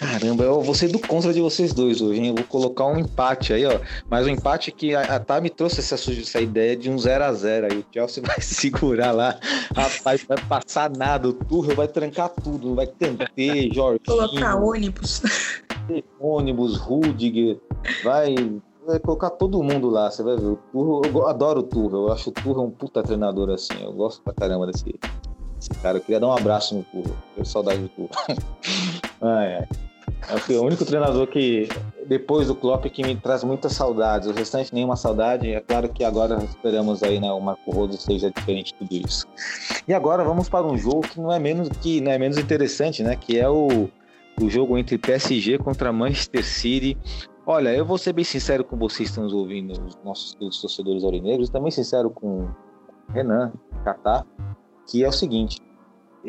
Caramba, 0.00 0.44
eu 0.44 0.62
vou 0.62 0.74
ser 0.74 0.88
do 0.88 0.98
contra 0.98 1.30
de 1.30 1.42
vocês 1.42 1.74
dois 1.74 2.00
hoje, 2.00 2.20
hein? 2.20 2.28
Eu 2.28 2.34
vou 2.36 2.44
colocar 2.44 2.86
um 2.86 2.98
empate 2.98 3.52
aí, 3.52 3.66
ó. 3.66 3.78
Mas 4.08 4.26
um 4.26 4.30
empate 4.30 4.72
que 4.72 4.94
a, 4.94 5.02
a 5.02 5.20
Tá 5.20 5.38
me 5.42 5.50
trouxe 5.50 5.80
essa, 5.80 5.94
essa 5.94 6.40
ideia 6.40 6.74
de 6.74 6.88
um 6.90 6.98
0 6.98 7.22
a 7.22 7.32
0 7.34 7.66
aí. 7.70 7.78
O 7.80 7.84
Chelsea 7.92 8.22
vai 8.26 8.40
segurar 8.40 9.12
lá. 9.12 9.38
Rapaz, 9.76 10.24
vai 10.24 10.38
passar 10.48 10.90
nada. 10.90 11.28
O 11.28 11.34
Tuchel 11.34 11.76
vai 11.76 11.86
trancar 11.86 12.30
tudo. 12.30 12.68
Não 12.68 12.74
vai 12.76 12.86
Kanté, 12.86 13.68
Colocar 14.06 14.52
Jorginho, 14.54 14.64
ônibus. 14.64 15.22
ônibus, 16.18 16.78
Rudiger. 16.78 17.60
Vai, 18.02 18.34
vai 18.86 18.98
colocar 19.00 19.28
todo 19.28 19.62
mundo 19.62 19.90
lá. 19.90 20.10
Você 20.10 20.22
vai 20.22 20.34
ver. 20.34 20.46
O 20.46 20.56
Tuchel, 20.72 21.12
eu 21.12 21.28
adoro 21.28 21.60
o 21.60 21.62
Tuchel. 21.62 22.06
Eu 22.06 22.12
acho 22.12 22.30
o 22.30 22.32
Tuchel 22.32 22.62
um 22.62 22.70
puta 22.70 23.02
treinador 23.02 23.50
assim. 23.50 23.74
Eu 23.82 23.92
gosto 23.92 24.22
pra 24.22 24.32
caramba 24.32 24.66
desse 24.66 24.98
cara. 25.68 25.98
Eu 25.98 26.02
queria 26.02 26.20
dar 26.20 26.28
um 26.28 26.32
abraço 26.32 26.74
no 26.74 26.82
Tuchel. 26.84 27.16
Tenho 27.34 27.46
saudade 27.46 27.78
do 27.80 27.88
Tuchel. 27.88 28.36
ai. 29.22 29.66
É 30.28 30.52
o 30.54 30.64
único 30.64 30.84
treinador 30.84 31.26
que, 31.26 31.68
depois 32.06 32.48
do 32.48 32.54
Klopp, 32.54 32.84
que 32.86 33.02
me 33.02 33.16
traz 33.16 33.42
muitas 33.42 33.72
saudades. 33.72 34.28
O 34.28 34.32
restante, 34.32 34.72
nenhuma 34.72 34.96
saudade. 34.96 35.52
É 35.52 35.60
claro 35.60 35.88
que 35.88 36.04
agora 36.04 36.36
esperamos 36.44 37.02
aí, 37.02 37.18
né, 37.18 37.30
o 37.32 37.40
Marco 37.40 37.70
Rose 37.70 37.96
seja 37.96 38.30
diferente 38.30 38.72
de 38.72 38.74
tudo 38.74 39.06
isso. 39.06 39.26
E 39.88 39.94
agora 39.94 40.22
vamos 40.22 40.48
para 40.48 40.66
um 40.66 40.76
jogo 40.76 41.00
que 41.00 41.20
não 41.20 41.32
é 41.32 41.38
menos, 41.38 41.68
que 41.68 42.00
não 42.00 42.12
é 42.12 42.18
menos 42.18 42.36
interessante, 42.38 43.02
né? 43.02 43.16
Que 43.16 43.38
é 43.38 43.48
o, 43.48 43.88
o 44.40 44.50
jogo 44.50 44.76
entre 44.76 44.98
PSG 44.98 45.58
contra 45.58 45.92
Manchester 45.92 46.44
City. 46.44 46.96
Olha, 47.46 47.70
eu 47.74 47.84
vou 47.84 47.98
ser 47.98 48.12
bem 48.12 48.24
sincero 48.24 48.62
com 48.62 48.76
vocês 48.76 49.08
que 49.08 49.12
estão 49.12 49.24
nos 49.24 49.32
ouvindo, 49.32 49.72
os 49.72 49.98
nossos 50.04 50.34
torcedores 50.34 51.02
aurinegros, 51.02 51.48
e 51.48 51.52
também 51.52 51.70
sincero 51.70 52.10
com 52.10 52.48
Renan, 53.12 53.52
Catar, 53.84 54.24
que 54.86 55.04
é 55.04 55.08
o 55.08 55.12
seguinte. 55.12 55.60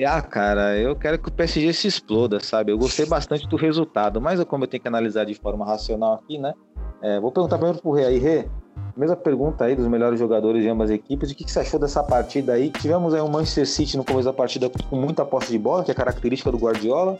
Ah, 0.06 0.22
cara, 0.22 0.78
eu 0.78 0.95
quero 0.95 1.20
que 1.20 1.28
o 1.28 1.32
PSG 1.32 1.74
se 1.74 1.88
exploda, 1.88 2.39
sabe? 2.39 2.72
Eu 2.72 2.78
gostei 2.78 3.06
bastante 3.06 3.47
do 3.47 3.58
resultado, 3.58 4.22
mas 4.22 4.41
como 4.45 4.64
eu 4.64 4.68
tenho 4.68 4.82
que 4.82 4.88
analisar 4.88 5.26
de 5.26 5.34
forma 5.36 5.66
racional 5.66 6.14
aqui, 6.14 6.38
né? 6.38 6.54
É, 7.02 7.20
vou 7.20 7.32
perguntar 7.32 7.58
primeiro 7.58 7.82
pro 7.82 7.91
Rê 7.91 8.06
aí, 8.06 8.18
Rê. 8.18 8.47
mesma 8.95 9.16
pergunta 9.16 9.66
aí 9.66 9.76
dos 9.76 9.88
melhores 9.88 10.18
jogadores 10.18 10.64
de 10.64 10.70
ambas 10.70 10.89
as 10.89 10.95
equipes. 10.95 11.32
O 11.32 11.36
que, 11.36 11.43
que 11.43 11.52
você 11.52 11.60
achou 11.60 11.80
dessa 11.80 12.02
partida 12.04 12.54
aí? 12.54 12.70
Tivemos 12.70 13.14
aí 13.14 13.22
um 13.22 13.28
Manchester 13.28 13.68
City 13.68 13.97
no 13.97 14.06
começo 14.06 14.26
da 14.26 14.34
partida 14.34 14.72
com 14.89 14.95
muita 14.95 15.26
posse 15.26 15.52
de 15.52 15.58
bola, 15.58 15.84
que 15.84 15.91
é 15.91 15.93
característica 15.93 16.52
do 16.52 16.58
Guardiola. 16.58 17.20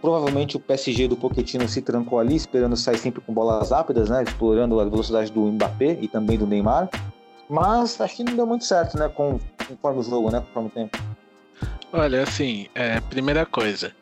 Provavelmente 0.00 0.56
o 0.56 0.60
PSG 0.60 1.06
do 1.06 1.16
Pochettino 1.16 1.68
se 1.68 1.82
trancou 1.82 2.18
ali, 2.18 2.34
esperando 2.34 2.74
sair 2.74 2.96
sempre 2.96 3.20
com 3.20 3.34
bolas 3.34 3.70
rápidas, 3.70 4.08
né? 4.08 4.22
Explorando 4.22 4.80
a 4.80 4.84
velocidade 4.84 5.30
do 5.30 5.42
Mbappé 5.42 5.98
e 6.00 6.08
também 6.08 6.38
do 6.38 6.46
Neymar. 6.46 6.88
Mas 7.50 8.00
acho 8.00 8.16
que 8.16 8.24
não 8.24 8.36
deu 8.36 8.46
muito 8.46 8.64
certo, 8.64 8.96
né? 8.96 9.08
Com, 9.08 9.40
conforme 9.66 9.98
o 9.98 10.02
jogo, 10.04 10.30
né? 10.30 10.40
Conforme 10.40 10.68
o 10.68 10.70
tempo. 10.70 10.98
Olha, 11.92 12.22
assim, 12.22 12.68
é, 12.72 13.00
primeira 13.00 13.44
coisa, 13.44 13.92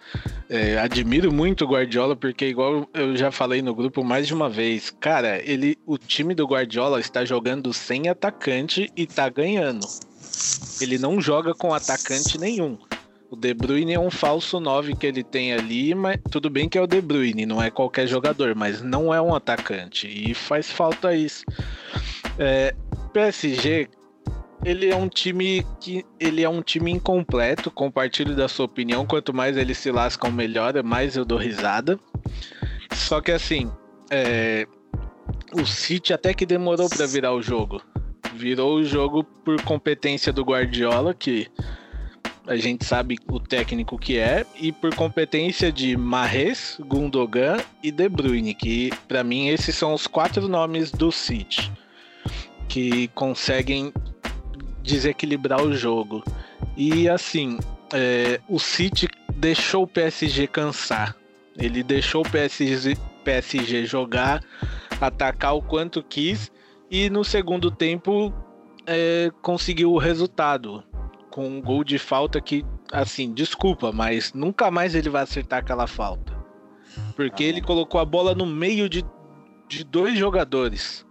é, 0.46 0.78
admiro 0.78 1.32
muito 1.32 1.64
o 1.64 1.68
Guardiola 1.68 2.14
porque, 2.14 2.44
igual 2.44 2.86
eu 2.92 3.16
já 3.16 3.30
falei 3.30 3.62
no 3.62 3.74
grupo 3.74 4.04
mais 4.04 4.26
de 4.26 4.34
uma 4.34 4.50
vez, 4.50 4.90
cara, 4.90 5.40
ele, 5.42 5.78
o 5.86 5.96
time 5.96 6.34
do 6.34 6.46
Guardiola 6.46 7.00
está 7.00 7.24
jogando 7.24 7.72
sem 7.72 8.10
atacante 8.10 8.92
e 8.94 9.06
tá 9.06 9.30
ganhando. 9.30 9.86
Ele 10.82 10.98
não 10.98 11.18
joga 11.18 11.54
com 11.54 11.72
atacante 11.72 12.38
nenhum. 12.38 12.76
O 13.30 13.36
De 13.36 13.54
Bruyne 13.54 13.94
é 13.94 14.00
um 14.00 14.10
falso 14.10 14.60
9 14.60 14.94
que 14.94 15.06
ele 15.06 15.24
tem 15.24 15.54
ali, 15.54 15.94
mas 15.94 16.18
tudo 16.30 16.50
bem 16.50 16.68
que 16.68 16.76
é 16.76 16.82
o 16.82 16.86
De 16.86 17.00
Bruyne, 17.00 17.46
não 17.46 17.62
é 17.62 17.70
qualquer 17.70 18.06
jogador, 18.06 18.54
mas 18.54 18.82
não 18.82 19.12
é 19.12 19.20
um 19.20 19.34
atacante 19.34 20.06
e 20.06 20.34
faz 20.34 20.70
falta 20.70 21.14
isso. 21.14 21.44
É, 22.38 22.74
PSG, 23.18 23.88
ele 24.64 24.88
é 24.88 24.94
um 24.94 25.08
time 25.08 25.66
que 25.80 26.06
ele 26.20 26.44
é 26.44 26.48
um 26.48 26.62
time 26.62 26.92
incompleto, 26.92 27.68
compartilho 27.68 28.36
da 28.36 28.46
sua 28.46 28.66
opinião, 28.66 29.04
quanto 29.04 29.34
mais 29.34 29.56
eles 29.56 29.76
se 29.76 29.90
lascam 29.90 30.30
melhor, 30.30 30.80
mais 30.84 31.16
eu 31.16 31.24
dou 31.24 31.36
risada. 31.36 31.98
Só 32.92 33.20
que 33.20 33.32
assim, 33.32 33.72
é, 34.08 34.68
o 35.52 35.66
City 35.66 36.12
até 36.12 36.32
que 36.32 36.46
demorou 36.46 36.88
para 36.88 37.06
virar 37.06 37.34
o 37.34 37.42
jogo. 37.42 37.82
Virou 38.34 38.76
o 38.76 38.84
jogo 38.84 39.24
por 39.24 39.60
competência 39.62 40.32
do 40.32 40.44
Guardiola, 40.44 41.12
que 41.12 41.48
a 42.46 42.54
gente 42.54 42.84
sabe 42.84 43.18
o 43.28 43.40
técnico 43.40 43.98
que 43.98 44.16
é, 44.16 44.46
e 44.60 44.70
por 44.70 44.94
competência 44.94 45.72
de 45.72 45.96
Mahrez, 45.96 46.78
Gundogan 46.86 47.56
e 47.82 47.90
De 47.90 48.08
Bruyne, 48.08 48.54
que 48.54 48.92
para 49.08 49.24
mim 49.24 49.48
esses 49.48 49.74
são 49.74 49.92
os 49.92 50.06
quatro 50.06 50.46
nomes 50.46 50.92
do 50.92 51.10
City 51.10 51.68
que 52.68 53.08
conseguem 53.08 53.92
desequilibrar 54.82 55.62
o 55.62 55.74
jogo. 55.74 56.22
E 56.76 57.08
assim, 57.08 57.58
é, 57.92 58.40
o 58.48 58.58
City 58.58 59.08
deixou 59.34 59.84
o 59.84 59.86
PSG 59.86 60.46
cansar. 60.46 61.16
Ele 61.56 61.82
deixou 61.82 62.24
o 62.24 62.30
PSG, 62.30 62.96
PSG 63.24 63.84
jogar, 63.84 64.42
atacar 65.00 65.56
o 65.56 65.62
quanto 65.62 66.02
quis 66.02 66.52
e 66.90 67.10
no 67.10 67.24
segundo 67.24 67.70
tempo 67.70 68.32
é, 68.86 69.30
conseguiu 69.42 69.92
o 69.92 69.98
resultado 69.98 70.82
com 71.30 71.46
um 71.46 71.60
gol 71.60 71.84
de 71.84 71.98
falta 71.98 72.40
que, 72.40 72.64
assim, 72.90 73.32
desculpa, 73.32 73.92
mas 73.92 74.32
nunca 74.32 74.70
mais 74.70 74.94
ele 74.94 75.10
vai 75.10 75.22
acertar 75.22 75.58
aquela 75.58 75.86
falta. 75.86 76.36
Porque 77.14 77.44
ele 77.44 77.60
colocou 77.60 78.00
a 78.00 78.04
bola 78.04 78.34
no 78.34 78.46
meio 78.46 78.88
de, 78.88 79.04
de 79.68 79.84
dois 79.84 80.18
jogadores. 80.18 81.06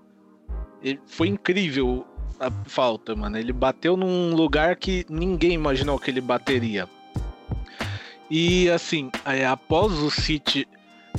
Ele, 0.81 0.99
foi 1.05 1.27
incrível 1.27 2.05
a 2.39 2.51
falta, 2.65 3.15
mano. 3.15 3.37
Ele 3.37 3.53
bateu 3.53 3.97
num 3.97 4.35
lugar 4.35 4.75
que 4.75 5.05
ninguém 5.09 5.53
imaginou 5.53 5.99
que 5.99 6.11
ele 6.11 6.21
bateria. 6.21 6.87
E 8.29 8.69
assim, 8.69 9.09
após 9.49 9.93
o 9.93 10.11
City 10.11 10.67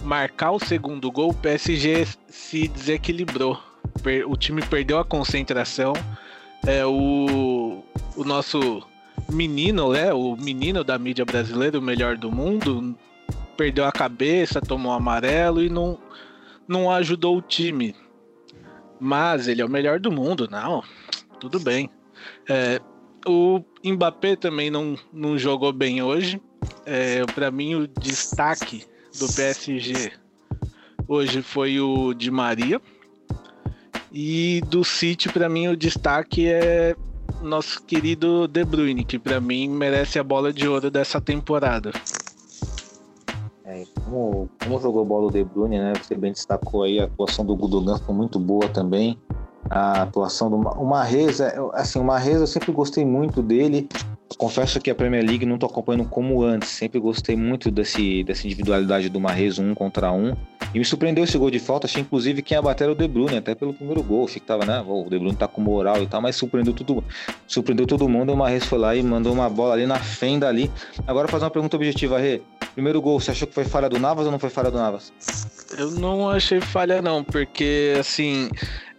marcar 0.02 0.52
o 0.52 0.60
segundo 0.60 1.10
gol, 1.10 1.30
o 1.30 1.34
PSG 1.34 2.06
se 2.28 2.68
desequilibrou. 2.68 3.58
O 4.26 4.36
time 4.36 4.62
perdeu 4.62 4.98
a 4.98 5.04
concentração. 5.04 5.92
É, 6.66 6.84
o, 6.84 7.82
o 8.16 8.24
nosso 8.24 8.82
menino, 9.30 9.92
né? 9.92 10.12
O 10.12 10.36
menino 10.36 10.84
da 10.84 10.98
mídia 10.98 11.24
brasileira, 11.24 11.78
o 11.78 11.82
melhor 11.82 12.16
do 12.16 12.30
mundo, 12.30 12.96
perdeu 13.56 13.84
a 13.84 13.92
cabeça, 13.92 14.60
tomou 14.60 14.92
amarelo 14.92 15.62
e 15.62 15.68
não, 15.68 15.98
não 16.66 16.90
ajudou 16.90 17.36
o 17.36 17.42
time. 17.42 17.94
Mas 19.00 19.48
ele 19.48 19.62
é 19.62 19.64
o 19.64 19.68
melhor 19.68 20.00
do 20.00 20.10
mundo, 20.10 20.48
não 20.50 20.82
tudo 21.38 21.58
bem. 21.58 21.88
É, 22.48 22.80
o 23.26 23.62
Mbappé 23.84 24.36
também 24.36 24.70
não, 24.70 24.96
não 25.12 25.38
jogou 25.38 25.72
bem 25.72 26.02
hoje. 26.02 26.40
É, 26.84 27.24
para 27.26 27.50
mim, 27.50 27.74
o 27.74 27.86
destaque 27.86 28.84
do 29.18 29.32
PSG 29.32 30.12
hoje 31.06 31.42
foi 31.42 31.80
o 31.80 32.12
de 32.12 32.30
Maria. 32.30 32.80
E 34.12 34.62
do 34.66 34.84
City, 34.84 35.28
para 35.28 35.48
mim, 35.48 35.68
o 35.68 35.76
destaque 35.76 36.48
é 36.48 36.96
nosso 37.42 37.82
querido 37.84 38.48
De 38.48 38.64
Bruyne, 38.64 39.04
que 39.04 39.18
para 39.18 39.40
mim 39.40 39.68
merece 39.68 40.18
a 40.18 40.24
bola 40.24 40.52
de 40.52 40.66
ouro 40.66 40.90
dessa 40.90 41.20
temporada. 41.20 41.92
É, 43.68 43.84
como, 44.02 44.48
como 44.62 44.80
jogou 44.80 45.04
bola 45.04 45.26
o 45.26 45.30
De 45.30 45.44
Bruyne, 45.44 45.78
né? 45.78 45.92
Você 46.02 46.14
bem 46.14 46.32
destacou 46.32 46.84
aí 46.84 46.98
a 46.98 47.04
atuação 47.04 47.44
do 47.44 47.54
Gudogan 47.54 47.98
foi 47.98 48.14
muito 48.14 48.38
boa 48.40 48.66
também 48.70 49.18
a 49.70 50.02
atuação 50.02 50.50
do 50.50 50.56
o 50.56 50.84
Marrez, 50.84 51.40
assim, 51.74 51.98
o 51.98 52.04
Marrez 52.04 52.40
eu 52.40 52.46
sempre 52.46 52.72
gostei 52.72 53.04
muito 53.04 53.42
dele. 53.42 53.88
Confesso 54.36 54.78
que 54.78 54.90
a 54.90 54.94
Premier 54.94 55.24
League 55.24 55.46
não 55.46 55.54
estou 55.54 55.68
acompanhando 55.68 56.04
como 56.04 56.42
antes. 56.42 56.68
Sempre 56.68 57.00
gostei 57.00 57.34
muito 57.34 57.70
desse, 57.70 58.22
dessa 58.24 58.46
individualidade 58.46 59.08
do 59.08 59.18
Marrez 59.18 59.58
um 59.58 59.74
contra 59.74 60.12
um. 60.12 60.36
E 60.74 60.78
me 60.78 60.84
surpreendeu 60.84 61.24
esse 61.24 61.36
gol 61.38 61.50
de 61.50 61.58
falta. 61.58 61.86
Achei 61.86 62.02
inclusive 62.02 62.42
quem 62.42 62.54
ia 62.54 62.62
bater 62.62 62.88
o 62.88 62.94
De 62.94 63.08
Bruyne, 63.08 63.38
até 63.38 63.54
pelo 63.54 63.72
primeiro 63.72 64.02
gol. 64.02 64.26
Achei 64.26 64.38
que 64.38 64.46
tava, 64.46 64.66
né? 64.66 64.84
O 64.86 65.04
De 65.08 65.18
Bruyne 65.18 65.36
tá 65.36 65.48
com 65.48 65.62
moral 65.62 66.02
e 66.02 66.06
tal, 66.06 66.20
mas 66.20 66.36
surpreendeu 66.36 66.74
tudo, 66.74 67.02
surpreendeu 67.46 67.86
todo 67.86 68.08
mundo. 68.08 68.32
O 68.32 68.36
Marrez 68.36 68.64
foi 68.64 68.78
lá 68.78 68.94
e 68.94 69.02
mandou 69.02 69.32
uma 69.32 69.48
bola 69.48 69.72
ali 69.72 69.86
na 69.86 69.98
fenda 69.98 70.46
ali. 70.46 70.70
Agora 71.06 71.26
fazer 71.26 71.44
uma 71.44 71.50
pergunta 71.50 71.74
objetiva, 71.74 72.18
Rê. 72.18 72.42
Primeiro 72.78 73.02
gol, 73.02 73.18
você 73.18 73.32
achou 73.32 73.48
que 73.48 73.54
foi 73.54 73.64
falha 73.64 73.88
do 73.88 73.98
Navas 73.98 74.24
ou 74.26 74.30
não 74.30 74.38
foi 74.38 74.50
falha 74.50 74.70
do 74.70 74.78
Navas? 74.78 75.12
Eu 75.76 75.90
não 75.90 76.30
achei 76.30 76.60
falha 76.60 77.02
não, 77.02 77.24
porque 77.24 77.96
assim, 77.98 78.48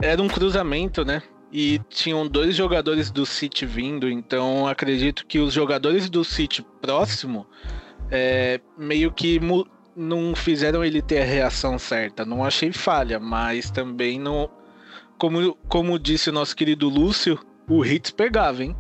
era 0.02 0.22
um 0.22 0.28
cruzamento, 0.28 1.06
né? 1.06 1.24
E 1.50 1.80
tinham 1.88 2.28
dois 2.28 2.58
jogadores 2.58 3.10
do 3.10 3.26
City 3.26 3.66
vindo, 3.66 4.10
então 4.10 4.68
acredito 4.68 5.26
que 5.26 5.40
os 5.40 5.54
jogadores 5.54 6.10
do 6.10 6.26
City 6.26 6.62
próximo 6.82 7.48
é, 8.12 8.60
meio 8.78 9.14
que 9.14 9.40
não 9.96 10.36
fizeram 10.36 10.84
ele 10.84 11.02
ter 11.02 11.22
a 11.22 11.26
reação 11.26 11.80
certa. 11.80 12.26
Não 12.26 12.44
achei 12.44 12.74
falha, 12.74 13.18
mas 13.18 13.72
também 13.72 14.20
não. 14.20 14.50
Como, 15.18 15.56
como 15.70 15.98
disse 15.98 16.30
o 16.30 16.34
nosso 16.34 16.54
querido 16.54 16.90
Lúcio, 16.90 17.40
o 17.66 17.86
Hits 17.86 18.12
pegava, 18.12 18.62
hein? 18.62 18.76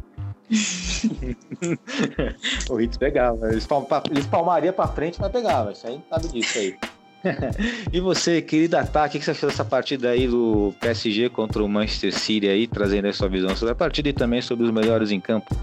o 2.69 2.81
Hits 2.81 2.97
pegava. 2.97 3.51
Eles, 3.51 3.67
eles 4.09 4.25
palmaria 4.25 4.73
pra 4.73 4.87
frente, 4.87 5.19
mas 5.19 5.31
pegava. 5.31 5.71
Isso 5.71 5.87
aí 5.87 6.01
sabe 6.09 6.27
disso 6.29 6.57
aí. 6.57 6.75
e 7.91 7.99
você, 7.99 8.41
querida 8.41 8.85
Tá, 8.85 9.05
o 9.05 9.09
que 9.09 9.21
você 9.21 9.31
achou 9.31 9.49
dessa 9.49 9.65
partida 9.65 10.09
aí 10.09 10.27
do 10.27 10.73
PSG 10.79 11.29
contra 11.29 11.63
o 11.63 11.67
Manchester 11.67 12.17
City 12.17 12.47
aí, 12.47 12.67
trazendo 12.67 13.07
a 13.07 13.13
sua 13.13 13.27
visão 13.27 13.55
sobre 13.55 13.73
a 13.73 13.75
partida 13.75 14.09
e 14.09 14.13
também 14.13 14.41
sobre 14.41 14.65
os 14.65 14.71
melhores 14.71 15.11
em 15.11 15.19
campo? 15.19 15.55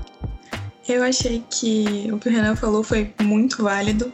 Eu 0.88 1.02
achei 1.02 1.42
que 1.50 2.08
o 2.12 2.18
que 2.18 2.28
o 2.28 2.32
Renan 2.32 2.54
falou 2.54 2.82
foi 2.82 3.12
muito 3.20 3.62
válido. 3.62 4.12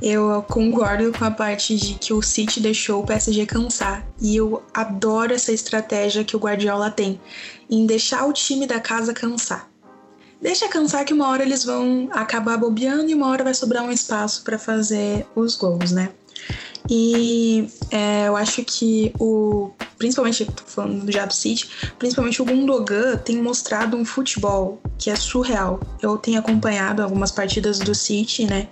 Eu 0.00 0.42
concordo 0.42 1.10
com 1.12 1.24
a 1.24 1.30
parte 1.30 1.76
de 1.76 1.94
que 1.94 2.12
o 2.12 2.20
City 2.20 2.60
deixou 2.60 3.02
o 3.02 3.06
PSG 3.06 3.46
cansar. 3.46 4.06
E 4.20 4.36
eu 4.36 4.62
adoro 4.72 5.32
essa 5.32 5.52
estratégia 5.52 6.22
que 6.22 6.36
o 6.36 6.38
Guardiola 6.38 6.90
tem 6.90 7.18
em 7.70 7.86
deixar 7.86 8.26
o 8.26 8.32
time 8.32 8.66
da 8.66 8.78
casa 8.78 9.14
cansar 9.14 9.73
deixa 10.44 10.68
cansar 10.68 11.06
que 11.06 11.14
uma 11.14 11.28
hora 11.28 11.42
eles 11.42 11.64
vão 11.64 12.10
acabar 12.12 12.58
bobeando 12.58 13.10
e 13.10 13.14
uma 13.14 13.28
hora 13.28 13.42
vai 13.42 13.54
sobrar 13.54 13.82
um 13.82 13.90
espaço 13.90 14.44
para 14.44 14.58
fazer 14.58 15.26
os 15.34 15.56
gols, 15.56 15.90
né? 15.90 16.10
E 16.90 17.66
é, 17.90 18.28
eu 18.28 18.36
acho 18.36 18.62
que 18.62 19.10
o. 19.18 19.70
Principalmente, 19.96 20.44
tô 20.44 20.62
falando 20.66 21.02
do 21.02 21.34
City, 21.34 21.70
principalmente 21.98 22.42
o 22.42 22.44
Gundogan 22.44 23.16
tem 23.16 23.40
mostrado 23.40 23.96
um 23.96 24.04
futebol 24.04 24.82
que 24.98 25.08
é 25.08 25.16
surreal. 25.16 25.80
Eu 26.02 26.18
tenho 26.18 26.38
acompanhado 26.38 27.02
algumas 27.02 27.32
partidas 27.32 27.78
do 27.78 27.94
City, 27.94 28.44
né? 28.44 28.68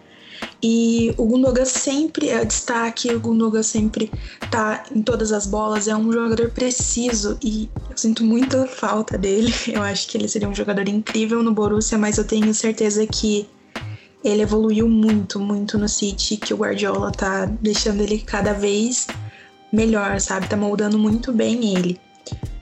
E 0.63 1.13
o 1.19 1.25
Gundogan 1.25 1.65
sempre 1.65 2.29
é 2.29 2.45
destaque, 2.45 3.13
o 3.13 3.19
Gundogan 3.19 3.65
sempre 3.65 4.13
tá 4.49 4.85
em 4.95 5.03
todas 5.03 5.33
as 5.33 5.45
bolas, 5.45 5.89
é 5.89 5.97
um 5.97 6.13
jogador 6.13 6.51
preciso 6.51 7.37
e 7.43 7.69
eu 7.91 7.97
sinto 7.97 8.23
muita 8.23 8.65
falta 8.67 9.19
dele. 9.19 9.53
Eu 9.67 9.83
acho 9.83 10.07
que 10.07 10.17
ele 10.17 10.29
seria 10.29 10.49
um 10.49 10.55
jogador 10.55 10.87
incrível 10.89 11.43
no 11.43 11.53
Borussia, 11.53 11.99
mas 11.99 12.19
eu 12.19 12.25
tenho 12.25 12.55
certeza 12.55 13.05
que 13.07 13.49
ele 14.23 14.43
evoluiu 14.43 14.89
muito, 14.89 15.41
muito 15.41 15.77
no 15.77 15.89
City, 15.89 16.37
que 16.37 16.55
o 16.55 16.59
Guardiola 16.59 17.11
tá 17.11 17.47
deixando 17.47 18.01
ele 18.03 18.19
cada 18.19 18.53
vez 18.53 19.09
melhor, 19.73 20.21
sabe? 20.21 20.49
Tá 20.49 20.57
moldando 20.57 20.99
muito 20.99 21.33
bem 21.33 21.75
ele. 21.75 22.01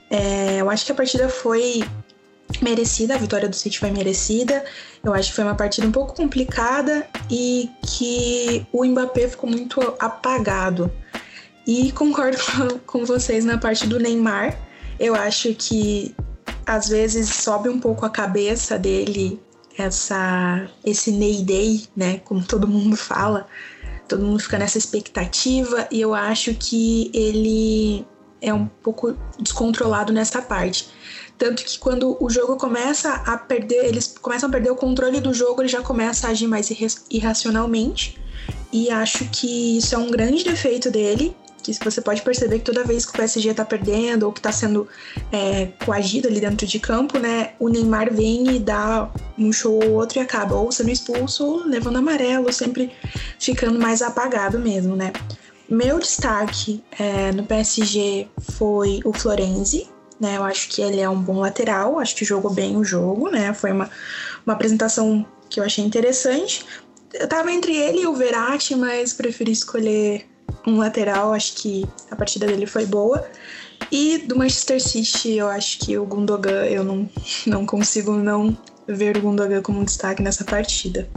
É, 0.09 0.57
eu 0.59 0.69
acho 0.69 0.85
que 0.85 0.91
a 0.91 0.95
partida 0.95 1.29
foi 1.29 1.83
merecida, 2.61 3.15
a 3.15 3.17
vitória 3.17 3.47
do 3.47 3.55
City 3.55 3.79
foi 3.79 3.91
merecida. 3.91 4.63
Eu 5.03 5.13
acho 5.13 5.29
que 5.29 5.35
foi 5.35 5.43
uma 5.43 5.55
partida 5.55 5.87
um 5.87 5.91
pouco 5.91 6.15
complicada 6.15 7.07
e 7.29 7.69
que 7.85 8.65
o 8.71 8.85
Mbappé 8.85 9.27
ficou 9.27 9.49
muito 9.49 9.79
apagado. 9.99 10.91
E 11.65 11.91
concordo 11.91 12.37
com 12.85 13.05
vocês 13.05 13.45
na 13.45 13.57
parte 13.57 13.87
do 13.87 13.99
Neymar. 13.99 14.57
Eu 14.99 15.15
acho 15.15 15.53
que 15.53 16.15
às 16.65 16.89
vezes 16.89 17.29
sobe 17.29 17.69
um 17.69 17.79
pouco 17.79 18.05
a 18.05 18.09
cabeça 18.09 18.77
dele 18.77 19.39
essa 19.77 20.67
esse 20.83 21.11
Ney 21.11 21.43
Day, 21.43 21.87
né, 21.95 22.19
como 22.19 22.43
todo 22.43 22.67
mundo 22.67 22.95
fala. 22.95 23.47
Todo 24.07 24.25
mundo 24.25 24.39
fica 24.39 24.57
nessa 24.57 24.77
expectativa 24.77 25.87
e 25.89 26.01
eu 26.01 26.13
acho 26.13 26.53
que 26.53 27.09
ele 27.13 28.05
é 28.41 28.53
um 28.53 28.65
pouco 28.65 29.15
descontrolado 29.39 30.11
nessa 30.11 30.41
parte. 30.41 30.89
Tanto 31.37 31.63
que 31.63 31.79
quando 31.79 32.17
o 32.23 32.29
jogo 32.29 32.55
começa 32.57 33.13
a 33.13 33.37
perder, 33.37 33.85
eles 33.85 34.15
começam 34.21 34.49
a 34.49 34.51
perder 34.51 34.71
o 34.71 34.75
controle 34.75 35.19
do 35.19 35.33
jogo, 35.33 35.61
ele 35.61 35.69
já 35.69 35.81
começa 35.81 36.27
a 36.27 36.31
agir 36.31 36.47
mais 36.47 36.69
irracionalmente. 37.09 38.19
E 38.71 38.89
acho 38.89 39.25
que 39.29 39.77
isso 39.77 39.93
é 39.95 39.97
um 39.97 40.09
grande 40.09 40.43
defeito 40.43 40.89
dele. 40.89 41.35
Que 41.63 41.73
você 41.83 42.01
pode 42.01 42.23
perceber 42.23 42.57
que 42.59 42.65
toda 42.65 42.83
vez 42.83 43.05
que 43.05 43.11
o 43.11 43.17
PSG 43.17 43.53
tá 43.53 43.63
perdendo 43.63 44.23
ou 44.23 44.31
que 44.31 44.41
tá 44.41 44.51
sendo 44.51 44.87
é, 45.31 45.67
coagido 45.85 46.27
ali 46.27 46.39
dentro 46.39 46.65
de 46.65 46.79
campo, 46.79 47.19
né? 47.19 47.53
O 47.59 47.69
Neymar 47.69 48.11
vem 48.11 48.55
e 48.55 48.59
dá 48.59 49.11
um 49.37 49.51
show 49.53 49.79
ou 49.83 49.91
outro 49.93 50.17
e 50.17 50.21
acaba 50.21 50.55
ou 50.55 50.71
sendo 50.71 50.89
expulso 50.89 51.45
ou 51.45 51.65
levando 51.65 51.97
amarelo, 51.97 52.51
sempre 52.51 52.91
ficando 53.39 53.79
mais 53.79 54.01
apagado 54.01 54.57
mesmo, 54.57 54.95
né? 54.95 55.11
Meu 55.71 55.99
destaque 55.99 56.83
é, 56.99 57.31
no 57.31 57.45
PSG 57.45 58.27
foi 58.41 58.99
o 59.05 59.13
Florenzi, 59.13 59.87
né? 60.19 60.35
Eu 60.35 60.43
acho 60.43 60.67
que 60.67 60.81
ele 60.81 60.99
é 60.99 61.09
um 61.09 61.21
bom 61.21 61.39
lateral, 61.39 61.97
acho 61.97 62.13
que 62.13 62.25
jogou 62.25 62.51
bem 62.51 62.75
o 62.75 62.83
jogo, 62.83 63.29
né? 63.29 63.53
Foi 63.53 63.71
uma, 63.71 63.89
uma 64.45 64.53
apresentação 64.53 65.25
que 65.49 65.61
eu 65.61 65.63
achei 65.63 65.81
interessante. 65.81 66.65
Eu 67.13 67.25
tava 67.25 67.53
entre 67.53 67.73
ele 67.73 68.01
e 68.01 68.05
o 68.05 68.13
Verratti, 68.13 68.75
mas 68.75 69.13
preferi 69.13 69.53
escolher 69.53 70.29
um 70.67 70.77
lateral, 70.77 71.31
acho 71.31 71.53
que 71.53 71.87
a 72.11 72.17
partida 72.17 72.45
dele 72.45 72.65
foi 72.65 72.85
boa. 72.85 73.25
E 73.89 74.17
do 74.17 74.37
Manchester 74.37 74.81
City, 74.81 75.37
eu 75.37 75.47
acho 75.47 75.79
que 75.79 75.97
o 75.97 76.05
Gundogan, 76.05 76.65
eu 76.65 76.83
não, 76.83 77.09
não 77.47 77.65
consigo 77.65 78.11
não 78.11 78.57
ver 78.89 79.15
o 79.15 79.21
Gundogan 79.21 79.61
como 79.61 79.79
um 79.79 79.85
destaque 79.85 80.21
nessa 80.21 80.43
partida. 80.43 81.07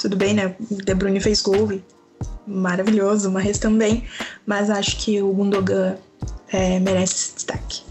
Tudo 0.00 0.16
bem, 0.16 0.34
né? 0.34 0.56
De 0.68 0.94
Bruyne 0.96 1.20
fez 1.20 1.40
gol, 1.42 1.80
maravilhoso, 2.46 3.28
o 3.28 3.32
Mahrez 3.32 3.58
também, 3.58 4.04
mas 4.46 4.70
acho 4.70 4.96
que 4.98 5.22
o 5.22 5.32
Gundogan 5.32 5.96
é, 6.52 6.78
merece 6.80 7.14
esse 7.14 7.34
destaque. 7.34 7.82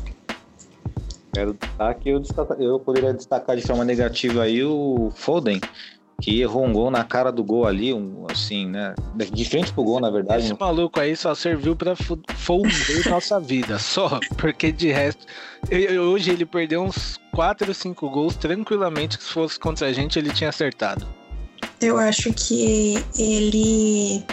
Quero 1.33 1.53
destaque, 1.53 2.09
eu, 2.09 2.19
destaca, 2.19 2.53
eu 2.55 2.79
poderia 2.79 3.13
destacar 3.13 3.55
de 3.55 3.61
forma 3.61 3.85
negativa 3.85 4.43
aí 4.43 4.63
o 4.63 5.11
Foden, 5.15 5.61
que 6.21 6.41
errou 6.41 6.65
um 6.65 6.73
gol 6.73 6.91
na 6.91 7.03
cara 7.03 7.31
do 7.31 7.43
gol 7.43 7.65
ali, 7.65 7.93
um, 7.93 8.25
assim, 8.29 8.67
né? 8.67 8.93
De 9.15 9.45
frente 9.45 9.71
pro 9.71 9.83
gol, 9.83 9.99
na 9.99 10.09
verdade. 10.09 10.43
Esse 10.43 10.59
maluco 10.59 10.99
aí 10.99 11.15
só 11.15 11.33
serviu 11.33 11.75
pra 11.75 11.95
foder 11.95 13.07
nossa 13.09 13.39
vida, 13.39 13.79
só. 13.79 14.19
Porque 14.37 14.71
de 14.71 14.91
resto, 14.91 15.25
eu, 15.69 16.03
hoje 16.03 16.31
ele 16.31 16.45
perdeu 16.45 16.81
uns 16.81 17.17
4 17.33 17.67
ou 17.67 17.73
5 17.73 18.09
gols 18.09 18.35
tranquilamente, 18.35 19.17
que 19.17 19.23
se 19.23 19.31
fosse 19.31 19.59
contra 19.59 19.87
a 19.87 19.93
gente 19.93 20.19
ele 20.19 20.31
tinha 20.33 20.49
acertado. 20.49 21.07
Eu 21.81 21.97
acho 21.97 22.33
que 22.33 23.03
ele 23.17 24.23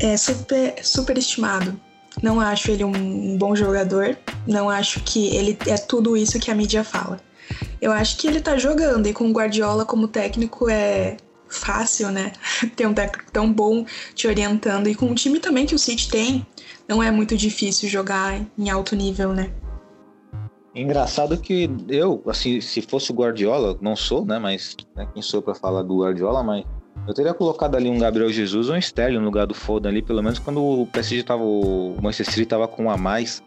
é 0.00 0.16
super, 0.16 0.74
super 0.82 1.16
estimado 1.16 1.78
não 2.22 2.40
acho 2.40 2.70
ele 2.70 2.84
um 2.84 3.36
bom 3.36 3.54
jogador. 3.54 4.16
Não 4.46 4.70
acho 4.70 5.00
que 5.00 5.34
ele 5.34 5.58
é 5.66 5.76
tudo 5.76 6.16
isso 6.16 6.38
que 6.38 6.50
a 6.50 6.54
mídia 6.54 6.84
fala. 6.84 7.20
Eu 7.80 7.92
acho 7.92 8.16
que 8.16 8.26
ele 8.26 8.40
tá 8.40 8.56
jogando 8.56 9.06
e 9.06 9.12
com 9.12 9.28
o 9.28 9.32
Guardiola 9.32 9.84
como 9.84 10.08
técnico 10.08 10.68
é 10.68 11.16
fácil, 11.48 12.10
né? 12.10 12.32
Ter 12.74 12.86
um 12.86 12.94
técnico 12.94 13.30
tão 13.30 13.52
bom 13.52 13.84
te 14.14 14.26
orientando 14.26 14.88
e 14.88 14.94
com 14.94 15.06
um 15.06 15.14
time 15.14 15.38
também 15.38 15.66
que 15.66 15.74
o 15.74 15.78
City 15.78 16.08
tem, 16.08 16.46
não 16.88 17.02
é 17.02 17.10
muito 17.10 17.36
difícil 17.36 17.88
jogar 17.88 18.40
em 18.58 18.70
alto 18.70 18.96
nível, 18.96 19.32
né? 19.32 19.50
Engraçado 20.74 21.38
que 21.38 21.70
eu, 21.88 22.22
assim, 22.26 22.60
se 22.60 22.82
fosse 22.82 23.12
o 23.12 23.14
Guardiola, 23.14 23.78
não 23.80 23.94
sou, 23.94 24.24
né? 24.24 24.38
Mas 24.38 24.76
né, 24.96 25.06
quem 25.12 25.22
sou 25.22 25.40
para 25.40 25.54
falar 25.54 25.82
do 25.82 26.00
Guardiola, 26.00 26.42
mas 26.42 26.64
eu 27.06 27.14
teria 27.14 27.32
colocado 27.32 27.76
ali 27.76 27.88
um 27.88 27.98
Gabriel 27.98 28.30
Jesus 28.30 28.68
ou 28.68 28.74
um 28.74 28.78
Sterling 28.78 29.18
no 29.18 29.24
lugar 29.24 29.46
do 29.46 29.54
Foden 29.54 29.90
ali, 29.90 30.02
pelo 30.02 30.22
menos 30.22 30.38
quando 30.38 30.62
o 30.62 30.86
PSG 30.86 31.22
tava. 31.22 31.42
O 31.42 31.96
Manchester 32.02 32.34
City 32.34 32.46
tava 32.46 32.66
com 32.66 32.84
um 32.84 32.90
a 32.90 32.96
mais. 32.96 33.42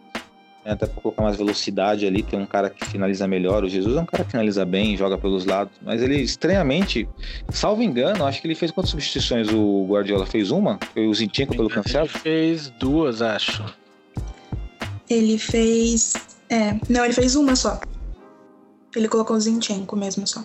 Né, 0.64 0.72
até 0.72 0.86
pra 0.86 1.02
colocar 1.02 1.22
mais 1.22 1.36
velocidade 1.36 2.06
ali, 2.06 2.22
tem 2.22 2.38
um 2.38 2.46
cara 2.46 2.70
que 2.70 2.84
finaliza 2.86 3.26
melhor. 3.28 3.62
O 3.62 3.68
Jesus 3.68 3.96
é 3.96 4.00
um 4.00 4.06
cara 4.06 4.24
que 4.24 4.30
finaliza 4.30 4.64
bem, 4.64 4.96
joga 4.96 5.18
pelos 5.18 5.44
lados. 5.44 5.74
Mas 5.82 6.02
ele, 6.02 6.16
estranhamente, 6.16 7.08
salvo 7.50 7.82
engano, 7.82 8.24
acho 8.24 8.40
que 8.40 8.46
ele 8.46 8.54
fez 8.54 8.70
quantas 8.70 8.90
substituições? 8.90 9.48
O 9.52 9.86
Guardiola 9.86 10.24
fez 10.24 10.50
uma? 10.50 10.78
Foi 10.94 11.06
o 11.06 11.14
Zinchenko 11.14 11.54
pelo 11.54 11.68
Cancelo? 11.68 12.06
Ele 12.06 12.18
fez 12.18 12.70
duas, 12.78 13.20
acho. 13.20 13.64
Ele 15.10 15.38
fez. 15.38 16.37
É, 16.48 16.78
não, 16.88 17.04
ele 17.04 17.14
fez 17.14 17.36
uma 17.36 17.54
só. 17.54 17.80
Ele 18.94 19.08
colocou 19.08 19.36
o 19.36 19.40
Zinchenko 19.40 19.96
mesmo 19.96 20.26
só. 20.26 20.44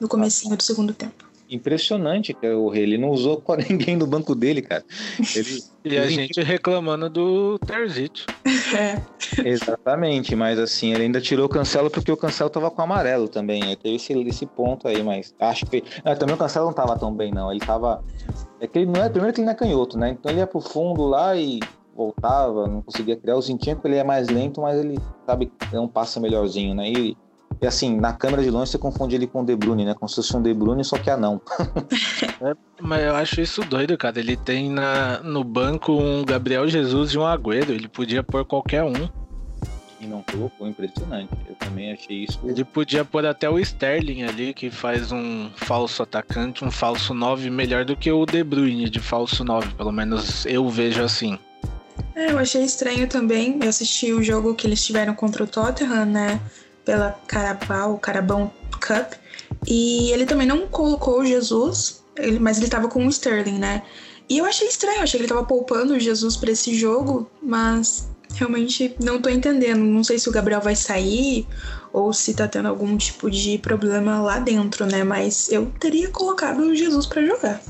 No 0.00 0.08
comecinho 0.08 0.56
do 0.56 0.62
segundo 0.62 0.94
tempo 0.94 1.28
impressionante 1.50 2.34
que 2.34 2.46
o 2.46 2.68
rei 2.68 2.82
ele 2.82 2.98
não 2.98 3.10
usou 3.10 3.40
com 3.40 3.54
ninguém 3.68 3.96
no 3.96 4.06
banco 4.06 4.34
dele, 4.34 4.62
cara. 4.62 4.84
Ele, 5.34 5.62
e 5.84 5.96
a 5.96 6.06
gente 6.06 6.40
reclamando 6.42 7.08
do 7.08 7.58
Terzic. 7.60 8.26
É. 8.76 9.00
Exatamente, 9.44 10.36
mas 10.36 10.58
assim, 10.58 10.92
ele 10.92 11.04
ainda 11.04 11.20
tirou 11.20 11.46
o 11.46 11.48
Cancelo 11.48 11.90
porque 11.90 12.12
o 12.12 12.16
Cancelo 12.16 12.50
tava 12.50 12.70
com 12.70 12.82
amarelo 12.82 13.28
também. 13.28 13.76
Teve 13.76 13.96
esse, 13.96 14.12
esse 14.12 14.46
ponto 14.46 14.86
aí, 14.86 15.02
mas 15.02 15.34
acho 15.40 15.64
que. 15.66 15.82
Ah, 16.04 16.14
também 16.14 16.34
o 16.34 16.38
Cancelo 16.38 16.66
não 16.66 16.74
tava 16.74 16.98
tão 16.98 17.14
bem, 17.14 17.32
não. 17.32 17.50
Ele 17.50 17.60
tava. 17.60 18.04
É 18.60 18.66
que 18.66 18.80
ele 18.80 18.86
não 18.86 19.02
é. 19.02 19.08
Primeiro 19.08 19.34
que 19.34 19.40
ele 19.40 19.46
não 19.46 19.52
é 19.52 19.56
canhoto, 19.56 19.98
né? 19.98 20.10
Então 20.10 20.30
ele 20.30 20.40
ia 20.40 20.46
pro 20.46 20.60
fundo 20.60 21.06
lá 21.06 21.34
e 21.36 21.60
voltava, 21.98 22.68
não 22.68 22.80
conseguia 22.80 23.16
criar. 23.16 23.36
O 23.36 23.42
Zinchenko 23.42 23.86
ele 23.86 23.96
é 23.96 24.04
mais 24.04 24.28
lento, 24.28 24.60
mas 24.60 24.78
ele 24.78 24.96
sabe 25.26 25.52
é 25.72 25.80
um 25.80 25.88
passo 25.88 26.20
melhorzinho, 26.20 26.74
né? 26.74 26.88
E 26.88 27.16
e 27.60 27.66
assim, 27.66 27.98
na 27.98 28.12
câmera 28.12 28.42
de 28.42 28.50
longe 28.50 28.70
você 28.70 28.78
confunde 28.78 29.16
ele 29.16 29.26
com 29.26 29.42
o 29.42 29.44
De 29.44 29.56
Bruyne, 29.56 29.84
né? 29.84 29.92
Como 29.92 30.08
se 30.08 30.16
fosse 30.16 30.36
um 30.36 30.42
De 30.42 30.54
Bruyne, 30.54 30.84
só 30.84 30.96
que 30.96 31.10
anão. 31.10 31.40
é, 32.40 32.54
mas 32.80 33.02
eu 33.02 33.16
acho 33.16 33.40
isso 33.40 33.62
doido, 33.62 33.98
cara. 33.98 34.20
Ele 34.20 34.36
tem 34.36 34.70
na, 34.70 35.20
no 35.24 35.42
banco 35.42 35.92
um 35.92 36.24
Gabriel 36.24 36.68
Jesus 36.68 37.10
e 37.10 37.18
um 37.18 37.26
Agüero. 37.26 37.72
Ele 37.72 37.88
podia 37.88 38.22
pôr 38.22 38.44
qualquer 38.44 38.84
um. 38.84 39.08
E 40.00 40.06
não 40.06 40.22
colocou, 40.22 40.68
impressionante. 40.68 41.30
Eu 41.48 41.56
também 41.56 41.92
achei 41.92 42.24
isso. 42.24 42.38
Ele 42.44 42.64
podia 42.64 43.04
pôr 43.04 43.26
até 43.26 43.50
o 43.50 43.58
Sterling 43.58 44.22
ali, 44.22 44.54
que 44.54 44.70
faz 44.70 45.10
um 45.10 45.50
falso 45.56 46.04
atacante, 46.04 46.64
um 46.64 46.70
falso 46.70 47.12
9 47.12 47.50
melhor 47.50 47.84
do 47.84 47.96
que 47.96 48.12
o 48.12 48.24
De 48.24 48.44
Bruyne 48.44 48.88
de 48.88 49.00
falso 49.00 49.42
9. 49.42 49.74
Pelo 49.74 49.90
menos 49.90 50.46
eu 50.46 50.68
vejo 50.68 51.02
assim. 51.02 51.36
É, 52.14 52.32
eu 52.32 52.38
achei 52.38 52.62
estranho 52.62 53.08
também. 53.08 53.58
Eu 53.62 53.68
assisti 53.68 54.12
o 54.12 54.22
jogo 54.22 54.54
que 54.54 54.66
eles 54.66 54.84
tiveram 54.84 55.14
contra 55.14 55.44
o 55.44 55.46
Tottenham, 55.46 56.04
né? 56.04 56.40
pela 56.88 57.10
Carabao, 57.26 57.98
Carabão 57.98 58.50
Cup. 58.80 59.12
E 59.66 60.10
ele 60.10 60.24
também 60.24 60.46
não 60.46 60.66
colocou 60.66 61.20
o 61.20 61.26
Jesus, 61.26 62.02
ele, 62.16 62.38
mas 62.38 62.56
ele 62.56 62.68
tava 62.68 62.88
com 62.88 63.06
o 63.06 63.10
Sterling, 63.10 63.58
né? 63.58 63.82
E 64.26 64.38
eu 64.38 64.46
achei 64.46 64.66
estranho, 64.66 65.02
achei 65.02 65.18
que 65.20 65.24
ele 65.24 65.32
tava 65.32 65.44
poupando 65.44 65.92
o 65.92 66.00
Jesus 66.00 66.34
para 66.34 66.50
esse 66.50 66.74
jogo, 66.74 67.30
mas 67.42 68.08
realmente 68.34 68.94
não 69.02 69.20
tô 69.20 69.28
entendendo. 69.28 69.80
Não 69.80 70.02
sei 70.02 70.18
se 70.18 70.30
o 70.30 70.32
Gabriel 70.32 70.62
vai 70.62 70.74
sair 70.74 71.46
ou 71.92 72.10
se 72.14 72.32
tá 72.32 72.48
tendo 72.48 72.68
algum 72.68 72.96
tipo 72.96 73.30
de 73.30 73.58
problema 73.58 74.22
lá 74.22 74.38
dentro, 74.38 74.86
né? 74.86 75.04
Mas 75.04 75.52
eu 75.52 75.70
teria 75.78 76.08
colocado 76.08 76.60
o 76.60 76.74
Jesus 76.74 77.04
para 77.04 77.22
jogar. 77.22 77.60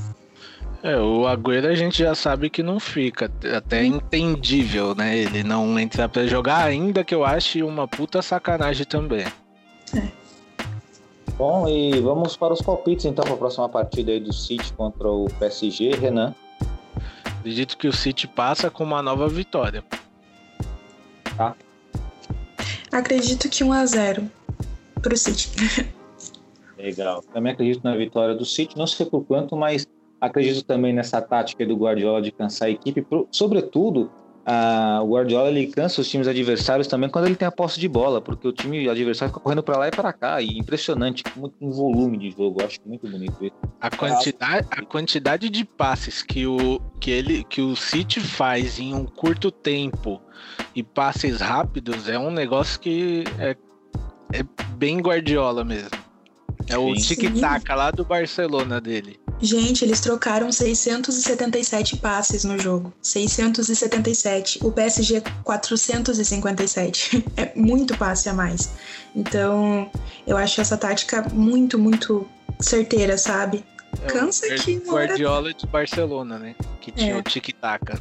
É, 0.81 0.97
o 0.97 1.27
Agüero 1.27 1.67
a 1.67 1.75
gente 1.75 1.99
já 1.99 2.15
sabe 2.15 2.49
que 2.49 2.63
não 2.63 2.79
fica. 2.79 3.29
Até 3.55 3.83
entendível, 3.83 4.95
né? 4.95 5.17
Ele 5.17 5.43
não 5.43 5.77
entrar 5.77 6.07
pra 6.07 6.25
jogar, 6.25 6.63
ainda 6.63 7.03
que 7.03 7.13
eu 7.13 7.25
ache 7.25 7.61
uma 7.61 7.87
puta 7.87 8.21
sacanagem 8.21 8.85
também. 8.85 9.25
É. 9.95 10.19
Bom, 11.37 11.67
e 11.67 11.99
vamos 11.99 12.35
para 12.35 12.53
os 12.53 12.61
palpites 12.61 13.05
então 13.05 13.23
para 13.23 13.33
a 13.33 13.37
próxima 13.37 13.67
partida 13.69 14.11
aí 14.11 14.19
do 14.19 14.33
City 14.33 14.73
contra 14.73 15.09
o 15.09 15.25
PSG, 15.39 15.91
Renan. 15.91 16.33
Acredito 17.23 17.77
que 17.77 17.87
o 17.87 17.93
City 17.93 18.27
passa 18.27 18.69
com 18.69 18.83
uma 18.83 19.01
nova 19.01 19.27
vitória. 19.27 19.83
Tá. 21.37 21.55
Acredito 22.91 23.47
que 23.47 23.63
1 23.63 23.71
a 23.71 23.85
0 23.85 24.29
pro 25.01 25.15
City. 25.15 25.49
Legal. 26.77 27.21
Também 27.33 27.53
acredito 27.53 27.83
na 27.83 27.95
vitória 27.95 28.35
do 28.35 28.45
City, 28.45 28.77
não 28.77 28.87
sei 28.87 29.05
por 29.05 29.23
quanto, 29.23 29.55
mas 29.55 29.87
Acredito 30.19 30.63
também 30.63 30.93
nessa 30.93 31.21
tática 31.21 31.65
do 31.65 31.75
Guardiola 31.75 32.21
de 32.21 32.31
cansar 32.31 32.67
a 32.67 32.71
equipe, 32.71 33.05
sobretudo 33.31 34.11
a, 34.45 35.01
o 35.03 35.13
Guardiola 35.13 35.49
ele 35.49 35.67
cansa 35.67 36.01
os 36.01 36.09
times 36.09 36.27
adversários 36.27 36.87
também 36.87 37.07
quando 37.07 37.25
ele 37.25 37.35
tem 37.35 37.47
a 37.47 37.51
posse 37.51 37.79
de 37.79 37.87
bola, 37.87 38.19
porque 38.19 38.47
o 38.47 38.51
time 38.51 38.89
adversário 38.89 39.31
fica 39.31 39.39
correndo 39.39 39.61
para 39.61 39.77
lá 39.77 39.87
e 39.87 39.91
para 39.91 40.11
cá, 40.11 40.41
e 40.41 40.57
impressionante, 40.57 41.23
muito 41.35 41.53
um 41.61 41.69
volume 41.69 42.17
de 42.17 42.31
jogo, 42.31 42.63
acho 42.63 42.79
muito 42.83 43.07
bonito 43.07 43.45
isso. 43.45 43.55
A 43.79 43.91
quantidade, 43.91 44.67
a 44.71 44.81
quantidade 44.83 45.49
de 45.49 45.63
passes 45.63 46.23
que 46.23 46.47
o, 46.47 46.81
que, 46.99 47.11
ele, 47.11 47.43
que 47.43 47.61
o 47.61 47.75
City 47.75 48.19
faz 48.19 48.79
em 48.79 48.93
um 48.93 49.05
curto 49.05 49.51
tempo 49.51 50.19
e 50.75 50.81
passes 50.81 51.41
rápidos 51.41 52.09
é 52.09 52.17
um 52.17 52.31
negócio 52.31 52.79
que 52.79 53.25
é, 53.37 53.55
é 54.33 54.43
bem 54.75 54.99
Guardiola 54.99 55.63
mesmo. 55.63 55.91
É 56.67 56.77
o 56.77 56.93
tic-tac 56.93 57.67
lá 57.69 57.91
do 57.91 58.03
Barcelona 58.03 58.81
dele. 58.81 59.18
Gente, 59.41 59.85
eles 59.85 60.01
trocaram 60.01 60.51
677 60.51 61.95
passes 61.97 62.43
no 62.43 62.59
jogo. 62.59 62.91
677. 63.01 64.59
O 64.65 64.71
PSG 64.71 65.23
457. 65.43 67.23
É 67.37 67.51
muito 67.55 67.97
passe 67.97 68.27
a 68.27 68.33
mais. 68.33 68.71
Então, 69.15 69.89
eu 70.27 70.35
acho 70.37 70.59
essa 70.59 70.75
tática 70.77 71.25
muito, 71.31 71.79
muito 71.79 72.27
certeira, 72.59 73.17
sabe? 73.17 73.63
É 74.03 74.07
Cansa 74.07 74.45
o 74.45 74.55
que 74.55 74.81
hora- 74.89 75.05
Guardiola 75.07 75.53
de 75.53 75.65
Barcelona, 75.65 76.37
né? 76.37 76.55
Que 76.81 76.91
tinha 76.91 77.13
É. 77.13 77.17
o 77.17 77.23
tic-tac. 77.23 77.97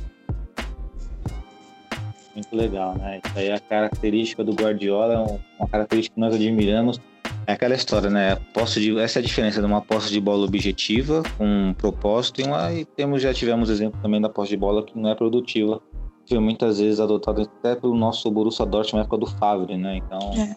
Muito 2.35 2.55
legal, 2.55 2.95
né? 2.97 3.21
Isso 3.25 3.39
aí 3.39 3.47
é 3.49 3.55
a 3.55 3.61
característica 3.61 4.45
do 4.45 4.53
Guardiola, 4.53 5.15
é 5.15 5.19
um- 5.19 5.39
uma 5.59 5.69
característica 5.69 6.15
que 6.15 6.21
nós 6.21 6.35
admiramos. 6.35 7.01
É 7.49 7.53
aquela 7.53 7.75
história, 7.75 8.11
né? 8.11 8.37
Posse 8.53 8.79
de, 8.79 8.99
essa 8.99 9.19
é 9.19 9.21
a 9.21 9.25
diferença 9.25 9.59
de 9.59 9.67
uma 9.67 9.81
posse 9.81 10.11
de 10.13 10.21
bola 10.21 10.45
objetiva, 10.45 11.23
com 11.39 11.47
um 11.47 11.73
propósito, 11.73 12.43
e, 12.43 12.45
uma, 12.45 12.71
e 12.71 12.85
temos, 12.85 13.23
já 13.23 13.33
tivemos 13.33 13.71
exemplo 13.71 13.99
também 14.03 14.21
da 14.21 14.29
posse 14.29 14.51
de 14.51 14.59
bola 14.59 14.85
que 14.85 14.99
não 14.99 15.09
é 15.09 15.15
produtiva, 15.15 15.81
que 16.27 16.35
foi 16.35 16.45
muitas 16.45 16.79
vezes 16.79 17.01
adotada 17.01 17.41
até 17.45 17.75
pelo 17.75 17.95
nosso 17.95 18.31
Borussia 18.31 18.67
Dortmund 18.67 18.97
na 18.97 19.01
época 19.01 19.17
do 19.17 19.27
Favre, 19.39 19.79
né? 19.79 19.97
Então, 19.97 20.19
É. 20.35 20.57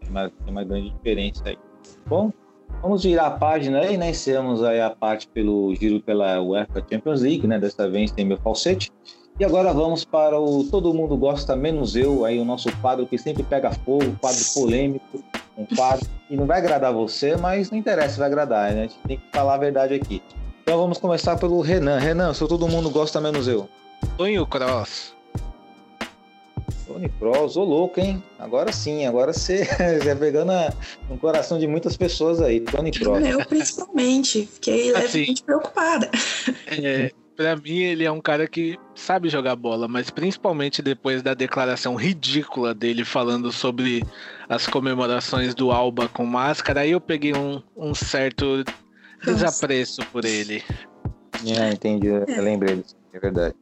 tem, 0.00 0.08
uma, 0.08 0.30
tem 0.30 0.50
uma 0.50 0.64
grande 0.64 0.88
diferença 0.88 1.42
aí. 1.44 1.58
Bom, 2.06 2.32
vamos 2.80 3.04
virar 3.04 3.26
a 3.26 3.30
página 3.32 3.80
aí, 3.80 3.98
né? 3.98 4.08
Encerramos 4.08 4.64
aí 4.64 4.80
a 4.80 4.88
parte 4.88 5.28
pelo 5.28 5.74
giro 5.74 6.00
pela 6.00 6.40
UEFA 6.40 6.82
Champions 6.90 7.20
League, 7.20 7.46
né? 7.46 7.58
Dessa 7.58 7.86
vez 7.86 8.10
tem 8.10 8.24
meu 8.24 8.38
falsete. 8.38 8.90
E 9.38 9.44
agora 9.44 9.72
vamos 9.72 10.04
para 10.04 10.38
o 10.38 10.62
Todo 10.64 10.94
Mundo 10.94 11.16
Gosta 11.16 11.56
Menos 11.56 11.96
Eu, 11.96 12.24
aí 12.24 12.38
o 12.38 12.44
nosso 12.44 12.68
quadro 12.80 13.06
que 13.06 13.18
sempre 13.18 13.42
pega 13.42 13.72
fogo, 13.72 14.16
quadro 14.20 14.44
polêmico, 14.54 15.24
um 15.58 15.66
quadro 15.66 16.06
que 16.28 16.36
não 16.36 16.46
vai 16.46 16.58
agradar 16.58 16.92
você, 16.92 17.36
mas 17.36 17.70
não 17.70 17.76
interessa, 17.78 18.18
vai 18.18 18.28
agradar, 18.28 18.72
né? 18.72 18.78
A 18.80 18.82
gente 18.82 18.98
tem 19.06 19.16
que 19.18 19.24
falar 19.32 19.54
a 19.54 19.58
verdade 19.58 19.94
aqui. 19.94 20.22
Então 20.62 20.78
vamos 20.78 20.98
começar 20.98 21.36
pelo 21.36 21.60
Renan. 21.60 21.98
Renan, 21.98 22.32
seu 22.32 22.46
Todo 22.46 22.68
Mundo 22.68 22.88
Gosta 22.90 23.20
Menos 23.20 23.48
Eu. 23.48 23.68
Tonho 24.16 24.46
Cross. 24.46 25.12
Tony 26.86 27.08
Kroos, 27.18 27.56
ô 27.56 27.64
louco, 27.64 27.98
hein? 27.98 28.22
Agora 28.38 28.70
sim, 28.70 29.04
agora 29.06 29.32
você 29.32 29.64
já 30.04 30.14
pegando 30.14 30.52
a- 30.52 30.72
no 31.08 31.16
coração 31.18 31.58
de 31.58 31.66
muitas 31.66 31.96
pessoas 31.96 32.40
aí. 32.40 32.60
Tony 32.60 32.92
Kroos. 32.92 33.26
Eu 33.26 33.44
principalmente. 33.46 34.46
Fiquei 34.46 34.90
Assim. 34.94 35.00
levemente 35.02 35.42
preocupada. 35.42 36.10
É, 36.66 37.10
pra 37.36 37.56
mim, 37.56 37.78
ele 37.78 38.04
é 38.04 38.10
um 38.10 38.20
cara 38.20 38.46
que 38.46 38.78
sabe 38.94 39.28
jogar 39.28 39.56
bola, 39.56 39.88
mas 39.88 40.10
principalmente 40.10 40.80
depois 40.82 41.22
da 41.22 41.34
declaração 41.34 41.94
ridícula 41.94 42.74
dele 42.74 43.04
falando 43.04 43.50
sobre 43.52 44.04
as 44.48 44.66
comemorações 44.66 45.54
do 45.54 45.70
Alba 45.70 46.08
com 46.08 46.24
máscara, 46.24 46.80
aí 46.80 46.92
eu 46.92 47.00
peguei 47.00 47.34
um, 47.34 47.62
um 47.76 47.94
certo 47.94 48.64
desapreço 49.24 50.04
por 50.12 50.24
ele. 50.24 50.62
É, 51.46 51.70
entendi, 51.72 52.06
eu 52.06 52.42
lembrei 52.42 52.76
disso, 52.76 52.96
é 53.12 53.18
verdade. 53.18 53.54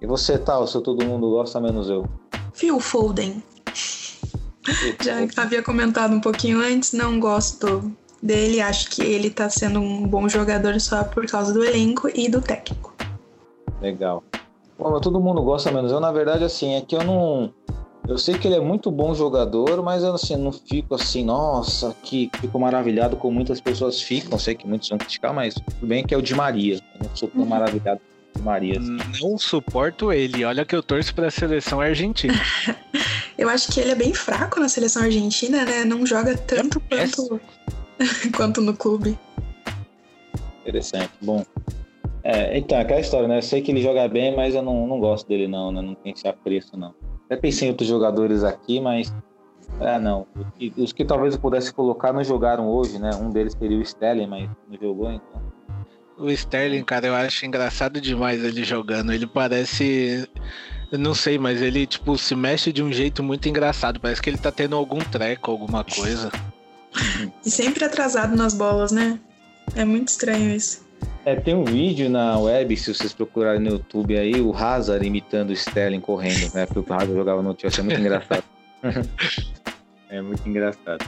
E 0.00 0.06
você, 0.06 0.38
tal, 0.38 0.66
seu 0.66 0.80
Todo 0.80 1.04
Mundo 1.04 1.30
Gosta 1.30 1.60
Menos 1.60 1.88
Eu? 1.88 2.08
Phil 2.54 2.80
Foden. 2.80 3.42
Já 5.02 5.42
havia 5.42 5.62
comentado 5.62 6.14
um 6.14 6.20
pouquinho 6.20 6.60
antes, 6.60 6.92
não 6.92 7.18
gosto 7.20 7.92
dele. 8.22 8.60
Acho 8.60 8.90
que 8.90 9.02
ele 9.02 9.30
tá 9.30 9.48
sendo 9.48 9.80
um 9.80 10.06
bom 10.06 10.28
jogador 10.28 10.78
só 10.80 11.04
por 11.04 11.26
causa 11.26 11.52
do 11.52 11.64
elenco 11.64 12.08
e 12.14 12.28
do 12.28 12.40
técnico. 12.40 12.89
Legal. 13.80 14.22
Bom, 14.78 14.90
mas 14.90 15.00
todo 15.00 15.20
mundo 15.20 15.42
gosta 15.42 15.70
menos 15.70 15.92
eu. 15.92 16.00
Na 16.00 16.10
verdade, 16.12 16.44
assim, 16.44 16.74
é 16.74 16.80
que 16.80 16.94
eu 16.96 17.04
não. 17.04 17.52
Eu 18.08 18.18
sei 18.18 18.36
que 18.38 18.48
ele 18.48 18.56
é 18.56 18.60
muito 18.60 18.90
bom 18.90 19.14
jogador, 19.14 19.82
mas 19.82 20.02
eu 20.02 20.14
assim, 20.14 20.34
não 20.36 20.50
fico 20.50 20.94
assim, 20.94 21.22
nossa, 21.24 21.94
que 22.02 22.30
fico 22.40 22.58
maravilhado 22.58 23.14
como 23.16 23.34
muitas 23.34 23.60
pessoas 23.60 24.00
ficam. 24.00 24.38
Sei 24.38 24.54
que 24.54 24.66
muitos 24.66 24.88
vão 24.88 24.98
criticar, 24.98 25.32
mas 25.32 25.54
tudo 25.54 25.86
bem 25.86 26.04
que 26.04 26.14
é 26.14 26.16
o 26.18 26.22
de 26.22 26.34
Maria. 26.34 26.76
Eu 27.00 27.08
não 27.08 27.16
sou 27.16 27.28
tão 27.28 27.42
Uhum. 27.42 27.48
maravilhado 27.48 28.00
com 28.00 28.38
o 28.38 28.40
de 28.40 28.44
Maria. 28.44 28.78
assim. 28.80 28.96
Não 29.22 29.38
suporto 29.38 30.12
ele. 30.12 30.44
Olha 30.44 30.64
que 30.64 30.74
eu 30.74 30.82
torço 30.82 31.14
pra 31.14 31.30
seleção 31.30 31.80
argentina. 31.80 32.34
Eu 33.38 33.48
acho 33.48 33.72
que 33.72 33.80
ele 33.80 33.92
é 33.92 33.94
bem 33.94 34.12
fraco 34.12 34.60
na 34.60 34.68
seleção 34.68 35.02
argentina, 35.02 35.64
né? 35.64 35.82
Não 35.82 36.04
joga 36.04 36.36
tanto 36.36 36.78
quanto, 36.80 37.40
quanto 38.36 38.60
no 38.60 38.76
clube. 38.76 39.18
Interessante. 40.60 41.10
Bom. 41.22 41.42
É, 42.22 42.56
então, 42.58 42.78
aquela 42.78 43.00
história, 43.00 43.26
né? 43.26 43.38
Eu 43.38 43.42
sei 43.42 43.62
que 43.62 43.70
ele 43.70 43.80
joga 43.80 44.06
bem, 44.08 44.34
mas 44.34 44.54
eu 44.54 44.62
não, 44.62 44.86
não 44.86 45.00
gosto 45.00 45.26
dele, 45.26 45.48
não, 45.48 45.72
né? 45.72 45.80
Não 45.80 45.94
tem 45.94 46.12
esse 46.12 46.28
apreço, 46.28 46.76
não. 46.76 46.94
Até 47.26 47.36
pensei 47.36 47.68
em 47.68 47.70
outros 47.70 47.88
jogadores 47.88 48.44
aqui, 48.44 48.80
mas. 48.80 49.14
Ah, 49.80 49.98
não. 49.98 50.26
E 50.58 50.72
Os 50.76 50.92
que 50.92 51.04
talvez 51.04 51.34
eu 51.34 51.40
pudesse 51.40 51.72
colocar 51.72 52.12
não 52.12 52.22
jogaram 52.22 52.68
hoje, 52.68 52.98
né? 52.98 53.10
Um 53.14 53.30
deles 53.30 53.56
seria 53.58 53.78
o 53.78 53.82
Sterling, 53.82 54.26
mas 54.26 54.50
não 54.68 54.78
jogou, 54.80 55.10
então. 55.10 55.40
O 56.18 56.28
Sterling, 56.30 56.82
cara, 56.82 57.06
eu 57.06 57.14
acho 57.14 57.46
engraçado 57.46 58.00
demais 58.00 58.44
ele 58.44 58.62
jogando. 58.64 59.12
Ele 59.12 59.26
parece. 59.26 60.28
Eu 60.92 60.98
não 60.98 61.14
sei, 61.14 61.38
mas 61.38 61.62
ele, 61.62 61.86
tipo, 61.86 62.18
se 62.18 62.34
mexe 62.34 62.72
de 62.72 62.82
um 62.82 62.92
jeito 62.92 63.22
muito 63.22 63.48
engraçado. 63.48 63.98
Parece 63.98 64.20
que 64.20 64.28
ele 64.28 64.36
tá 64.36 64.52
tendo 64.52 64.76
algum 64.76 64.98
treco, 64.98 65.50
alguma 65.50 65.84
coisa. 65.84 66.30
E 67.46 67.50
sempre 67.50 67.84
atrasado 67.84 68.36
nas 68.36 68.52
bolas, 68.52 68.90
né? 68.90 69.18
É 69.74 69.84
muito 69.84 70.08
estranho 70.08 70.54
isso. 70.54 70.89
É, 71.24 71.36
tem 71.36 71.54
um 71.54 71.64
vídeo 71.64 72.08
na 72.08 72.38
web, 72.38 72.74
se 72.76 72.94
vocês 72.94 73.12
procurarem 73.12 73.60
no 73.60 73.70
YouTube 73.72 74.16
aí, 74.16 74.40
o 74.40 74.54
Hazard 74.54 75.06
imitando 75.06 75.50
o 75.50 75.52
Sterling 75.52 76.00
correndo, 76.00 76.52
né? 76.54 76.64
Porque 76.64 76.80
o 76.80 76.94
Hazard 76.94 77.12
jogava 77.12 77.42
no 77.42 77.54
Chelsea, 77.58 77.80
é 77.80 77.84
muito 77.84 78.00
engraçado. 78.00 78.44
é 80.08 80.22
muito 80.22 80.48
engraçado. 80.48 81.04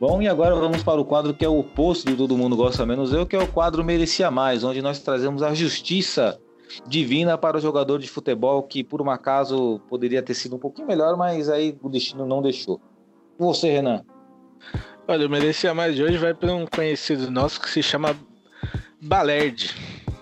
Bom, 0.00 0.22
e 0.22 0.28
agora 0.28 0.54
vamos 0.54 0.82
para 0.82 0.98
o 0.98 1.04
quadro 1.04 1.34
que 1.34 1.44
é 1.44 1.48
o 1.48 1.58
oposto 1.58 2.08
do 2.08 2.16
Todo 2.16 2.38
Mundo 2.38 2.56
Gosta 2.56 2.86
Menos 2.86 3.12
Eu, 3.12 3.26
que 3.26 3.36
é 3.36 3.38
o 3.38 3.46
quadro 3.46 3.84
Merecia 3.84 4.30
Mais, 4.30 4.64
onde 4.64 4.80
nós 4.80 4.98
trazemos 5.00 5.42
a 5.42 5.52
justiça 5.52 6.40
divina 6.86 7.36
para 7.36 7.58
o 7.58 7.60
jogador 7.60 7.98
de 7.98 8.08
futebol 8.08 8.62
que, 8.62 8.82
por 8.82 9.02
um 9.02 9.10
acaso, 9.10 9.78
poderia 9.90 10.22
ter 10.22 10.32
sido 10.32 10.56
um 10.56 10.58
pouquinho 10.58 10.88
melhor, 10.88 11.18
mas 11.18 11.50
aí 11.50 11.76
o 11.82 11.90
destino 11.90 12.24
não 12.24 12.40
deixou. 12.40 12.80
E 13.38 13.42
você, 13.42 13.70
Renan? 13.70 14.02
Olha, 15.06 15.26
o 15.26 15.30
merecia 15.30 15.74
mais 15.74 15.94
de 15.94 16.02
hoje 16.02 16.16
vai 16.16 16.32
para 16.32 16.54
um 16.54 16.64
conhecido 16.66 17.30
nosso 17.30 17.60
que 17.60 17.68
se 17.68 17.82
chama 17.82 18.16
Balerd. 19.02 19.74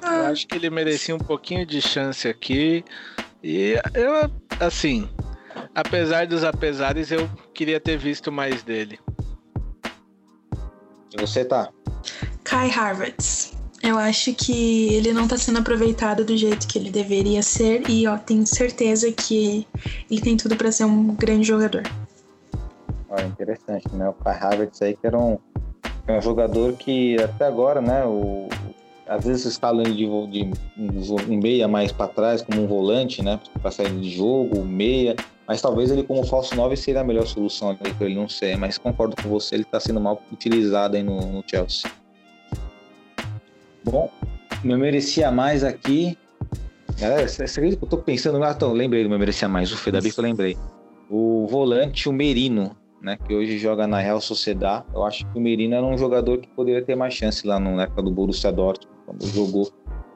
Eu 0.03 0.09
Ah, 0.09 0.29
acho 0.29 0.47
que 0.47 0.55
ele 0.57 0.71
merecia 0.71 1.15
um 1.15 1.19
pouquinho 1.19 1.67
de 1.67 1.83
chance 1.83 2.27
aqui. 2.29 2.85
E 3.43 3.75
eu, 3.95 4.31
assim, 4.61 5.09
apesar 5.75 6.27
dos 6.27 6.45
apesares, 6.45 7.11
eu 7.11 7.29
queria 7.55 7.81
ter 7.81 7.99
visto 7.99 8.31
mais 8.33 8.63
dele. 8.63 8.99
E 11.17 11.21
você, 11.21 11.45
tá? 11.45 11.69
Kai 12.45 12.71
Havertz. 12.71 13.53
Eu 13.83 13.97
acho 13.97 14.35
que 14.35 14.93
ele 14.95 15.13
não 15.13 15.29
tá 15.29 15.37
sendo 15.37 15.61
aproveitado 15.61 16.25
do 16.25 16.37
jeito 16.37 16.67
que 16.67 16.79
ele 16.79 16.91
deveria 16.91 17.43
ser 17.43 17.89
e 17.89 18.09
ó, 18.09 18.19
tenho 18.19 18.45
certeza 18.45 19.11
que 19.13 19.67
ele 20.11 20.21
tem 20.21 20.37
tudo 20.37 20.57
pra 20.57 20.73
ser 20.73 20.85
um 20.85 21.15
grande 21.15 21.47
jogador. 21.47 21.85
Olha, 23.09 23.25
interessante, 23.27 23.89
né? 23.95 24.09
O 24.09 24.13
Kai 24.15 24.37
Havertz 24.37 24.83
aí 24.83 24.97
que 24.97 25.07
era 25.07 25.17
um, 25.17 25.39
é 26.09 26.19
um 26.19 26.23
jogador 26.23 26.73
que 26.73 27.17
até 27.21 27.47
agora, 27.47 27.81
né? 27.81 28.05
O, 28.05 28.49
às 29.07 29.25
vezes 29.25 29.45
escala 29.45 29.83
ele 29.83 29.95
de, 29.95 30.07
de 30.77 31.13
um 31.13 31.39
meia 31.39 31.69
mais 31.69 31.93
para 31.93 32.09
trás, 32.09 32.43
como 32.43 32.63
um 32.63 32.67
volante, 32.67 33.23
né? 33.23 33.39
Para 33.61 33.71
sair 33.71 33.91
de 33.91 34.11
jogo, 34.11 34.65
meia. 34.65 35.15
Mas 35.47 35.63
talvez 35.63 35.91
ele 35.91 36.03
como 36.03 36.25
falso 36.25 36.55
9 36.55 36.77
seria 36.77 37.01
a 37.01 37.05
melhor 37.05 37.27
solução 37.27 37.71
ali 37.71 37.93
para 37.95 38.07
ele, 38.07 38.15
não 38.15 38.29
sei. 38.29 38.57
Mas 38.57 38.77
concordo 38.77 39.17
com 39.23 39.29
você, 39.29 39.55
ele 39.55 39.63
está 39.63 39.79
sendo 39.81 40.01
mal 40.01 40.23
utilizado 40.33 40.97
aí 40.97 41.03
no, 41.03 41.21
no 41.21 41.45
Chelsea. 41.47 41.91
Bom, 43.85 44.11
meu 44.63 44.79
merecia 44.79 45.31
mais 45.31 45.65
aqui. 45.65 46.19
Galera, 46.99 47.29
você 47.29 47.45
acredita 47.45 47.77
que 47.77 47.85
eu 47.85 47.89
tô 47.89 47.99
pensando. 47.99 48.43
Ah, 48.43 48.53
então, 48.55 48.73
lembrei 48.73 49.05
do 49.05 49.09
meu 49.09 49.19
merecia 49.19 49.49
mais, 49.49 49.73
o 49.73 49.77
Fedabí 49.77 50.11
que 50.11 50.19
eu 50.19 50.25
lembrei. 50.25 50.57
O 51.09 51.47
volante, 51.47 52.09
o 52.09 52.13
Merino, 52.13 52.77
né? 53.01 53.17
Que 53.17 53.35
hoje 53.35 53.59
joga 53.59 53.87
na 53.87 53.99
Real 53.99 54.21
Sociedad. 54.21 54.85
Eu 54.95 55.05
acho 55.05 55.27
que 55.31 55.39
o 55.39 55.41
Merino 55.41 55.75
era 55.75 55.85
um 55.85 55.97
jogador 55.97 56.39
que 56.39 56.49
poderia 56.49 56.85
ter 56.85 56.97
mais 56.97 57.15
chance 57.15 57.47
lá 57.47 57.59
na 57.59 57.83
época 57.83 58.03
do 58.03 58.11
Borussia 58.11 58.53
Dortmund, 58.53 58.97
quando 59.07 59.27
jogou. 59.27 59.71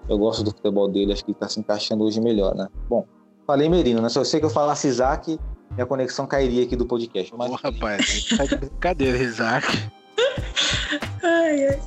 Eu 0.08 0.18
gosto 0.18 0.42
do 0.42 0.50
futebol 0.50 0.88
dele, 0.88 1.12
acho 1.12 1.24
que 1.24 1.30
ele 1.30 1.38
tá 1.38 1.48
se 1.48 1.60
encaixando 1.60 2.04
hoje 2.04 2.20
melhor, 2.20 2.54
né? 2.54 2.68
Bom, 2.88 3.06
falei 3.46 3.68
Merino, 3.68 4.02
né? 4.02 4.08
Só 4.08 4.24
sei 4.24 4.40
que 4.40 4.46
eu 4.46 4.50
falasse 4.50 4.88
Isaac, 4.88 5.38
minha 5.74 5.86
conexão 5.86 6.26
cairia 6.26 6.64
aqui 6.64 6.76
do 6.76 6.86
podcast. 6.86 7.32
Mas 7.36 7.50
Ô, 7.50 7.54
rapaz, 7.54 8.28
aí 8.30 8.38
tá 8.38 8.44
de 8.44 8.56
brincadeira, 8.56 9.18
Isaac. 9.18 9.66
Ai, 11.24 11.68
ai. 11.68 11.80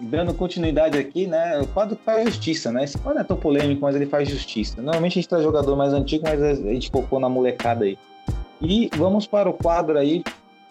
dando 0.00 0.32
continuidade 0.32 0.96
aqui, 0.96 1.26
né? 1.26 1.58
O 1.58 1.66
quadro 1.66 1.98
faz 2.04 2.26
justiça, 2.26 2.70
né? 2.70 2.84
Esse 2.84 2.96
quadro 2.96 3.14
não 3.14 3.20
é 3.22 3.24
tão 3.24 3.36
polêmico, 3.36 3.82
mas 3.82 3.96
ele 3.96 4.06
faz 4.06 4.28
justiça. 4.28 4.80
Normalmente 4.80 5.12
a 5.12 5.14
gente 5.20 5.28
traz 5.28 5.42
jogador 5.42 5.74
mais 5.74 5.92
antigo, 5.92 6.24
mas 6.24 6.40
a 6.40 6.54
gente 6.54 6.90
focou 6.90 7.18
na 7.18 7.28
molecada 7.28 7.84
aí. 7.84 7.98
E 8.60 8.90
vamos 8.96 9.26
para 9.26 9.48
o 9.48 9.52
quadro 9.52 9.98
aí. 9.98 10.22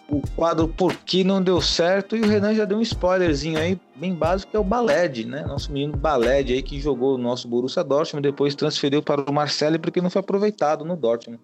O 0.08 0.22
quadro 0.36 0.68
Por 0.68 0.94
que 0.94 1.24
não 1.24 1.42
deu 1.42 1.60
certo? 1.60 2.16
E 2.16 2.20
o 2.20 2.26
Renan 2.26 2.54
já 2.54 2.64
deu 2.64 2.78
um 2.78 2.82
spoilerzinho 2.82 3.58
aí, 3.58 3.78
bem 3.96 4.14
básico, 4.14 4.50
que 4.52 4.56
é 4.56 4.60
o 4.60 4.64
Baled, 4.64 5.26
né? 5.26 5.44
Nosso 5.44 5.72
menino 5.72 5.96
Baled 5.96 6.52
aí 6.52 6.62
que 6.62 6.80
jogou 6.80 7.18
no 7.18 7.24
nosso 7.24 7.48
Borussia 7.48 7.82
Dortmund, 7.82 8.22
depois 8.22 8.54
transferiu 8.54 9.02
para 9.02 9.28
o 9.28 9.34
Marcelo 9.34 9.80
porque 9.80 10.00
não 10.00 10.10
foi 10.10 10.20
aproveitado 10.20 10.84
no 10.84 10.96
Dortmund. 10.96 11.40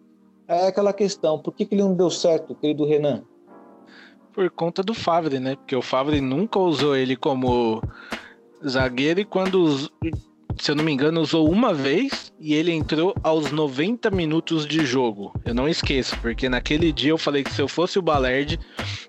É 0.46 0.68
aquela 0.68 0.92
questão, 0.92 1.38
por 1.38 1.52
que, 1.52 1.64
que 1.64 1.74
ele 1.74 1.82
não 1.82 1.94
deu 1.94 2.10
certo, 2.10 2.54
querido 2.54 2.84
Renan? 2.84 3.22
Por 4.32 4.48
conta 4.50 4.82
do 4.82 4.94
Favre, 4.94 5.40
né? 5.40 5.56
Porque 5.56 5.74
o 5.74 5.82
Favre 5.82 6.20
nunca 6.20 6.58
usou 6.58 6.96
ele 6.96 7.16
como 7.16 7.82
zagueiro 8.66 9.20
e 9.20 9.24
quando, 9.24 9.90
se 10.58 10.70
eu 10.70 10.74
não 10.74 10.84
me 10.84 10.92
engano, 10.92 11.20
usou 11.20 11.50
uma 11.50 11.72
vez 11.72 12.32
e 12.38 12.54
ele 12.54 12.72
entrou 12.72 13.14
aos 13.22 13.50
90 13.50 14.10
minutos 14.10 14.66
de 14.66 14.84
jogo. 14.84 15.32
Eu 15.44 15.54
não 15.54 15.68
esqueço, 15.68 16.16
porque 16.20 16.48
naquele 16.48 16.92
dia 16.92 17.10
eu 17.10 17.18
falei 17.18 17.42
que 17.42 17.52
se 17.52 17.60
eu 17.60 17.68
fosse 17.68 17.98
o 17.98 18.02
Balerd 18.02 18.58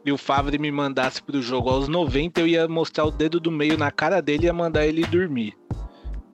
e 0.06 0.12
o 0.12 0.18
Favre 0.18 0.58
me 0.58 0.72
mandasse 0.72 1.22
pro 1.22 1.42
jogo 1.42 1.70
aos 1.70 1.88
90, 1.88 2.42
eu 2.42 2.48
ia 2.48 2.68
mostrar 2.68 3.06
o 3.06 3.12
dedo 3.12 3.40
do 3.40 3.52
meio 3.52 3.78
na 3.78 3.92
cara 3.92 4.22
dele 4.22 4.44
e 4.44 4.46
ia 4.48 4.54
mandar 4.54 4.86
ele 4.86 5.06
dormir. 5.06 5.54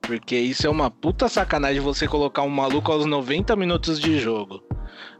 Porque 0.00 0.36
isso 0.36 0.66
é 0.66 0.70
uma 0.70 0.90
puta 0.90 1.28
sacanagem 1.28 1.80
você 1.80 2.08
colocar 2.08 2.42
um 2.42 2.48
maluco 2.48 2.90
aos 2.90 3.06
90 3.06 3.54
minutos 3.56 4.00
de 4.00 4.18
jogo. 4.18 4.62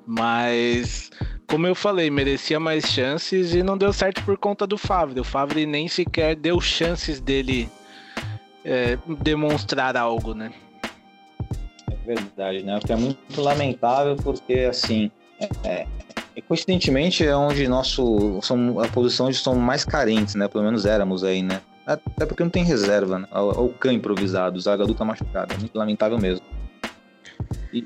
Mas, 0.06 1.10
como 1.46 1.66
eu 1.66 1.74
falei, 1.74 2.10
merecia 2.10 2.58
mais 2.58 2.84
chances 2.86 3.54
e 3.54 3.62
não 3.62 3.78
deu 3.78 3.92
certo 3.92 4.24
por 4.24 4.36
conta 4.36 4.66
do 4.66 4.76
Favre. 4.76 5.20
O 5.20 5.24
Favre 5.24 5.66
nem 5.66 5.86
sequer 5.86 6.34
deu 6.34 6.60
chances 6.60 7.20
dele 7.20 7.68
é, 8.64 8.98
demonstrar 9.22 9.96
algo, 9.96 10.34
né? 10.34 10.52
É 11.90 11.94
verdade, 12.06 12.62
né? 12.62 12.76
O 12.76 12.80
que 12.80 12.92
é 12.92 12.96
muito 12.96 13.40
lamentável 13.40 14.16
porque, 14.16 14.66
assim, 14.70 15.10
é, 15.64 15.86
é, 16.34 16.40
coincidentemente 16.42 17.24
é 17.24 17.34
onde 17.34 17.66
nosso, 17.68 18.40
somos, 18.42 18.84
a 18.84 18.88
posição 18.88 19.26
onde 19.26 19.36
somos 19.36 19.62
mais 19.62 19.84
carentes, 19.84 20.34
né? 20.34 20.48
Pelo 20.48 20.64
menos 20.64 20.86
éramos 20.86 21.24
aí, 21.24 21.42
né? 21.42 21.60
Até 21.86 22.26
porque 22.26 22.42
não 22.42 22.50
tem 22.50 22.64
reserva, 22.64 23.18
né? 23.18 23.28
O, 23.32 23.64
o 23.64 23.68
cã 23.74 23.92
improvisado, 23.92 24.56
o 24.56 24.60
zaga 24.60 24.86
tá 24.94 25.04
machucado. 25.04 25.54
É 25.54 25.58
muito 25.58 25.76
lamentável 25.76 26.18
mesmo. 26.18 26.44
E 27.72 27.84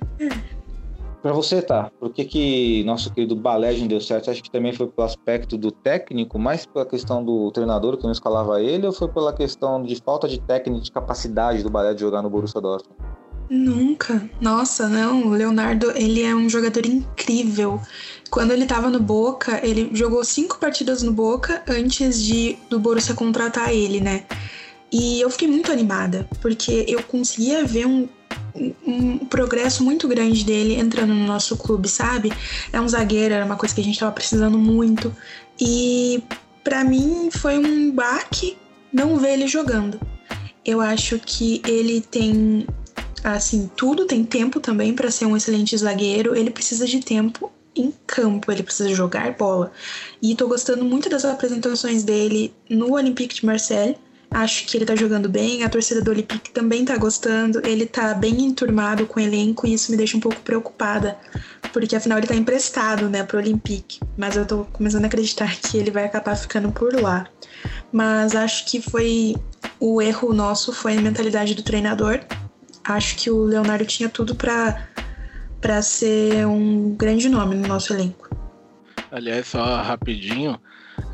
para 1.25 1.33
você, 1.33 1.63
tá? 1.63 1.91
Por 1.99 2.11
que, 2.11 2.23
que 2.23 2.85
nosso 2.85 3.11
querido 3.11 3.35
Balé 3.35 3.73
deu 3.73 3.99
certo? 3.99 4.31
Acho 4.31 4.43
que 4.43 4.51
também 4.51 4.75
foi 4.75 4.87
pelo 4.89 5.07
aspecto 5.07 5.57
do 5.57 5.71
técnico, 5.71 6.39
mais 6.39 6.67
pela 6.67 6.85
questão 6.85 7.25
do 7.25 7.51
treinador 7.51 7.97
que 7.97 8.05
não 8.05 8.13
escalava 8.13 8.61
ele, 8.61 8.87
ou 8.87 8.93
foi 8.93 9.09
pela 9.09 9.33
questão 9.33 9.83
de 9.83 9.97
falta 10.05 10.29
de 10.29 10.39
técnica, 10.39 10.83
de 10.83 10.93
capacidade 10.93 11.63
do 11.63 11.71
Balé 11.71 11.95
de 11.95 12.03
jogar 12.03 12.21
no 12.21 12.29
Borussia 12.29 12.61
Dortmund? 12.61 13.01
Nunca. 13.49 14.29
Nossa, 14.39 14.87
não. 14.87 15.29
O 15.29 15.31
Leonardo, 15.31 15.93
ele 15.93 16.23
é 16.23 16.35
um 16.35 16.47
jogador 16.47 16.85
incrível. 16.85 17.81
Quando 18.29 18.51
ele 18.51 18.67
tava 18.67 18.91
no 18.91 19.01
Boca, 19.01 19.67
ele 19.67 19.89
jogou 19.95 20.23
cinco 20.27 20.59
partidas 20.59 21.03
no 21.03 21.11
Boca 21.11 21.63
antes 21.67 22.23
de 22.23 22.59
do 22.69 22.79
Borussia 22.79 23.15
contratar 23.15 23.73
ele, 23.73 23.99
né? 23.99 24.27
E 24.93 25.23
eu 25.23 25.31
fiquei 25.31 25.49
muito 25.49 25.73
animada, 25.73 26.29
porque 26.43 26.85
eu 26.87 27.03
conseguia 27.03 27.65
ver 27.65 27.87
um, 27.87 28.07
um 28.87 29.19
progresso 29.19 29.83
muito 29.83 30.07
grande 30.07 30.45
dele 30.45 30.75
entrando 30.75 31.13
no 31.13 31.27
nosso 31.27 31.57
clube, 31.57 31.89
sabe? 31.89 32.33
É 32.73 32.81
um 32.81 32.89
zagueiro, 32.89 33.35
era 33.35 33.45
uma 33.45 33.57
coisa 33.57 33.75
que 33.75 33.81
a 33.81 33.85
gente 33.85 33.99
tava 33.99 34.13
precisando 34.13 34.59
muito. 34.59 35.15
E 35.61 36.23
para 36.63 36.85
mim 36.85 37.31
foi 37.31 37.59
um 37.59 37.91
baque 37.91 38.57
não 38.93 39.17
ver 39.19 39.35
ele 39.35 39.47
jogando. 39.47 40.01
Eu 40.65 40.81
acho 40.81 41.19
que 41.19 41.61
ele 41.67 42.01
tem 42.01 42.67
assim, 43.23 43.71
tudo 43.75 44.07
tem 44.07 44.23
tempo 44.23 44.61
também 44.61 44.93
para 44.93 45.11
ser 45.11 45.25
um 45.25 45.37
excelente 45.37 45.77
zagueiro, 45.77 46.37
ele 46.37 46.51
precisa 46.51 46.87
de 46.87 47.01
tempo 47.01 47.51
em 47.75 47.93
campo, 48.07 48.53
ele 48.53 48.63
precisa 48.63 48.95
jogar 48.95 49.33
bola. 49.33 49.73
E 50.23 50.35
tô 50.35 50.47
gostando 50.47 50.85
muito 50.85 51.09
das 51.09 51.25
apresentações 51.25 52.05
dele 52.05 52.55
no 52.69 52.93
Olympique 52.93 53.35
de 53.35 53.47
Marseille. 53.47 53.97
Acho 54.35 54.67
que 54.67 54.77
ele 54.77 54.85
tá 54.85 54.97
jogando 54.97 55.29
bem, 55.29 55.63
a 55.63 55.69
torcida 55.69 56.03
do 56.03 56.11
Olympique 56.11 56.51
também 56.51 56.85
tá 56.85 56.97
gostando, 56.97 57.65
ele 57.65 57.87
tá 57.87 58.13
bem 58.15 58.45
enturmado 58.45 59.07
com 59.07 59.21
o 59.21 59.23
elenco 59.23 59.65
e 59.65 59.73
isso 59.73 59.93
me 59.93 59.97
deixa 59.97 60.17
um 60.17 60.21
pouco 60.21 60.41
preocupada, 60.41 61.17
porque 61.73 61.95
afinal 61.95 62.19
ele 62.19 62.27
tá 62.27 62.35
emprestado, 62.35 63.09
né, 63.09 63.23
pro 63.23 63.39
Olympique, 63.39 64.01
mas 64.19 64.35
eu 64.35 64.45
tô 64.45 64.65
começando 64.73 65.05
a 65.05 65.07
acreditar 65.07 65.55
que 65.63 65.79
ele 65.79 65.93
vai 65.93 66.05
acabar 66.05 66.35
ficando 66.35 66.73
por 66.73 67.01
lá. 67.01 67.29
Mas 67.93 68.35
acho 68.35 68.67
que 68.67 68.83
foi 68.83 69.37
o 69.79 70.03
erro 70.03 70.33
nosso 70.33 70.73
foi 70.73 70.99
a 70.99 71.01
mentalidade 71.01 71.55
do 71.55 71.63
treinador, 71.63 72.19
acho 72.83 73.15
que 73.15 73.31
o 73.31 73.45
Leonardo 73.45 73.87
tinha 73.87 74.09
tudo 74.09 74.35
para 74.35 74.89
para 75.61 75.81
ser 75.81 76.45
um 76.45 76.95
grande 76.95 77.29
nome 77.29 77.55
no 77.55 77.69
nosso 77.69 77.95
elenco. 77.95 78.29
Aliás, 79.11 79.47
só 79.47 79.81
rapidinho, 79.81 80.61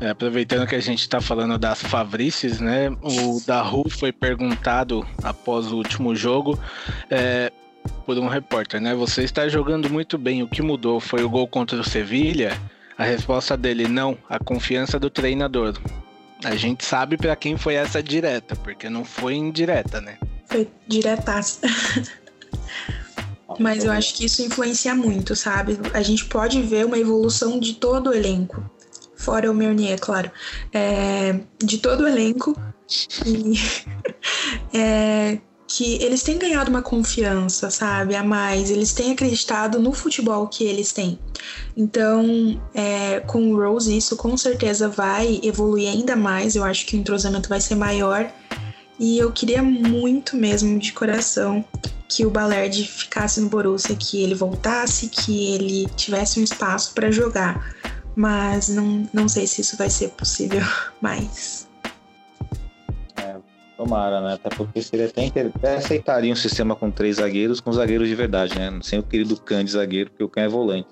é, 0.01 0.09
aproveitando 0.09 0.67
que 0.67 0.75
a 0.75 0.81
gente 0.81 1.01
está 1.01 1.21
falando 1.21 1.59
das 1.59 1.79
Fabrices, 1.79 2.59
né? 2.59 2.89
O 3.03 3.39
Daru 3.45 3.87
foi 3.87 4.11
perguntado 4.11 5.07
após 5.23 5.71
o 5.71 5.77
último 5.77 6.15
jogo 6.15 6.59
é, 7.09 7.51
por 8.03 8.17
um 8.17 8.27
repórter, 8.27 8.81
né? 8.81 8.95
Você 8.95 9.23
está 9.23 9.47
jogando 9.47 9.87
muito 9.89 10.17
bem. 10.17 10.41
O 10.41 10.47
que 10.47 10.61
mudou 10.61 10.99
foi 10.99 11.23
o 11.23 11.29
gol 11.29 11.47
contra 11.47 11.79
o 11.79 11.83
Sevilha? 11.83 12.59
A 12.97 13.03
resposta 13.03 13.55
dele 13.55 13.87
não. 13.87 14.17
A 14.27 14.39
confiança 14.39 14.99
do 14.99 15.09
treinador. 15.09 15.77
A 16.43 16.55
gente 16.55 16.83
sabe 16.83 17.15
para 17.15 17.35
quem 17.35 17.55
foi 17.55 17.75
essa 17.75 18.01
direta, 18.01 18.55
porque 18.55 18.89
não 18.89 19.05
foi 19.05 19.35
indireta, 19.35 20.01
né? 20.01 20.17
Foi 20.47 20.67
diretaça. 20.87 21.61
Mas 23.59 23.83
eu 23.83 23.91
acho 23.91 24.15
que 24.15 24.25
isso 24.25 24.41
influencia 24.41 24.95
muito, 24.95 25.35
sabe? 25.35 25.77
A 25.93 26.01
gente 26.01 26.25
pode 26.25 26.59
ver 26.63 26.87
uma 26.87 26.97
evolução 26.97 27.59
de 27.59 27.73
todo 27.73 28.09
o 28.09 28.13
elenco. 28.13 28.63
Fora 29.21 29.51
o 29.51 29.53
Meunier, 29.53 29.93
é 29.93 29.97
claro. 29.97 30.31
É, 30.73 31.39
de 31.63 31.77
todo 31.77 32.01
o 32.01 32.07
elenco. 32.07 32.57
E, 33.25 33.53
é, 34.77 35.37
que 35.67 36.03
eles 36.03 36.21
têm 36.23 36.37
ganhado 36.37 36.69
uma 36.69 36.81
confiança, 36.81 37.69
sabe? 37.69 38.15
A 38.15 38.23
mais. 38.23 38.69
Eles 38.69 38.93
têm 38.93 39.11
acreditado 39.11 39.79
no 39.79 39.93
futebol 39.93 40.47
que 40.47 40.63
eles 40.63 40.91
têm. 40.91 41.19
Então, 41.77 42.59
é, 42.73 43.19
com 43.21 43.51
o 43.51 43.57
Rose, 43.57 43.95
isso 43.95 44.15
com 44.17 44.35
certeza 44.35 44.89
vai 44.89 45.39
evoluir 45.43 45.89
ainda 45.89 46.15
mais. 46.15 46.55
Eu 46.55 46.63
acho 46.63 46.85
que 46.85 46.95
o 46.95 46.99
entrosamento 46.99 47.47
vai 47.47 47.61
ser 47.61 47.75
maior. 47.75 48.29
E 48.99 49.17
eu 49.17 49.31
queria 49.31 49.63
muito 49.63 50.35
mesmo, 50.35 50.77
de 50.77 50.93
coração, 50.93 51.63
que 52.07 52.25
o 52.25 52.29
Ballard 52.29 52.83
ficasse 52.83 53.39
no 53.39 53.49
Borussia, 53.49 53.95
que 53.95 54.21
ele 54.21 54.35
voltasse, 54.35 55.07
que 55.07 55.53
ele 55.53 55.87
tivesse 55.95 56.39
um 56.39 56.43
espaço 56.43 56.93
para 56.93 57.09
jogar. 57.09 57.73
Mas 58.15 58.69
não, 58.69 59.07
não 59.13 59.29
sei 59.29 59.47
se 59.47 59.61
isso 59.61 59.77
vai 59.77 59.89
ser 59.89 60.09
possível 60.09 60.61
mais. 61.01 61.67
É, 63.17 63.37
tomara, 63.77 64.21
né? 64.21 64.33
Até 64.33 64.49
porque 64.49 64.81
seria 64.81 65.07
até, 65.07 65.23
inter... 65.23 65.51
até 65.55 65.75
aceitaria 65.75 66.31
um 66.31 66.35
sistema 66.35 66.75
com 66.75 66.91
três 66.91 67.17
zagueiros, 67.17 67.59
com 67.59 67.71
zagueiros 67.71 68.07
de 68.07 68.15
verdade, 68.15 68.57
né? 68.57 68.79
Sem 68.81 68.99
o 68.99 69.03
querido 69.03 69.39
Khan 69.39 69.63
de 69.63 69.71
zagueiro, 69.71 70.09
porque 70.09 70.23
o 70.23 70.29
Khan 70.29 70.41
é 70.41 70.47
volante. 70.49 70.89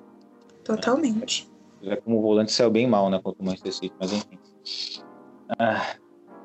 Totalmente. 0.63 1.49
É, 1.83 1.95
como 1.97 2.21
volante 2.21 2.51
saiu 2.51 2.69
bem 2.69 2.87
mal, 2.87 3.09
né? 3.09 3.19
Contra 3.21 3.41
o 3.41 3.45
Manchester 3.45 3.73
City, 3.73 3.95
mas 3.99 4.11
enfim. 4.11 4.37
Ah, 5.57 5.95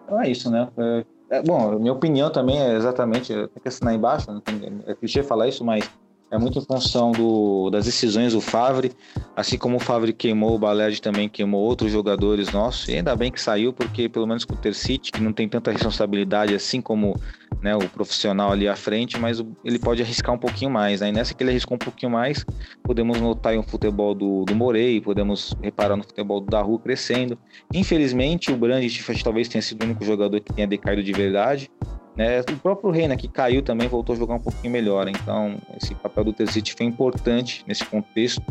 então 0.04 0.20
é 0.20 0.30
isso, 0.30 0.50
né? 0.50 0.68
É, 0.76 1.04
é, 1.30 1.42
bom, 1.42 1.78
minha 1.78 1.92
opinião 1.92 2.30
também 2.30 2.60
é 2.60 2.74
exatamente, 2.74 3.32
tem 3.32 3.62
que 3.62 3.68
assinar 3.68 3.94
embaixo, 3.94 4.30
não 4.30 4.40
tem, 4.40 4.82
é 4.86 4.94
clichê 4.94 5.22
falar 5.22 5.48
isso, 5.48 5.64
mas 5.64 5.90
é 6.30 6.38
muito 6.38 6.58
em 6.58 6.64
função 6.64 7.12
do, 7.12 7.70
das 7.70 7.84
decisões 7.84 8.32
do 8.32 8.40
Favre, 8.40 8.92
assim 9.36 9.56
como 9.56 9.76
o 9.76 9.80
Favre 9.80 10.12
queimou, 10.12 10.54
o 10.54 10.58
Baled 10.58 11.00
também 11.00 11.28
queimou 11.28 11.62
outros 11.62 11.92
jogadores 11.92 12.50
nossos, 12.52 12.88
e 12.88 12.96
ainda 12.96 13.14
bem 13.14 13.30
que 13.30 13.40
saiu, 13.40 13.72
porque 13.72 14.08
pelo 14.08 14.26
menos 14.26 14.44
com 14.44 14.54
o 14.54 14.58
Tercite, 14.58 15.12
que 15.12 15.20
não 15.20 15.32
tem 15.32 15.48
tanta 15.48 15.70
responsabilidade 15.70 16.54
assim 16.54 16.80
como 16.80 17.14
né, 17.62 17.74
o 17.74 17.88
profissional 17.88 18.52
ali 18.52 18.68
à 18.68 18.76
frente, 18.76 19.18
mas 19.18 19.42
ele 19.64 19.78
pode 19.78 20.02
arriscar 20.02 20.34
um 20.34 20.38
pouquinho 20.38 20.70
mais. 20.70 21.00
Né? 21.00 21.10
nessa 21.10 21.32
que 21.32 21.42
ele 21.42 21.50
arriscou 21.50 21.76
um 21.76 21.78
pouquinho 21.78 22.12
mais, 22.12 22.44
podemos 22.82 23.20
notar 23.20 23.56
um 23.56 23.62
futebol 23.62 24.14
do, 24.14 24.44
do 24.44 24.54
Morei, 24.54 25.00
podemos 25.00 25.54
reparar 25.62 25.96
no 25.96 26.02
futebol 26.02 26.40
do 26.40 26.46
Daru 26.46 26.78
crescendo. 26.78 27.38
Infelizmente, 27.72 28.52
o 28.52 28.56
Brandt 28.56 29.22
talvez 29.22 29.48
tenha 29.48 29.62
sido 29.62 29.82
o 29.82 29.84
único 29.86 30.04
jogador 30.04 30.40
que 30.40 30.52
tenha 30.52 30.66
decaído 30.66 31.02
de 31.02 31.12
verdade. 31.12 31.70
Né? 32.16 32.40
O 32.40 32.56
próprio 32.56 32.90
Reina, 32.90 33.16
que 33.16 33.28
caiu 33.28 33.62
também, 33.62 33.88
voltou 33.88 34.14
a 34.14 34.18
jogar 34.18 34.34
um 34.34 34.40
pouquinho 34.40 34.72
melhor. 34.72 35.08
Então, 35.08 35.58
esse 35.80 35.94
papel 35.94 36.24
do 36.24 36.32
Terzic 36.32 36.74
foi 36.74 36.86
importante 36.86 37.64
nesse 37.66 37.84
contexto 37.84 38.42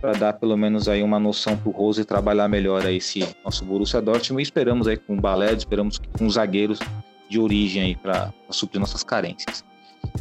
para 0.00 0.12
dar 0.12 0.32
pelo 0.34 0.56
menos 0.56 0.88
aí 0.88 1.02
uma 1.02 1.18
noção 1.18 1.56
para 1.56 1.68
o 1.68 1.72
Rose 1.72 2.04
trabalhar 2.04 2.48
melhor 2.48 2.84
aí 2.84 2.96
esse 2.96 3.26
nosso 3.44 3.64
Borussia 3.64 4.02
Dortmund. 4.02 4.42
E 4.42 4.44
esperamos 4.44 4.86
aí 4.86 4.96
com 4.96 5.16
o 5.16 5.20
Balé, 5.20 5.52
esperamos 5.52 5.98
com 6.18 6.26
os 6.26 6.34
zagueiros 6.34 6.78
de 7.28 7.38
origem 7.40 7.82
aí 7.82 7.96
para 7.96 8.32
suprir 8.50 8.80
nossas 8.80 9.02
carências. 9.02 9.64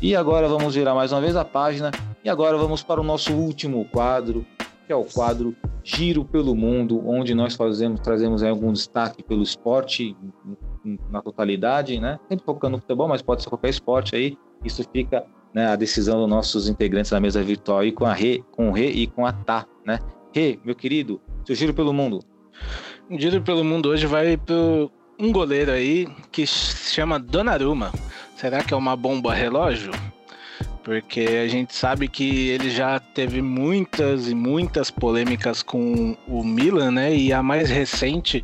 E 0.01 0.15
agora 0.15 0.47
vamos 0.47 0.75
virar 0.75 0.93
mais 0.93 1.11
uma 1.11 1.21
vez 1.21 1.35
a 1.35 1.43
página 1.43 1.91
e 2.23 2.29
agora 2.29 2.57
vamos 2.57 2.81
para 2.81 3.01
o 3.01 3.03
nosso 3.03 3.33
último 3.33 3.85
quadro, 3.85 4.45
que 4.85 4.93
é 4.93 4.95
o 4.95 5.03
quadro 5.03 5.55
Giro 5.83 6.23
pelo 6.23 6.55
Mundo, 6.55 7.05
onde 7.05 7.35
nós 7.35 7.55
fazemos, 7.55 7.99
trazemos 7.99 8.41
aí 8.41 8.49
algum 8.49 8.71
destaque 8.71 9.21
pelo 9.21 9.43
esporte 9.43 10.15
na 11.09 11.21
totalidade, 11.21 11.99
né? 11.99 12.19
Sempre 12.27 12.45
focando 12.45 12.77
no 12.77 12.81
futebol, 12.81 13.07
mas 13.07 13.21
pode 13.21 13.43
ser 13.43 13.49
qualquer 13.49 13.69
esporte 13.69 14.15
aí. 14.15 14.38
Isso 14.63 14.84
fica 14.91 15.25
né, 15.53 15.67
a 15.67 15.75
decisão 15.75 16.19
dos 16.19 16.29
nossos 16.29 16.67
integrantes 16.67 17.11
da 17.11 17.19
mesa 17.19 17.41
virtual 17.41 17.84
e 17.84 17.91
com 17.91 18.05
a 18.05 18.13
Rê, 18.13 18.43
com 18.51 18.69
o 18.69 18.71
Rê 18.71 18.89
e 18.89 19.07
com 19.07 19.25
a 19.25 19.31
Tá, 19.31 19.65
né? 19.86 19.99
Rê, 20.34 20.59
meu 20.63 20.75
querido, 20.75 21.21
seu 21.45 21.55
giro 21.55 21.73
pelo 21.73 21.93
mundo. 21.93 22.19
O 23.09 23.19
giro 23.19 23.41
pelo 23.41 23.63
mundo 23.63 23.89
hoje 23.89 24.07
vai 24.07 24.38
para 24.38 24.55
um 25.19 25.31
goleiro 25.31 25.71
aí 25.71 26.07
que 26.31 26.47
se 26.47 26.93
chama 26.93 27.19
Donnarumma. 27.19 27.91
Será 28.36 28.63
que 28.63 28.73
é 28.73 28.77
uma 28.77 28.95
bomba 28.95 29.34
relógio? 29.34 29.91
porque 30.84 31.21
a 31.21 31.47
gente 31.47 31.73
sabe 31.73 32.07
que 32.07 32.49
ele 32.49 32.69
já 32.69 32.99
teve 32.99 33.41
muitas 33.41 34.27
e 34.27 34.36
muitas 34.36 34.91
polêmicas 34.91 35.63
com 35.63 36.15
o 36.27 36.43
Milan, 36.43 36.91
né? 36.91 37.15
E 37.15 37.31
a 37.31 37.41
mais 37.41 37.69
recente 37.69 38.43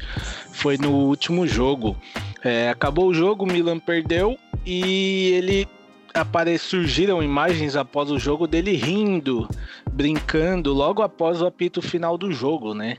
foi 0.54 0.78
no 0.78 0.92
último 0.92 1.46
jogo. 1.46 1.98
É, 2.44 2.70
acabou 2.70 3.08
o 3.08 3.14
jogo, 3.14 3.44
o 3.44 3.48
Milan 3.48 3.80
perdeu 3.80 4.38
e 4.66 5.32
ele 5.34 5.68
apare... 6.14 6.58
surgiram 6.58 7.22
imagens 7.22 7.76
após 7.76 8.12
o 8.12 8.20
jogo 8.20 8.48
dele 8.48 8.76
rindo, 8.76 9.48
brincando, 9.92 10.74
logo 10.74 11.02
após 11.02 11.42
o 11.42 11.46
apito 11.46 11.82
final 11.82 12.18
do 12.18 12.32
jogo, 12.32 12.74
né? 12.74 12.98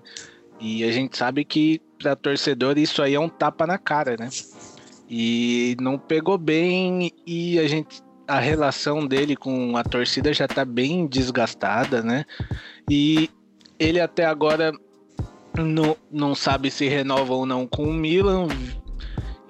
E 0.60 0.84
a 0.84 0.92
gente 0.92 1.16
sabe 1.16 1.44
que 1.44 1.80
para 1.98 2.14
torcedor 2.14 2.76
isso 2.78 3.02
aí 3.02 3.14
é 3.14 3.20
um 3.20 3.28
tapa 3.28 3.66
na 3.66 3.78
cara, 3.78 4.16
né? 4.18 4.28
E 5.08 5.76
não 5.80 5.98
pegou 5.98 6.36
bem 6.36 7.10
e 7.26 7.58
a 7.58 7.66
gente 7.66 8.02
a 8.28 8.38
relação 8.38 9.04
dele 9.04 9.34
com 9.34 9.76
a 9.76 9.82
torcida 9.82 10.32
já 10.32 10.46
tá 10.46 10.64
bem 10.64 11.04
desgastada, 11.06 12.00
né? 12.00 12.24
E 12.88 13.28
ele 13.76 13.98
até 13.98 14.24
agora 14.24 14.72
não, 15.58 15.96
não 16.12 16.34
sabe 16.34 16.70
se 16.70 16.86
renova 16.86 17.34
ou 17.34 17.44
não 17.44 17.66
com 17.66 17.82
o 17.82 17.92
Milan 17.92 18.46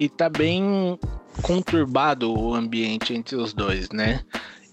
e 0.01 0.09
tá 0.09 0.27
bem 0.27 0.97
conturbado 1.43 2.33
o 2.33 2.55
ambiente 2.55 3.13
entre 3.13 3.35
os 3.35 3.53
dois, 3.53 3.91
né? 3.91 4.23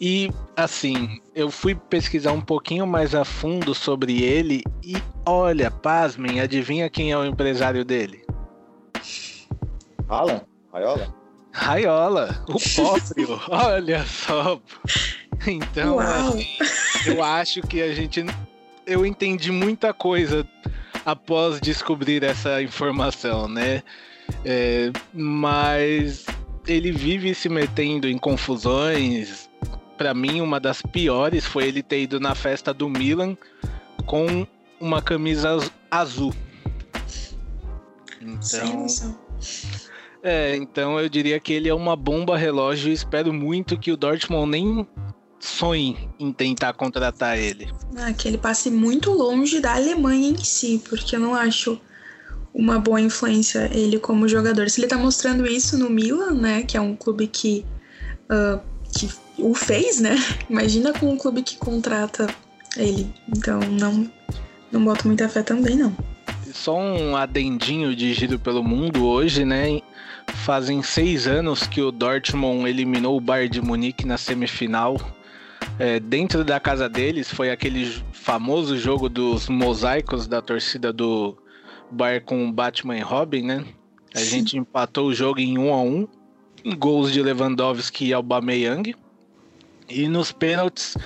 E 0.01 0.31
assim, 0.57 1.21
eu 1.35 1.51
fui 1.51 1.75
pesquisar 1.75 2.33
um 2.33 2.41
pouquinho 2.41 2.87
mais 2.87 3.15
a 3.15 3.27
fundo 3.27 3.75
sobre 3.75 4.23
ele 4.23 4.63
e 4.83 4.97
olha, 5.27 5.71
pasmem, 5.71 6.41
adivinha 6.41 6.89
quem 6.89 7.13
é 7.13 7.19
o 7.19 7.27
empresário 7.27 7.85
dele? 7.85 8.25
Alan? 10.09 10.41
Raiola? 10.73 11.15
Raiola, 11.53 12.45
o 12.49 12.59
próprio, 12.75 13.41
olha 13.51 14.07
só. 14.07 14.59
Então, 15.47 15.99
assim, 15.99 16.57
eu 17.07 17.23
acho 17.23 17.61
que 17.61 17.83
a 17.83 17.95
gente. 17.95 18.25
Eu 18.87 19.05
entendi 19.05 19.53
muita 19.53 19.93
coisa 19.93 20.49
após 21.05 21.61
descobrir 21.61 22.23
essa 22.25 22.63
informação, 22.63 23.47
né? 23.47 23.83
É, 24.45 24.91
mas 25.13 26.27
ele 26.67 26.93
vive 26.93 27.35
se 27.35 27.49
metendo 27.49 28.09
em 28.09 28.19
confusões. 28.19 29.49
Para 29.97 30.15
mim, 30.15 30.41
uma 30.41 30.61
das 30.61 30.81
piores 30.81 31.45
foi 31.45 31.67
ele 31.69 31.83
ter 31.83 32.03
ido 32.03 32.21
na 32.21 32.35
festa 32.35 32.73
do 32.73 32.89
Milan 32.89 33.37
com 34.07 34.47
uma 34.81 35.03
camisa 35.03 35.59
azul. 35.91 36.33
Então, 38.21 38.87
é, 40.23 40.57
então 40.57 40.99
eu 40.99 41.09
diria 41.09 41.39
que 41.41 41.53
ele 41.53 41.69
é 41.69 41.75
uma 41.75 41.97
bomba 41.97 42.37
relógio. 42.37 42.93
Espero 42.93 43.33
muito 43.33 43.79
que 43.79 43.91
o 43.91 43.97
Dortmund 43.97 44.51
nem 44.51 44.87
sonhe 45.41 46.09
em 46.19 46.33
tentar 46.33 46.73
contratar 46.75 47.39
ele. 47.39 47.69
Ah, 47.97 48.13
que 48.13 48.29
ele 48.29 48.39
passe 48.39 48.71
muito 48.71 49.11
longe 49.13 49.61
da 49.61 49.75
Alemanha 49.75 50.31
em 50.31 50.39
si, 50.39 50.83
porque 50.89 51.17
eu 51.17 51.21
não 51.21 51.35
acho 51.35 51.81
uma 52.53 52.79
boa 52.79 53.01
influência 53.01 53.71
ele 53.73 53.99
como 53.99 54.29
jogador. 54.29 54.69
Se 54.71 54.81
ele 54.81 54.89
tá 54.89 54.97
mostrando 54.97 55.47
isso 55.47 55.79
no 55.79 55.91
Milan, 55.91 56.33
né, 56.33 56.63
que 56.63 56.77
é 56.77 56.81
um 56.81 56.97
clube 56.97 57.27
que, 57.27 57.65
uh, 58.31 58.61
que 58.93 59.09
o 59.39 59.55
fez, 59.55 60.01
né? 60.01 60.17
Imagina 60.51 60.93
com 60.93 61.11
um 61.11 61.17
clube 61.17 61.43
que 61.43 61.57
contrata 61.57 62.29
ele. 62.77 63.13
Então 63.29 63.61
não, 63.61 64.11
não 64.73 64.85
boto 64.85 65.07
muita 65.07 65.29
fé 65.29 65.43
também, 65.43 65.77
não. 65.77 65.95
Só 66.53 66.77
um 66.77 67.17
adendinho 67.17 67.95
de 67.95 68.13
giro 68.13 68.39
pelo 68.39 68.65
mundo 68.65 69.07
hoje, 69.07 69.45
né? 69.45 69.81
Fazem 70.45 70.83
seis 70.83 71.27
anos 71.27 71.67
que 71.67 71.81
o 71.81 71.91
Dortmund 71.91 72.69
eliminou 72.69 73.17
o 73.17 73.21
Bayern 73.21 73.49
de 73.49 73.63
Munique 73.63 74.07
na 74.07 74.19
semifinal. 74.19 74.97
É, 75.79 76.01
dentro 76.01 76.45
da 76.45 76.59
casa 76.59 76.89
deles 76.89 77.31
foi 77.31 77.51
aquele 77.51 78.03
famoso 78.13 78.77
jogo 78.77 79.09
dos 79.09 79.49
mosaicos 79.49 80.27
da 80.27 80.43
torcida 80.43 80.93
do 80.93 81.39
Bayern 81.91 82.25
com 82.25 82.53
Batman 82.53 82.97
e 82.97 83.01
Robin, 83.01 83.43
né? 83.43 83.65
A 84.15 84.21
gente 84.21 84.57
empatou 84.57 85.09
o 85.09 85.15
jogo 85.15 85.41
em 85.41 85.59
1 85.59 85.73
a 85.73 85.83
1 85.83 86.09
gols 86.77 87.13
de 87.13 87.23
Lewandowski 87.23 88.07
e 88.07 88.13
Aubameyang. 88.13 88.95
E 89.89 90.09
nos 90.09 90.33
pênaltis 90.33 90.97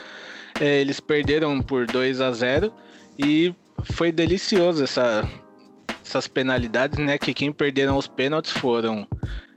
é, 0.60 0.80
eles 0.80 1.00
perderam 1.00 1.60
por 1.60 1.86
2 1.86 2.20
a 2.20 2.32
0 2.32 2.72
e 3.18 3.54
foi 3.92 4.12
delicioso 4.12 4.84
essa, 4.84 5.28
essas 6.04 6.28
penalidades, 6.28 6.98
né? 6.98 7.18
Que 7.18 7.34
quem 7.34 7.52
perderam 7.52 7.96
os 7.96 8.06
pênaltis 8.06 8.52
foram 8.52 9.06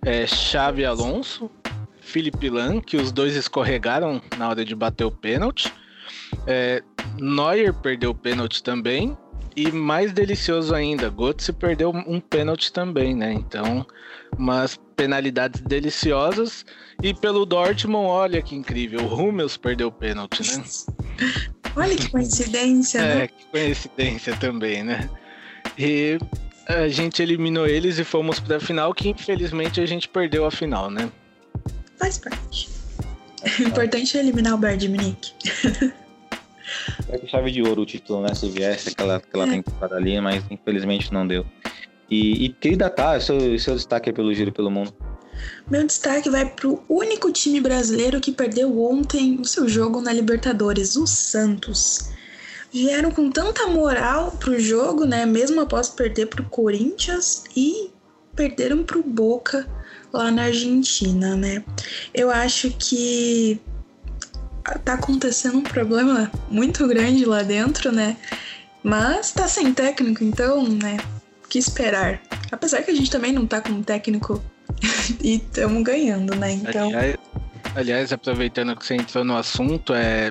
é, 0.03 0.25
Xavi 0.27 0.85
Alonso, 0.85 1.49
Felipe 2.01 2.49
Lan, 2.49 2.81
que 2.81 2.97
os 2.97 3.11
dois 3.11 3.35
escorregaram 3.35 4.21
na 4.37 4.49
hora 4.49 4.63
de 4.63 4.75
bater 4.75 5.05
o 5.05 5.11
pênalti. 5.11 5.71
É, 6.47 6.83
Neuer 7.19 7.73
perdeu 7.73 8.11
o 8.11 8.15
pênalti 8.15 8.61
também. 8.61 9.17
E 9.55 9.71
mais 9.71 10.11
delicioso 10.11 10.75
ainda, 10.75 11.09
Götze 11.09 11.53
perdeu 11.53 11.89
um 11.89 12.19
pênalti 12.19 12.73
também, 12.73 13.15
né? 13.15 13.31
Então, 13.31 13.85
umas 14.37 14.77
penalidades 14.95 15.61
deliciosas. 15.61 16.65
E 17.01 17.13
pelo 17.13 17.45
Dortmund, 17.45 18.07
olha 18.07 18.41
que 18.41 18.55
incrível, 18.55 19.01
o 19.01 19.13
Hummels 19.13 19.55
perdeu 19.55 19.87
o 19.87 19.91
pênalti, 19.91 20.41
né? 20.57 20.63
olha 21.75 21.95
que 21.95 22.09
coincidência, 22.09 22.99
é, 22.99 23.15
né? 23.15 23.23
É, 23.23 23.27
que 23.27 23.45
coincidência 23.45 24.35
também, 24.37 24.83
né? 24.83 25.09
E 25.77 26.17
a 26.67 26.87
gente 26.87 27.21
eliminou 27.21 27.67
eles 27.67 27.97
e 27.97 28.03
fomos 28.03 28.39
para 28.39 28.57
a 28.57 28.59
final, 28.59 28.93
que 28.93 29.09
infelizmente 29.09 29.79
a 29.79 29.85
gente 29.85 30.07
perdeu 30.07 30.45
a 30.45 30.51
final, 30.51 30.89
né? 30.89 31.09
Faz 31.97 32.17
parte. 32.17 32.69
O 33.59 33.63
importante 33.63 34.17
é 34.17 34.19
eliminar 34.19 34.55
o 34.55 34.57
Bayern 34.57 34.79
de 34.79 34.89
Munique. 34.89 35.33
É 37.09 37.17
que 37.17 37.27
chave 37.27 37.51
de 37.51 37.61
ouro 37.61 37.81
o 37.81 37.85
título, 37.85 38.21
né? 38.21 38.33
Se 38.33 38.49
viesse 38.49 38.89
aquela, 38.89 39.15
é. 39.15 39.47
temporada 39.47 39.95
ali, 39.95 40.19
mas 40.19 40.43
infelizmente 40.49 41.13
não 41.13 41.27
deu. 41.27 41.45
E, 42.09 42.45
e 42.45 42.49
querida 42.49 42.89
Tá, 42.89 43.19
seu, 43.19 43.57
seu 43.57 43.75
destaque 43.75 44.13
pelo 44.13 44.33
Giro 44.33 44.51
pelo 44.51 44.69
Mundo. 44.69 44.93
Meu 45.69 45.85
destaque 45.85 46.29
vai 46.29 46.45
para 46.45 46.67
o 46.67 46.81
único 46.87 47.31
time 47.31 47.59
brasileiro 47.59 48.21
que 48.21 48.31
perdeu 48.31 48.81
ontem 48.81 49.37
o 49.39 49.45
seu 49.45 49.67
jogo 49.67 49.99
na 50.01 50.13
Libertadores, 50.13 50.95
o 50.95 51.05
Santos. 51.05 52.11
Vieram 52.71 53.11
com 53.11 53.29
tanta 53.29 53.67
moral 53.67 54.31
pro 54.39 54.59
jogo, 54.59 55.05
né? 55.05 55.25
Mesmo 55.25 55.61
após 55.61 55.89
perder 55.89 56.27
pro 56.27 56.43
Corinthians 56.43 57.43
e 57.55 57.89
perderam 58.35 58.83
pro 58.83 59.01
Boca 59.01 59.67
lá 60.13 60.29
na 60.29 60.43
Argentina, 60.43 61.35
né? 61.35 61.63
Eu 62.13 62.29
acho 62.29 62.69
que 62.71 63.59
tá 64.83 64.93
acontecendo 64.93 65.57
um 65.57 65.63
problema 65.63 66.31
muito 66.49 66.87
grande 66.87 67.25
lá 67.25 67.43
dentro, 67.43 67.91
né? 67.91 68.17
Mas 68.83 69.31
tá 69.31 69.47
sem 69.47 69.73
técnico, 69.73 70.23
então, 70.23 70.63
né? 70.67 70.97
Que 71.49 71.59
esperar? 71.59 72.21
Apesar 72.51 72.81
que 72.83 72.91
a 72.91 72.95
gente 72.95 73.09
também 73.09 73.31
não 73.31 73.45
tá 73.45 73.61
com 73.61 73.81
técnico 73.81 74.43
e 75.23 75.35
estamos 75.35 75.83
ganhando, 75.83 76.35
né? 76.35 76.53
Então. 76.53 76.87
Aliás, 76.87 77.15
aliás, 77.75 78.13
aproveitando 78.13 78.75
que 78.75 78.85
você 78.85 78.95
entrou 78.95 79.23
no 79.23 79.37
assunto, 79.37 79.93
é. 79.93 80.29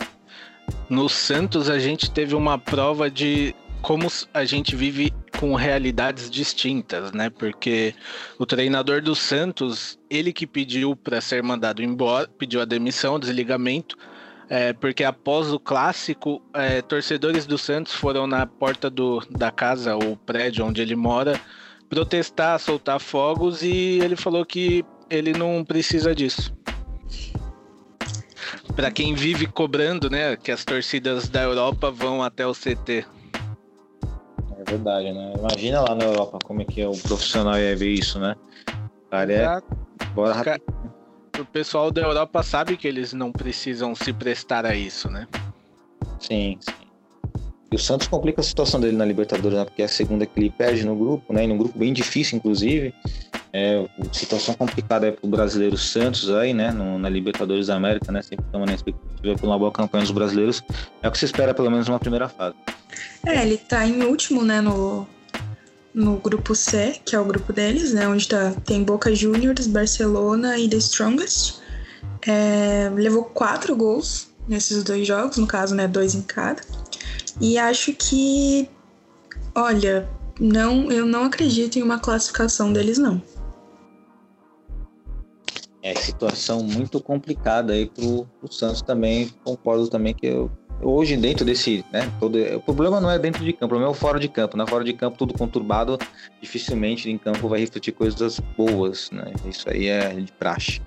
No 0.89 1.09
Santos 1.09 1.68
a 1.68 1.78
gente 1.78 2.11
teve 2.11 2.35
uma 2.35 2.59
prova 2.59 3.11
de 3.11 3.55
como 3.82 4.11
a 4.32 4.47
gente 4.47 4.74
vive 4.74 5.12
com 5.39 5.55
realidades 5.55 6.30
distintas, 6.30 7.12
né? 7.12 7.28
Porque 7.28 7.95
o 8.39 8.47
treinador 8.47 9.03
do 9.03 9.14
Santos, 9.14 9.99
ele 10.09 10.32
que 10.32 10.47
pediu 10.47 10.97
para 10.97 11.20
ser 11.20 11.43
mandado 11.43 11.82
embora, 11.82 12.26
pediu 12.39 12.62
a 12.62 12.64
demissão, 12.64 13.18
desligamento, 13.18 13.95
é, 14.49 14.73
porque 14.73 15.05
após 15.05 15.53
o 15.53 15.59
clássico, 15.59 16.43
é, 16.53 16.83
torcedores 16.83 17.47
do 17.47 17.57
Santos 17.57 17.95
foram 17.95 18.27
na 18.27 18.47
porta 18.47 18.91
do, 18.91 19.23
da 19.31 19.51
casa 19.51 19.97
ou 19.97 20.17
prédio 20.17 20.65
onde 20.67 20.83
ele 20.83 20.95
mora 20.95 21.41
protestar, 21.89 22.59
soltar 22.59 23.01
fogos 23.01 23.63
e 23.63 24.01
ele 24.03 24.17
falou 24.17 24.45
que 24.45 24.85
ele 25.09 25.33
não 25.33 25.65
precisa 25.65 26.15
disso. 26.15 26.55
Para 28.75 28.91
quem 28.91 29.15
vive 29.15 29.47
cobrando, 29.47 30.11
né, 30.11 30.37
que 30.37 30.51
as 30.51 30.65
torcidas 30.65 31.29
da 31.29 31.43
Europa 31.43 31.91
vão 31.91 32.23
até 32.23 32.47
o 32.47 32.53
CT. 32.53 33.07
É 34.59 34.71
verdade, 34.71 35.13
né? 35.13 35.35
Imagina 35.39 35.81
lá 35.83 35.95
na 35.95 36.05
Europa 36.05 36.39
como 36.43 36.63
é 36.63 36.65
que 36.65 36.81
é 36.81 36.89
o 36.89 36.97
profissional 36.97 37.57
ia 37.59 37.77
ver 37.77 37.91
isso, 37.91 38.19
né? 38.19 38.35
Cara, 39.11 39.33
é... 39.33 39.63
Bora 40.15 40.35
rápido 40.35 41.04
o 41.41 41.45
pessoal 41.45 41.91
da 41.91 42.03
Europa 42.03 42.43
sabe 42.43 42.76
que 42.76 42.87
eles 42.87 43.12
não 43.12 43.32
precisam 43.32 43.95
se 43.95 44.12
prestar 44.12 44.64
a 44.66 44.74
isso, 44.74 45.11
né? 45.11 45.26
Sim, 46.20 46.59
sim. 46.61 46.85
E 47.72 47.76
o 47.76 47.78
Santos 47.78 48.07
complica 48.07 48.41
a 48.41 48.45
situação 48.45 48.80
dele 48.80 48.97
na 48.97 49.05
Libertadores, 49.05 49.59
né? 49.59 49.64
Porque 49.64 49.82
é 49.82 49.85
a 49.85 49.89
segunda 49.89 50.24
que 50.24 50.39
ele 50.39 50.51
perde 50.51 50.87
no 50.87 50.95
grupo, 50.95 51.32
né? 51.32 51.45
E 51.45 51.47
num 51.47 51.59
grupo 51.59 51.76
bem 51.76 51.93
difícil, 51.93 52.39
inclusive. 52.39 52.95
É, 53.53 53.85
situação 54.12 54.55
complicada 54.55 55.09
é 55.09 55.11
pro 55.11 55.28
brasileiro 55.28 55.76
Santos 55.76 56.30
aí, 56.30 56.55
né? 56.55 56.70
No, 56.70 56.99
na 56.99 57.09
Libertadores 57.09 57.66
da 57.66 57.74
América, 57.74 58.12
né? 58.12 58.22
Sempre 58.22 58.45
estamos 58.45 58.68
na 58.68 58.74
expectativa 58.74 59.35
por 59.35 59.47
uma 59.47 59.59
boa 59.59 59.72
campanha 59.72 60.03
dos 60.03 60.12
brasileiros. 60.12 60.62
É 61.03 61.09
o 61.09 61.11
que 61.11 61.18
se 61.18 61.24
espera, 61.24 61.53
pelo 61.53 61.70
menos, 61.70 61.89
numa 61.89 61.99
primeira 61.99 62.28
fase. 62.28 62.55
É, 63.26 63.43
ele 63.43 63.59
tá 63.59 63.85
em 63.85 64.03
último, 64.05 64.45
né? 64.45 64.61
No, 64.61 65.07
no 65.95 66.17
grupo 66.17 66.55
C, 66.55 67.01
que 67.05 67.15
é 67.15 67.21
o 67.21 67.25
grupo 67.25 67.53
deles, 67.53 67.95
né? 67.95 68.09
Onde 68.09 68.29
tá, 68.29 68.53
tem 68.67 68.83
Boca 68.83 69.15
Juniors, 69.15 69.67
Barcelona 69.69 70.59
e 70.59 70.69
The 70.69 70.77
Strongest. 70.79 71.61
É, 72.27 72.91
levou 72.95 73.25
quatro 73.25 73.77
gols 73.77 74.29
nesses 74.49 74.83
dois 74.83 75.07
jogos, 75.07 75.37
no 75.37 75.47
caso, 75.47 75.75
né? 75.75 75.87
Dois 75.87 76.15
em 76.15 76.23
cada. 76.23 76.61
E 77.41 77.57
acho 77.57 77.93
que, 77.93 78.69
olha, 79.55 80.09
não, 80.41 80.91
eu 80.91 81.07
não 81.07 81.25
acredito 81.25 81.79
em 81.79 81.83
uma 81.83 81.99
classificação 81.99 82.73
deles, 82.73 82.99
não. 82.99 83.23
É 85.83 85.95
situação 85.95 86.63
muito 86.63 86.99
complicada 86.99 87.75
aí 87.75 87.87
pro, 87.87 88.27
pro 88.41 88.53
Santos 88.53 88.81
também. 88.81 89.31
Concordo 89.45 89.87
também 89.89 90.15
que 90.15 90.27
eu, 90.27 90.51
hoje 90.85 91.16
dentro 91.16 91.45
desse, 91.45 91.85
né, 91.93 92.11
todo, 92.20 92.39
o 92.57 92.61
problema 92.61 93.01
não 93.01 93.11
é 93.11 93.18
dentro 93.18 93.45
de 93.45 93.53
campo, 93.53 93.64
o 93.64 93.68
problema 93.68 93.91
é 93.91 93.93
o 93.93 93.95
fora 93.95 94.20
de 94.20 94.28
campo, 94.28 94.57
né? 94.57 94.66
Fora 94.66 94.85
de 94.85 94.93
campo 94.93 95.16
tudo 95.16 95.35
conturbado, 95.35 95.99
dificilmente 96.41 97.11
em 97.11 97.18
campo 97.18 97.49
vai 97.49 97.61
refletir 97.61 97.93
coisas 97.93 98.39
boas, 98.57 99.11
né? 99.11 99.32
Isso 99.47 99.68
aí 99.68 99.89
é 99.89 100.11
de 100.11 100.32
praxe. 100.32 100.80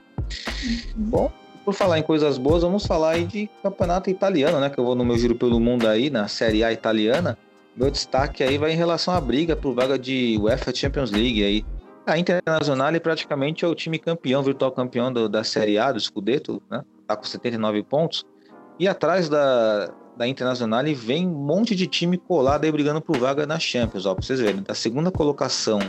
Bom, 0.95 1.31
por 1.65 1.73
falar 1.73 1.99
em 1.99 2.03
coisas 2.03 2.37
boas, 2.37 2.63
vamos 2.63 2.85
falar 2.85 3.11
aí 3.11 3.25
de 3.25 3.49
campeonato 3.61 4.09
italiano, 4.09 4.59
né? 4.59 4.69
Que 4.69 4.79
eu 4.79 4.85
vou 4.85 4.95
no 4.95 5.03
meu 5.03 5.17
giro 5.17 5.35
pelo 5.35 5.59
mundo 5.59 5.87
aí, 5.87 6.09
na 6.09 6.27
Série 6.27 6.63
A 6.63 6.71
italiana. 6.71 7.37
Meu 7.75 7.91
destaque 7.91 8.41
aí 8.41 8.57
vai 8.57 8.71
em 8.71 8.77
relação 8.77 9.13
à 9.13 9.19
briga 9.19 9.55
por 9.55 9.73
vaga 9.73 9.99
de 9.99 10.37
UEFA 10.39 10.73
Champions 10.73 11.11
League 11.11 11.43
aí. 11.43 11.65
A 12.05 12.17
Internazionale 12.17 13.01
praticamente 13.01 13.65
é 13.65 13.67
o 13.67 13.75
time 13.75 13.99
campeão, 13.99 14.41
virtual 14.41 14.71
campeão 14.71 15.11
do, 15.11 15.27
da 15.27 15.43
Série 15.43 15.77
A, 15.77 15.91
do 15.91 15.99
Scudetto, 15.99 16.63
né? 16.71 16.83
Tá 17.05 17.17
com 17.17 17.25
79 17.25 17.83
pontos. 17.83 18.25
E 18.79 18.87
atrás 18.87 19.27
da, 19.27 19.91
da 20.15 20.27
Internazionale 20.27 20.93
vem 20.93 21.27
um 21.27 21.31
monte 21.31 21.75
de 21.75 21.87
time 21.87 22.17
colado 22.17 22.65
aí 22.65 22.71
brigando 22.71 23.01
por 23.01 23.17
vaga 23.17 23.45
na 23.45 23.59
Champions, 23.59 24.05
ó, 24.05 24.13
pra 24.13 24.23
vocês 24.23 24.39
verem. 24.39 24.61
Da 24.61 24.73
segunda 24.73 25.11
colocação 25.11 25.79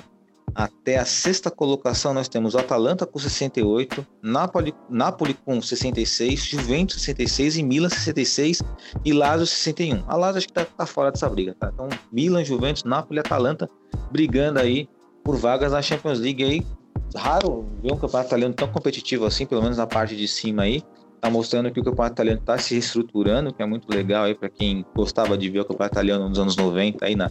até 0.54 0.98
a 0.98 1.04
sexta 1.04 1.50
colocação 1.50 2.12
nós 2.12 2.28
temos 2.28 2.56
Atalanta 2.56 3.06
com 3.06 3.18
68, 3.18 4.04
Napoli, 4.22 4.74
Napoli 4.88 5.34
com 5.34 5.60
66, 5.60 6.40
Juventus 6.40 7.02
66 7.02 7.58
e 7.58 7.62
Milan 7.62 7.88
66 7.88 8.62
e 9.04 9.12
Lazio 9.12 9.46
61. 9.46 10.02
A 10.08 10.16
Lazio 10.16 10.38
acho 10.38 10.46
que 10.48 10.52
tá, 10.52 10.64
tá 10.64 10.86
fora 10.86 11.12
dessa 11.12 11.28
briga, 11.28 11.54
tá? 11.58 11.70
Então 11.72 11.88
Milan, 12.10 12.44
Juventus, 12.44 12.84
Napoli 12.84 13.20
Atalanta 13.20 13.68
brigando 14.10 14.58
aí 14.58 14.88
por 15.22 15.36
vagas 15.36 15.72
na 15.72 15.82
Champions 15.82 16.18
League 16.18 16.42
aí. 16.42 16.66
Raro 17.14 17.64
ver 17.82 17.92
um 17.92 17.96
campeonato 17.96 18.28
italiano 18.28 18.54
tão 18.54 18.68
competitivo 18.68 19.26
assim, 19.26 19.46
pelo 19.46 19.62
menos 19.62 19.78
na 19.78 19.86
parte 19.86 20.16
de 20.16 20.26
cima 20.26 20.62
aí. 20.62 20.82
Tá 21.20 21.28
mostrando 21.28 21.70
que 21.70 21.80
o 21.80 21.84
campeonato 21.84 22.14
italiano 22.14 22.40
está 22.40 22.56
se 22.58 22.74
reestruturando, 22.74 23.52
que 23.52 23.62
é 23.62 23.66
muito 23.66 23.88
legal 23.88 24.24
aí 24.24 24.34
para 24.34 24.48
quem 24.48 24.84
gostava 24.94 25.36
de 25.36 25.50
ver 25.50 25.60
o 25.60 25.64
campeonato 25.64 25.94
italiano 25.94 26.28
nos 26.28 26.38
anos 26.38 26.56
90 26.56 27.04
aí 27.04 27.16
na 27.16 27.30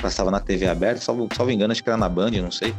passava 0.00 0.30
na 0.30 0.40
TV 0.40 0.68
aberta, 0.68 1.00
salvo, 1.00 1.26
salvo 1.34 1.50
engano, 1.50 1.72
acho 1.72 1.82
que 1.82 1.88
era 1.88 1.96
na 1.96 2.08
Band, 2.10 2.32
não 2.32 2.50
sei. 2.50 2.74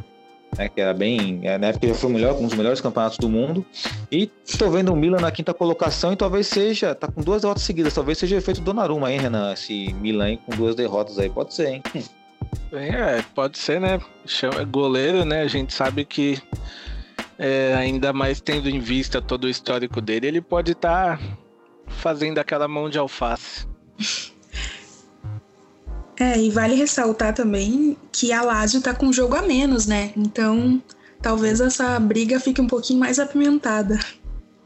Né, 0.56 0.70
que 0.70 0.80
era 0.80 0.94
bem. 0.94 1.42
É, 1.44 1.58
na 1.58 1.68
época 1.68 1.92
foi 1.96 2.10
o 2.10 2.14
melhor, 2.14 2.36
um 2.36 2.46
dos 2.46 2.56
melhores 2.56 2.80
campeonatos 2.80 3.18
do 3.18 3.28
mundo. 3.28 3.66
E 4.12 4.30
estou 4.46 4.70
vendo 4.70 4.94
o 4.94 4.96
Milan 4.96 5.20
na 5.20 5.32
quinta 5.32 5.54
colocação 5.54 6.14
e 6.14 6.16
talvez 6.16 6.46
seja. 6.46 6.94
Tá 6.94 7.08
com 7.08 7.22
duas 7.22 7.42
derrotas 7.42 7.64
seguidas, 7.64 7.94
talvez 7.94 8.20
seja 8.20 8.36
efeito 8.36 8.62
Donnarumma, 8.62 9.12
hein, 9.12 9.20
Renan? 9.20 9.52
Esse 9.52 9.92
Milan 9.94 10.38
com 10.38 10.56
duas 10.56 10.76
derrotas 10.76 11.18
aí, 11.18 11.30
pode 11.30 11.54
ser, 11.54 11.68
hein? 11.70 11.84
É, 12.72 13.24
pode 13.34 13.58
ser, 13.58 13.82
né? 13.82 14.00
Goleiro, 14.70 15.26
né? 15.26 15.42
A 15.42 15.48
gente 15.48 15.74
sabe 15.74 16.06
que 16.06 16.42
é, 17.38 17.74
ainda 17.74 18.14
mais 18.14 18.40
tendo 18.42 18.70
em 18.70 18.80
vista 18.80 19.22
todo 19.22 19.46
o 19.46 19.50
histórico 19.50 20.02
dele, 20.02 20.28
ele 20.28 20.42
pode 20.42 20.72
estar 20.72 21.18
tá 21.18 21.24
fazendo 21.88 22.40
aquela 22.40 22.68
mão 22.68 22.90
de 22.90 22.98
alface. 22.98 23.68
É, 26.18 26.40
e 26.40 26.50
vale 26.50 26.76
ressaltar 26.76 27.34
também 27.34 27.98
que 28.12 28.32
a 28.32 28.42
Lazio 28.42 28.82
tá 28.82 28.94
com 28.94 29.08
um 29.08 29.14
jogo 29.14 29.36
a 29.36 29.42
menos, 29.42 29.86
né? 29.86 30.14
Então, 30.16 30.82
talvez 31.22 31.60
essa 31.60 32.00
briga 32.00 32.40
fique 32.40 32.62
um 32.62 32.68
pouquinho 32.68 33.00
mais 33.00 33.20
apimentada. 33.20 34.00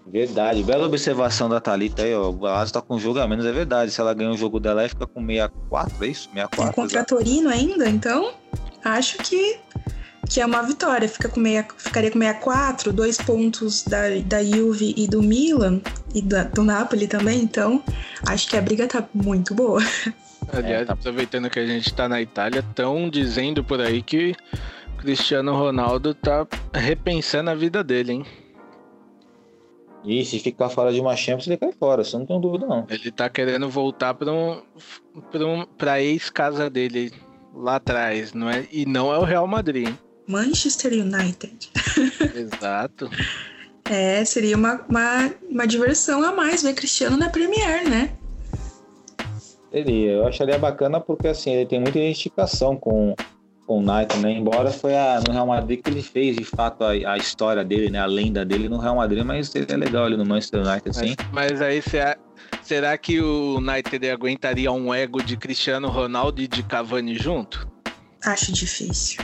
Verdade, 0.05 0.63
bela 0.63 0.85
observação 0.85 1.49
da 1.49 1.59
Thalita 1.59 2.03
aí, 2.03 2.13
ó. 2.13 2.29
A 2.45 2.51
Lazio 2.51 2.73
tá 2.73 2.81
com 2.81 2.95
um 2.95 2.99
jogo 2.99 3.19
a 3.19 3.27
menos, 3.27 3.45
é 3.45 3.51
verdade. 3.51 3.91
Se 3.91 3.99
ela 3.99 4.13
ganhar 4.13 4.31
o 4.31 4.37
jogo 4.37 4.59
dela, 4.59 4.81
ela 4.81 4.89
fica 4.89 5.07
com 5.07 5.25
64, 5.25 6.05
é 6.05 6.07
isso? 6.07 6.29
64. 6.33 6.69
É 6.69 6.73
contra 6.73 7.01
a 7.01 7.05
Torino 7.05 7.49
ainda, 7.49 7.89
então 7.89 8.31
acho 8.83 9.17
que, 9.17 9.59
que 10.27 10.41
é 10.41 10.45
uma 10.45 10.61
vitória. 10.63 11.07
Fica 11.07 11.29
com 11.29 11.39
meia, 11.39 11.67
ficaria 11.77 12.11
com 12.11 12.19
64, 12.19 12.91
dois 12.91 13.17
pontos 13.17 13.83
da, 13.83 14.09
da 14.25 14.43
Juve 14.43 14.93
e 14.97 15.07
do 15.07 15.21
Milan, 15.21 15.81
e 16.13 16.21
da, 16.21 16.43
do 16.43 16.63
Napoli 16.63 17.07
também, 17.07 17.41
então 17.41 17.83
acho 18.27 18.47
que 18.47 18.57
a 18.57 18.61
briga 18.61 18.87
tá 18.87 19.07
muito 19.13 19.53
boa. 19.53 19.81
Aliás, 20.51 20.81
é, 20.81 20.85
tá... 20.85 20.93
aproveitando 20.93 21.49
que 21.49 21.59
a 21.59 21.65
gente 21.65 21.93
tá 21.93 22.09
na 22.09 22.21
Itália, 22.21 22.59
estão 22.59 23.09
dizendo 23.09 23.63
por 23.63 23.79
aí 23.79 24.01
que 24.01 24.35
Cristiano 24.97 25.53
Ronaldo 25.53 26.13
tá 26.13 26.47
repensando 26.73 27.49
a 27.49 27.55
vida 27.55 27.83
dele, 27.83 28.13
hein? 28.13 28.25
E 30.03 30.23
se 30.23 30.39
ficar 30.39 30.69
fora 30.69 30.93
de 30.93 30.99
uma 30.99 31.15
Champions, 31.15 31.47
ele 31.47 31.57
cai 31.57 31.73
fora, 31.73 32.01
isso 32.01 32.17
não 32.17 32.25
tenho 32.25 32.39
dúvida, 32.39 32.65
não. 32.65 32.87
Ele 32.89 33.11
tá 33.11 33.29
querendo 33.29 33.69
voltar 33.69 34.13
pra, 34.13 34.31
um, 34.31 34.61
pra, 35.29 35.45
um, 35.45 35.65
pra 35.65 36.01
ex-casa 36.01 36.69
dele 36.69 37.11
lá 37.53 37.75
atrás, 37.75 38.33
não 38.33 38.49
é? 38.49 38.65
E 38.71 38.85
não 38.85 39.13
é 39.13 39.17
o 39.17 39.23
Real 39.23 39.45
Madrid, 39.45 39.87
hein? 39.87 39.99
Manchester 40.29 40.93
United. 40.93 41.71
Exato. 42.35 43.09
É, 43.91 44.23
seria 44.23 44.55
uma, 44.55 44.85
uma, 44.87 45.33
uma 45.49 45.65
diversão 45.65 46.23
a 46.23 46.31
mais 46.31 46.61
ver 46.61 46.75
Cristiano 46.75 47.17
na 47.17 47.27
Premier, 47.27 47.89
né? 47.89 48.11
Seria, 49.71 50.11
eu 50.11 50.27
acharia 50.27 50.59
bacana 50.59 50.99
porque 50.99 51.27
assim, 51.27 51.53
ele 51.53 51.65
tem 51.65 51.79
muita 51.79 51.97
identificação 51.97 52.75
com, 52.75 53.15
com 53.65 53.79
o 53.79 53.81
Knight, 53.81 54.15
né? 54.19 54.31
Embora 54.31 54.69
foi 54.69 54.95
a, 54.95 55.19
no 55.27 55.33
Real 55.33 55.47
Madrid 55.47 55.81
que 55.81 55.89
ele 55.89 56.03
fez 56.03 56.35
de 56.35 56.43
fato 56.43 56.83
a, 56.83 56.91
a 56.91 57.17
história 57.17 57.65
dele, 57.65 57.89
né? 57.89 57.99
A 57.99 58.05
lenda 58.05 58.45
dele 58.45 58.69
no 58.69 58.77
Real 58.77 58.97
Madrid, 58.97 59.23
mas 59.23 59.55
ele 59.55 59.65
é 59.67 59.77
legal 59.77 60.05
ali 60.05 60.15
no 60.15 60.25
Manchester 60.25 60.61
United, 60.63 60.95
sim. 60.95 61.15
Mas, 61.31 61.53
mas 61.53 61.61
aí 61.63 61.81
será, 61.81 62.15
será 62.61 62.95
que 62.95 63.19
o 63.19 63.57
United 63.57 64.07
aguentaria 64.11 64.71
um 64.71 64.93
ego 64.93 65.23
de 65.23 65.35
Cristiano 65.35 65.89
Ronaldo 65.89 66.43
e 66.43 66.47
de 66.47 66.61
Cavani 66.61 67.15
junto? 67.15 67.67
Acho 68.23 68.51
difícil. 68.51 69.23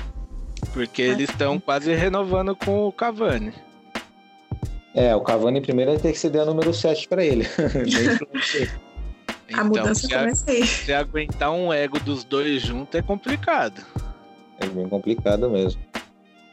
Porque 0.75 1.01
eles 1.01 1.29
estão 1.29 1.57
quase 1.57 1.95
renovando 1.95 2.53
com 2.53 2.85
o 2.85 2.91
Cavani. 2.91 3.53
É, 4.93 5.15
o 5.15 5.21
Cavani 5.21 5.61
primeiro 5.61 5.91
vai 5.91 5.99
ter 5.99 6.11
que 6.11 6.19
ceder 6.19 6.41
a 6.41 6.45
número 6.45 6.73
7 6.73 7.07
para 7.07 7.23
ele. 7.23 7.47
Então, 9.47 9.59
a 9.59 9.63
mudança 9.63 10.07
começa 10.07 10.49
aí. 10.49 10.65
Se 10.65 10.91
aguentar 10.91 11.51
um 11.51 11.71
ego 11.71 11.99
dos 11.99 12.23
dois 12.23 12.63
juntos 12.63 12.95
é 12.95 13.01
complicado. 13.01 13.85
É 14.59 14.65
bem 14.65 14.89
complicado 14.89 15.49
mesmo. 15.49 15.79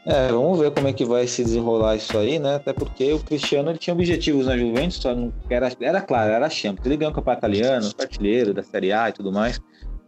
É, 0.05 0.27
vamos 0.27 0.59
ver 0.59 0.69
como 0.71 0.87
é 0.87 0.93
que 0.93 1.05
vai 1.05 1.25
se 1.25 1.43
desenrolar 1.43 1.95
isso 1.95 2.17
aí, 2.17 2.37
né? 2.37 2.55
Até 2.55 2.73
porque 2.73 3.13
o 3.13 3.19
Cristiano 3.19 3.71
ele 3.71 3.79
tinha 3.79 3.93
objetivos 3.93 4.45
na 4.45 4.57
Juventus, 4.57 4.97
só 4.97 5.15
não 5.15 5.33
era, 5.49 5.71
era 5.79 6.01
claro, 6.01 6.31
era 6.31 6.49
Champions. 6.49 6.85
Ele 6.85 6.97
ganhou 6.97 7.11
o 7.11 7.15
campeonato 7.15 7.39
italiano, 7.39 7.89
artilheiro 7.99 8.53
da 8.53 8.61
Série 8.61 8.91
A 8.91 9.09
e 9.09 9.13
tudo 9.13 9.31
mais. 9.31 9.61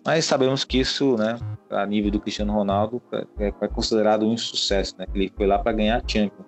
Mas 0.06 0.26
sabemos 0.26 0.64
que 0.64 0.80
isso, 0.80 1.16
né, 1.18 1.40
a 1.72 1.86
nível 1.86 2.12
do 2.12 2.20
Cristiano 2.20 2.54
Ronaldo, 2.54 3.02
é, 3.12 3.48
é 3.48 3.68
considerado 3.68 4.26
um 4.26 4.34
insucesso, 4.34 4.96
né? 5.00 5.08
Ele 5.16 5.32
foi 5.36 5.48
lá 5.48 5.58
para 5.58 5.72
ganhar 5.72 5.98
a 5.98 6.08
Champions. 6.08 6.46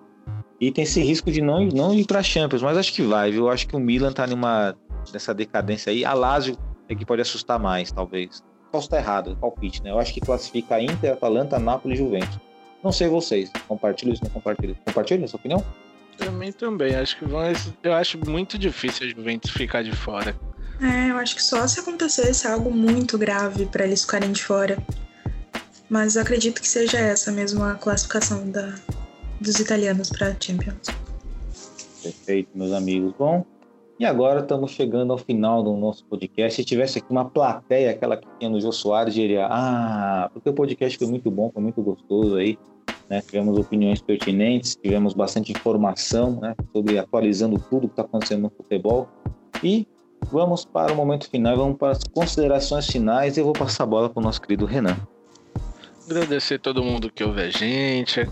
E 0.60 0.70
tem 0.70 0.84
esse 0.84 1.00
risco 1.00 1.30
de 1.30 1.40
não, 1.40 1.64
não 1.66 1.92
ir 1.92 2.06
para 2.06 2.22
Champions, 2.22 2.62
mas 2.62 2.76
acho 2.76 2.92
que 2.92 3.02
vai, 3.02 3.32
viu? 3.32 3.48
Acho 3.48 3.66
que 3.66 3.74
o 3.74 3.80
Milan 3.80 4.12
tá 4.12 4.26
numa 4.26 4.76
dessa 5.12 5.34
decadência 5.34 5.90
aí. 5.90 6.04
A 6.04 6.14
Lazio 6.14 6.56
é 6.88 6.94
que 6.94 7.04
pode 7.04 7.22
assustar 7.22 7.58
mais, 7.58 7.90
talvez. 7.90 8.42
Posso 8.70 8.86
estar 8.86 8.98
errado, 8.98 9.36
palpite, 9.40 9.82
né? 9.82 9.90
Eu 9.90 9.98
acho 9.98 10.14
que 10.14 10.20
classifica 10.20 10.80
Inter, 10.80 11.12
Atalanta, 11.12 11.58
Nápoles 11.58 11.98
e 11.98 12.02
Juventus. 12.02 12.38
Não 12.82 12.92
sei 12.92 13.08
vocês. 13.08 13.50
Compartilho 13.66 14.12
isso, 14.12 14.22
não 14.22 14.30
compartilho? 14.30 14.76
Compartilha 14.84 15.24
essa 15.24 15.36
opinião? 15.36 15.64
Também, 16.16 16.52
também. 16.52 16.94
Acho 16.94 17.16
que 17.16 17.24
vão, 17.24 17.40
eu 17.82 17.92
acho 17.92 18.18
muito 18.28 18.58
difícil 18.58 19.06
a 19.06 19.10
Juventus 19.10 19.50
ficar 19.50 19.82
de 19.82 19.92
fora. 19.92 20.36
É, 20.80 21.10
eu 21.10 21.16
acho 21.16 21.34
que 21.34 21.42
só 21.42 21.66
se 21.66 21.80
acontecesse 21.80 22.46
algo 22.46 22.70
muito 22.70 23.18
grave 23.18 23.66
para 23.66 23.84
eles 23.84 24.02
ficarem 24.02 24.32
de 24.32 24.42
fora. 24.44 24.78
Mas 25.88 26.16
eu 26.16 26.22
acredito 26.22 26.60
que 26.60 26.68
seja 26.68 26.98
essa 26.98 27.32
mesmo 27.32 27.64
a 27.64 27.74
classificação 27.74 28.48
da, 28.50 28.74
dos 29.40 29.58
italianos 29.58 30.10
para 30.10 30.36
Champions. 30.38 30.88
Perfeito, 32.02 32.50
meus 32.54 32.72
amigos. 32.72 33.12
Bom, 33.18 33.44
e 33.98 34.04
agora 34.04 34.40
estamos 34.40 34.70
chegando 34.70 35.12
ao 35.12 35.18
final 35.18 35.62
do 35.62 35.74
nosso 35.76 36.04
podcast. 36.04 36.54
Se 36.54 36.64
tivesse 36.64 36.98
aqui 36.98 37.10
uma 37.10 37.24
plateia, 37.24 37.90
aquela 37.90 38.16
que 38.16 38.28
tinha 38.38 38.48
no 38.48 38.60
Jô 38.60 38.70
Soares, 38.70 39.12
diria: 39.12 39.48
Ah, 39.50 40.30
porque 40.32 40.48
o 40.48 40.52
podcast 40.52 40.96
foi 40.96 41.08
muito 41.08 41.30
bom, 41.30 41.50
foi 41.52 41.62
muito 41.62 41.82
gostoso 41.82 42.36
aí. 42.36 42.56
Né? 43.08 43.20
Tivemos 43.22 43.58
opiniões 43.58 44.00
pertinentes, 44.00 44.76
tivemos 44.76 45.14
bastante 45.14 45.50
informação 45.50 46.38
né? 46.38 46.54
sobre 46.72 46.98
atualizando 46.98 47.58
tudo 47.70 47.88
que 47.88 47.94
está 47.94 48.02
acontecendo 48.02 48.42
no 48.42 48.50
futebol. 48.50 49.08
E 49.64 49.88
vamos 50.30 50.64
para 50.64 50.92
o 50.92 50.96
momento 50.96 51.28
final, 51.28 51.56
vamos 51.56 51.78
para 51.78 51.92
as 51.92 52.04
considerações 52.04 52.86
finais. 52.86 53.36
E 53.36 53.40
eu 53.40 53.44
vou 53.44 53.52
passar 53.52 53.84
a 53.84 53.86
bola 53.86 54.10
para 54.10 54.20
o 54.20 54.22
nosso 54.22 54.40
querido 54.40 54.66
Renan. 54.66 54.96
Agradecer 56.10 56.58
todo 56.58 56.82
mundo 56.82 57.12
que 57.14 57.22
ouve 57.22 57.42
a 57.42 57.50
gente, 57.50 58.26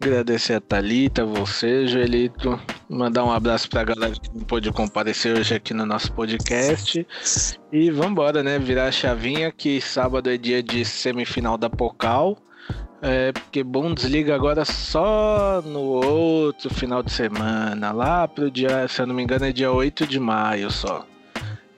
agradecer 0.00 0.54
a 0.54 0.60
Thalita, 0.60 1.24
você, 1.24 1.86
Joelito, 1.86 2.60
mandar 2.88 3.24
um 3.24 3.30
abraço 3.30 3.70
pra 3.70 3.84
galera 3.84 4.12
que 4.12 4.28
não 4.34 4.42
pôde 4.44 4.72
comparecer 4.72 5.38
hoje 5.38 5.54
aqui 5.54 5.72
no 5.72 5.86
nosso 5.86 6.12
podcast. 6.12 7.06
E 7.70 7.92
vambora, 7.92 8.42
né? 8.42 8.58
Virar 8.58 8.86
a 8.86 8.92
chavinha 8.92 9.52
que 9.52 9.80
sábado 9.80 10.28
é 10.28 10.36
dia 10.36 10.60
de 10.60 10.84
semifinal 10.84 11.56
da 11.56 11.70
Pocal. 11.70 12.36
É, 13.00 13.30
porque 13.30 13.62
Bundesliga 13.62 14.34
agora 14.34 14.64
só 14.64 15.62
no 15.64 15.80
outro 15.80 16.74
final 16.74 17.04
de 17.04 17.12
semana, 17.12 17.92
lá 17.92 18.26
pro 18.26 18.50
dia, 18.50 18.86
se 18.88 19.00
eu 19.00 19.06
não 19.06 19.14
me 19.14 19.22
engano, 19.22 19.44
é 19.44 19.52
dia 19.52 19.70
8 19.70 20.08
de 20.08 20.18
maio 20.18 20.70
só. 20.72 21.06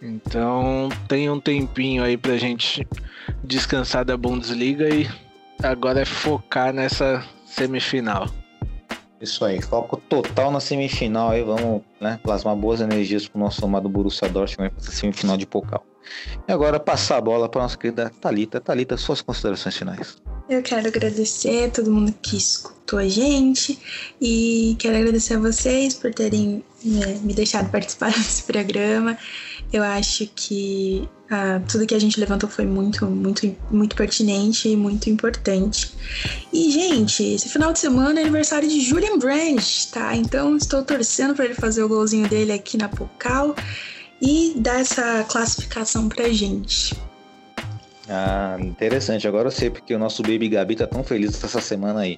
Então 0.05 0.91
tem 1.09 1.31
um 1.31 1.41
tempinho 1.41 2.05
aí 2.05 2.17
pra 2.17 2.37
gente 2.37 2.87
descansar 3.43 4.05
da 4.05 4.17
Bundesliga 4.19 4.95
e 4.95 5.09
agora 5.63 6.03
é 6.03 6.05
focar 6.05 6.75
nessa 6.75 7.25
semifinal. 7.47 8.29
Isso 9.19 9.43
aí, 9.43 9.63
foco 9.63 9.97
total 9.97 10.51
na 10.51 10.61
semifinal 10.61 11.31
aí, 11.31 11.43
vamos 11.43 11.81
né, 11.99 12.21
plasmar 12.23 12.55
boas 12.55 12.83
energias 12.83 13.27
pro 13.27 13.41
nosso 13.41 13.65
amado 13.65 13.89
Borussia 13.89 14.29
Dortmund 14.29 14.71
para 14.71 14.83
essa 14.83 14.93
semifinal 14.93 15.39
de 15.39 15.47
Pokal. 15.47 15.83
E 16.47 16.53
agora 16.53 16.79
passar 16.79 17.17
a 17.17 17.21
bola 17.23 17.49
para 17.49 17.63
nossa 17.63 17.79
querida 17.79 18.13
Talita. 18.21 18.61
Talita, 18.61 18.99
suas 18.99 19.23
considerações 19.23 19.75
finais. 19.75 20.19
Eu 20.49 20.63
quero 20.63 20.87
agradecer 20.87 21.65
a 21.65 21.71
todo 21.71 21.91
mundo 21.91 22.13
que 22.21 22.37
escutou 22.37 22.99
a 22.99 23.09
gente 23.09 23.79
e 24.21 24.77
quero 24.79 24.99
agradecer 24.99 25.35
a 25.35 25.39
vocês 25.39 25.95
por 25.95 26.13
terem 26.13 26.63
né, 26.85 27.19
me 27.23 27.33
deixado 27.33 27.71
participar 27.71 28.13
desse 28.13 28.43
programa. 28.43 29.17
Eu 29.75 29.83
acho 29.83 30.29
que 30.37 31.09
uh, 31.25 31.61
tudo 31.69 31.85
que 31.85 31.97
a 31.97 31.99
gente 31.99 32.21
levantou 32.21 32.49
foi 32.49 32.65
muito, 32.65 33.07
muito, 33.07 33.57
muito 33.73 33.97
pertinente 33.97 34.69
e 34.69 34.77
muito 34.77 35.11
importante. 35.11 35.93
E, 36.53 36.71
gente, 36.71 37.25
esse 37.25 37.49
final 37.49 37.73
de 37.73 37.81
semana 37.81 38.21
é 38.21 38.23
aniversário 38.23 38.69
de 38.69 38.81
Julian 38.81 39.19
Brandt, 39.19 39.91
tá? 39.91 40.15
Então 40.15 40.57
estou 40.57 40.85
torcendo 40.85 41.35
para 41.35 41.47
ele 41.47 41.55
fazer 41.55 41.83
o 41.83 41.89
golzinho 41.89 42.29
dele 42.29 42.53
aqui 42.53 42.77
na 42.77 42.89
Pocal 42.89 43.57
e 44.23 44.55
dar 44.59 44.79
essa 44.79 45.25
classificação 45.25 46.09
pra 46.09 46.29
gente. 46.29 46.95
Ah, 48.09 48.57
interessante. 48.61 49.27
Agora 49.27 49.49
eu 49.49 49.53
sei 49.53 49.71
porque 49.71 49.93
o 49.93 49.99
nosso 49.99 50.23
Baby 50.23 50.51
Gabi 50.51 50.77
tá 50.77 50.87
tão 50.87 51.03
feliz 51.03 51.43
essa 51.43 51.61
semana 51.61 52.03
aí. 52.03 52.17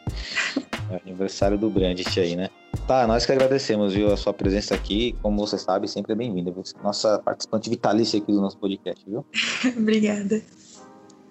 É 0.91 1.01
aniversário 1.03 1.57
do 1.57 1.71
Brandt 1.71 2.21
aí, 2.21 2.37
né? 2.37 2.51
Tá, 2.87 3.05
nós 3.05 3.27
que 3.27 3.33
agradecemos, 3.33 3.95
viu, 3.95 4.13
a 4.13 4.17
sua 4.17 4.33
presença 4.33 4.73
aqui. 4.73 5.17
Como 5.21 5.45
você 5.45 5.59
sabe, 5.59 5.89
sempre 5.89 6.13
é 6.13 6.15
bem-vinda. 6.15 6.55
Nossa 6.85 7.19
participante 7.19 7.69
vitalícia 7.69 8.17
aqui 8.17 8.31
do 8.31 8.41
nosso 8.41 8.57
podcast, 8.59 9.05
viu? 9.05 9.27
Obrigada. 9.77 10.41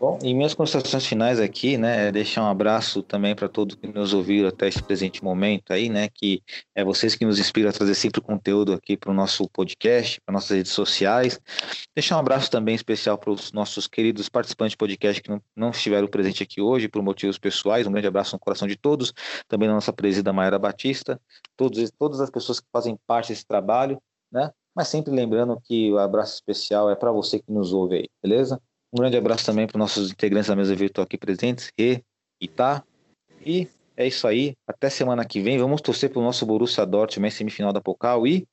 Bom, 0.05 0.19
e 0.21 0.35
minhas 0.35 0.53
considerações 0.53 1.03
finais 1.03 1.39
aqui, 1.39 1.79
né, 1.79 2.09
é 2.09 2.11
deixar 2.11 2.43
um 2.43 2.47
abraço 2.47 3.01
também 3.01 3.35
para 3.35 3.49
todos 3.49 3.73
que 3.73 3.87
nos 3.87 4.13
ouviram 4.13 4.47
até 4.47 4.67
esse 4.67 4.79
presente 4.83 5.23
momento 5.23 5.73
aí, 5.73 5.89
né, 5.89 6.09
que 6.09 6.43
é 6.75 6.83
vocês 6.83 7.15
que 7.15 7.25
nos 7.25 7.39
inspiram 7.39 7.71
a 7.71 7.73
trazer 7.73 7.95
sempre 7.95 8.21
conteúdo 8.21 8.73
aqui 8.73 8.95
para 8.95 9.09
o 9.09 9.15
nosso 9.15 9.49
podcast, 9.49 10.21
para 10.21 10.33
nossas 10.33 10.57
redes 10.57 10.73
sociais. 10.73 11.41
Deixar 11.95 12.17
um 12.17 12.19
abraço 12.19 12.51
também 12.51 12.75
especial 12.75 13.17
para 13.17 13.31
os 13.31 13.51
nossos 13.51 13.87
queridos 13.87 14.29
participantes 14.29 14.73
de 14.73 14.77
podcast 14.77 15.23
que 15.23 15.29
não, 15.31 15.41
não 15.55 15.71
estiveram 15.71 16.07
presentes 16.07 16.43
aqui 16.43 16.61
hoje 16.61 16.87
por 16.87 17.01
motivos 17.01 17.39
pessoais. 17.39 17.87
Um 17.87 17.91
grande 17.91 18.05
abraço 18.05 18.35
no 18.35 18.39
coração 18.39 18.67
de 18.67 18.75
todos, 18.75 19.11
também 19.47 19.67
da 19.67 19.73
nossa 19.73 19.91
presida 19.91 20.31
Mayara 20.31 20.59
Batista, 20.59 21.19
todos, 21.57 21.89
todas 21.97 22.21
as 22.21 22.29
pessoas 22.29 22.59
que 22.59 22.67
fazem 22.71 22.95
parte 23.07 23.29
desse 23.29 23.43
trabalho, 23.47 23.99
né, 24.31 24.51
mas 24.75 24.87
sempre 24.87 25.11
lembrando 25.11 25.59
que 25.63 25.91
o 25.91 25.97
abraço 25.97 26.35
especial 26.35 26.91
é 26.91 26.95
para 26.95 27.11
você 27.11 27.39
que 27.39 27.51
nos 27.51 27.73
ouve 27.73 27.95
aí, 27.95 28.09
beleza? 28.21 28.61
Um 28.95 29.01
grande 29.01 29.17
abraço 29.17 29.45
também 29.45 29.67
para 29.67 29.75
os 29.75 29.79
nossos 29.79 30.09
integrantes 30.09 30.47
da 30.47 30.55
mesa 30.55 30.73
virtual 30.73 31.03
aqui 31.03 31.17
presentes, 31.17 31.69
Rê 31.77 32.01
e 32.39 32.47
Tá. 32.47 32.81
E 33.45 33.67
é 33.97 34.07
isso 34.07 34.25
aí. 34.25 34.55
Até 34.65 34.89
semana 34.89 35.25
que 35.25 35.41
vem. 35.41 35.57
Vamos 35.57 35.81
torcer 35.81 36.09
para 36.09 36.19
o 36.19 36.23
nosso 36.23 36.45
Borussia 36.45 36.85
Dortmund 36.85 37.27
em 37.27 37.37
semifinal 37.37 37.73
da 37.73 37.81
Pokal 37.81 38.25
e. 38.25 38.47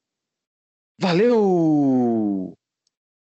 Valeu! 1.00 2.54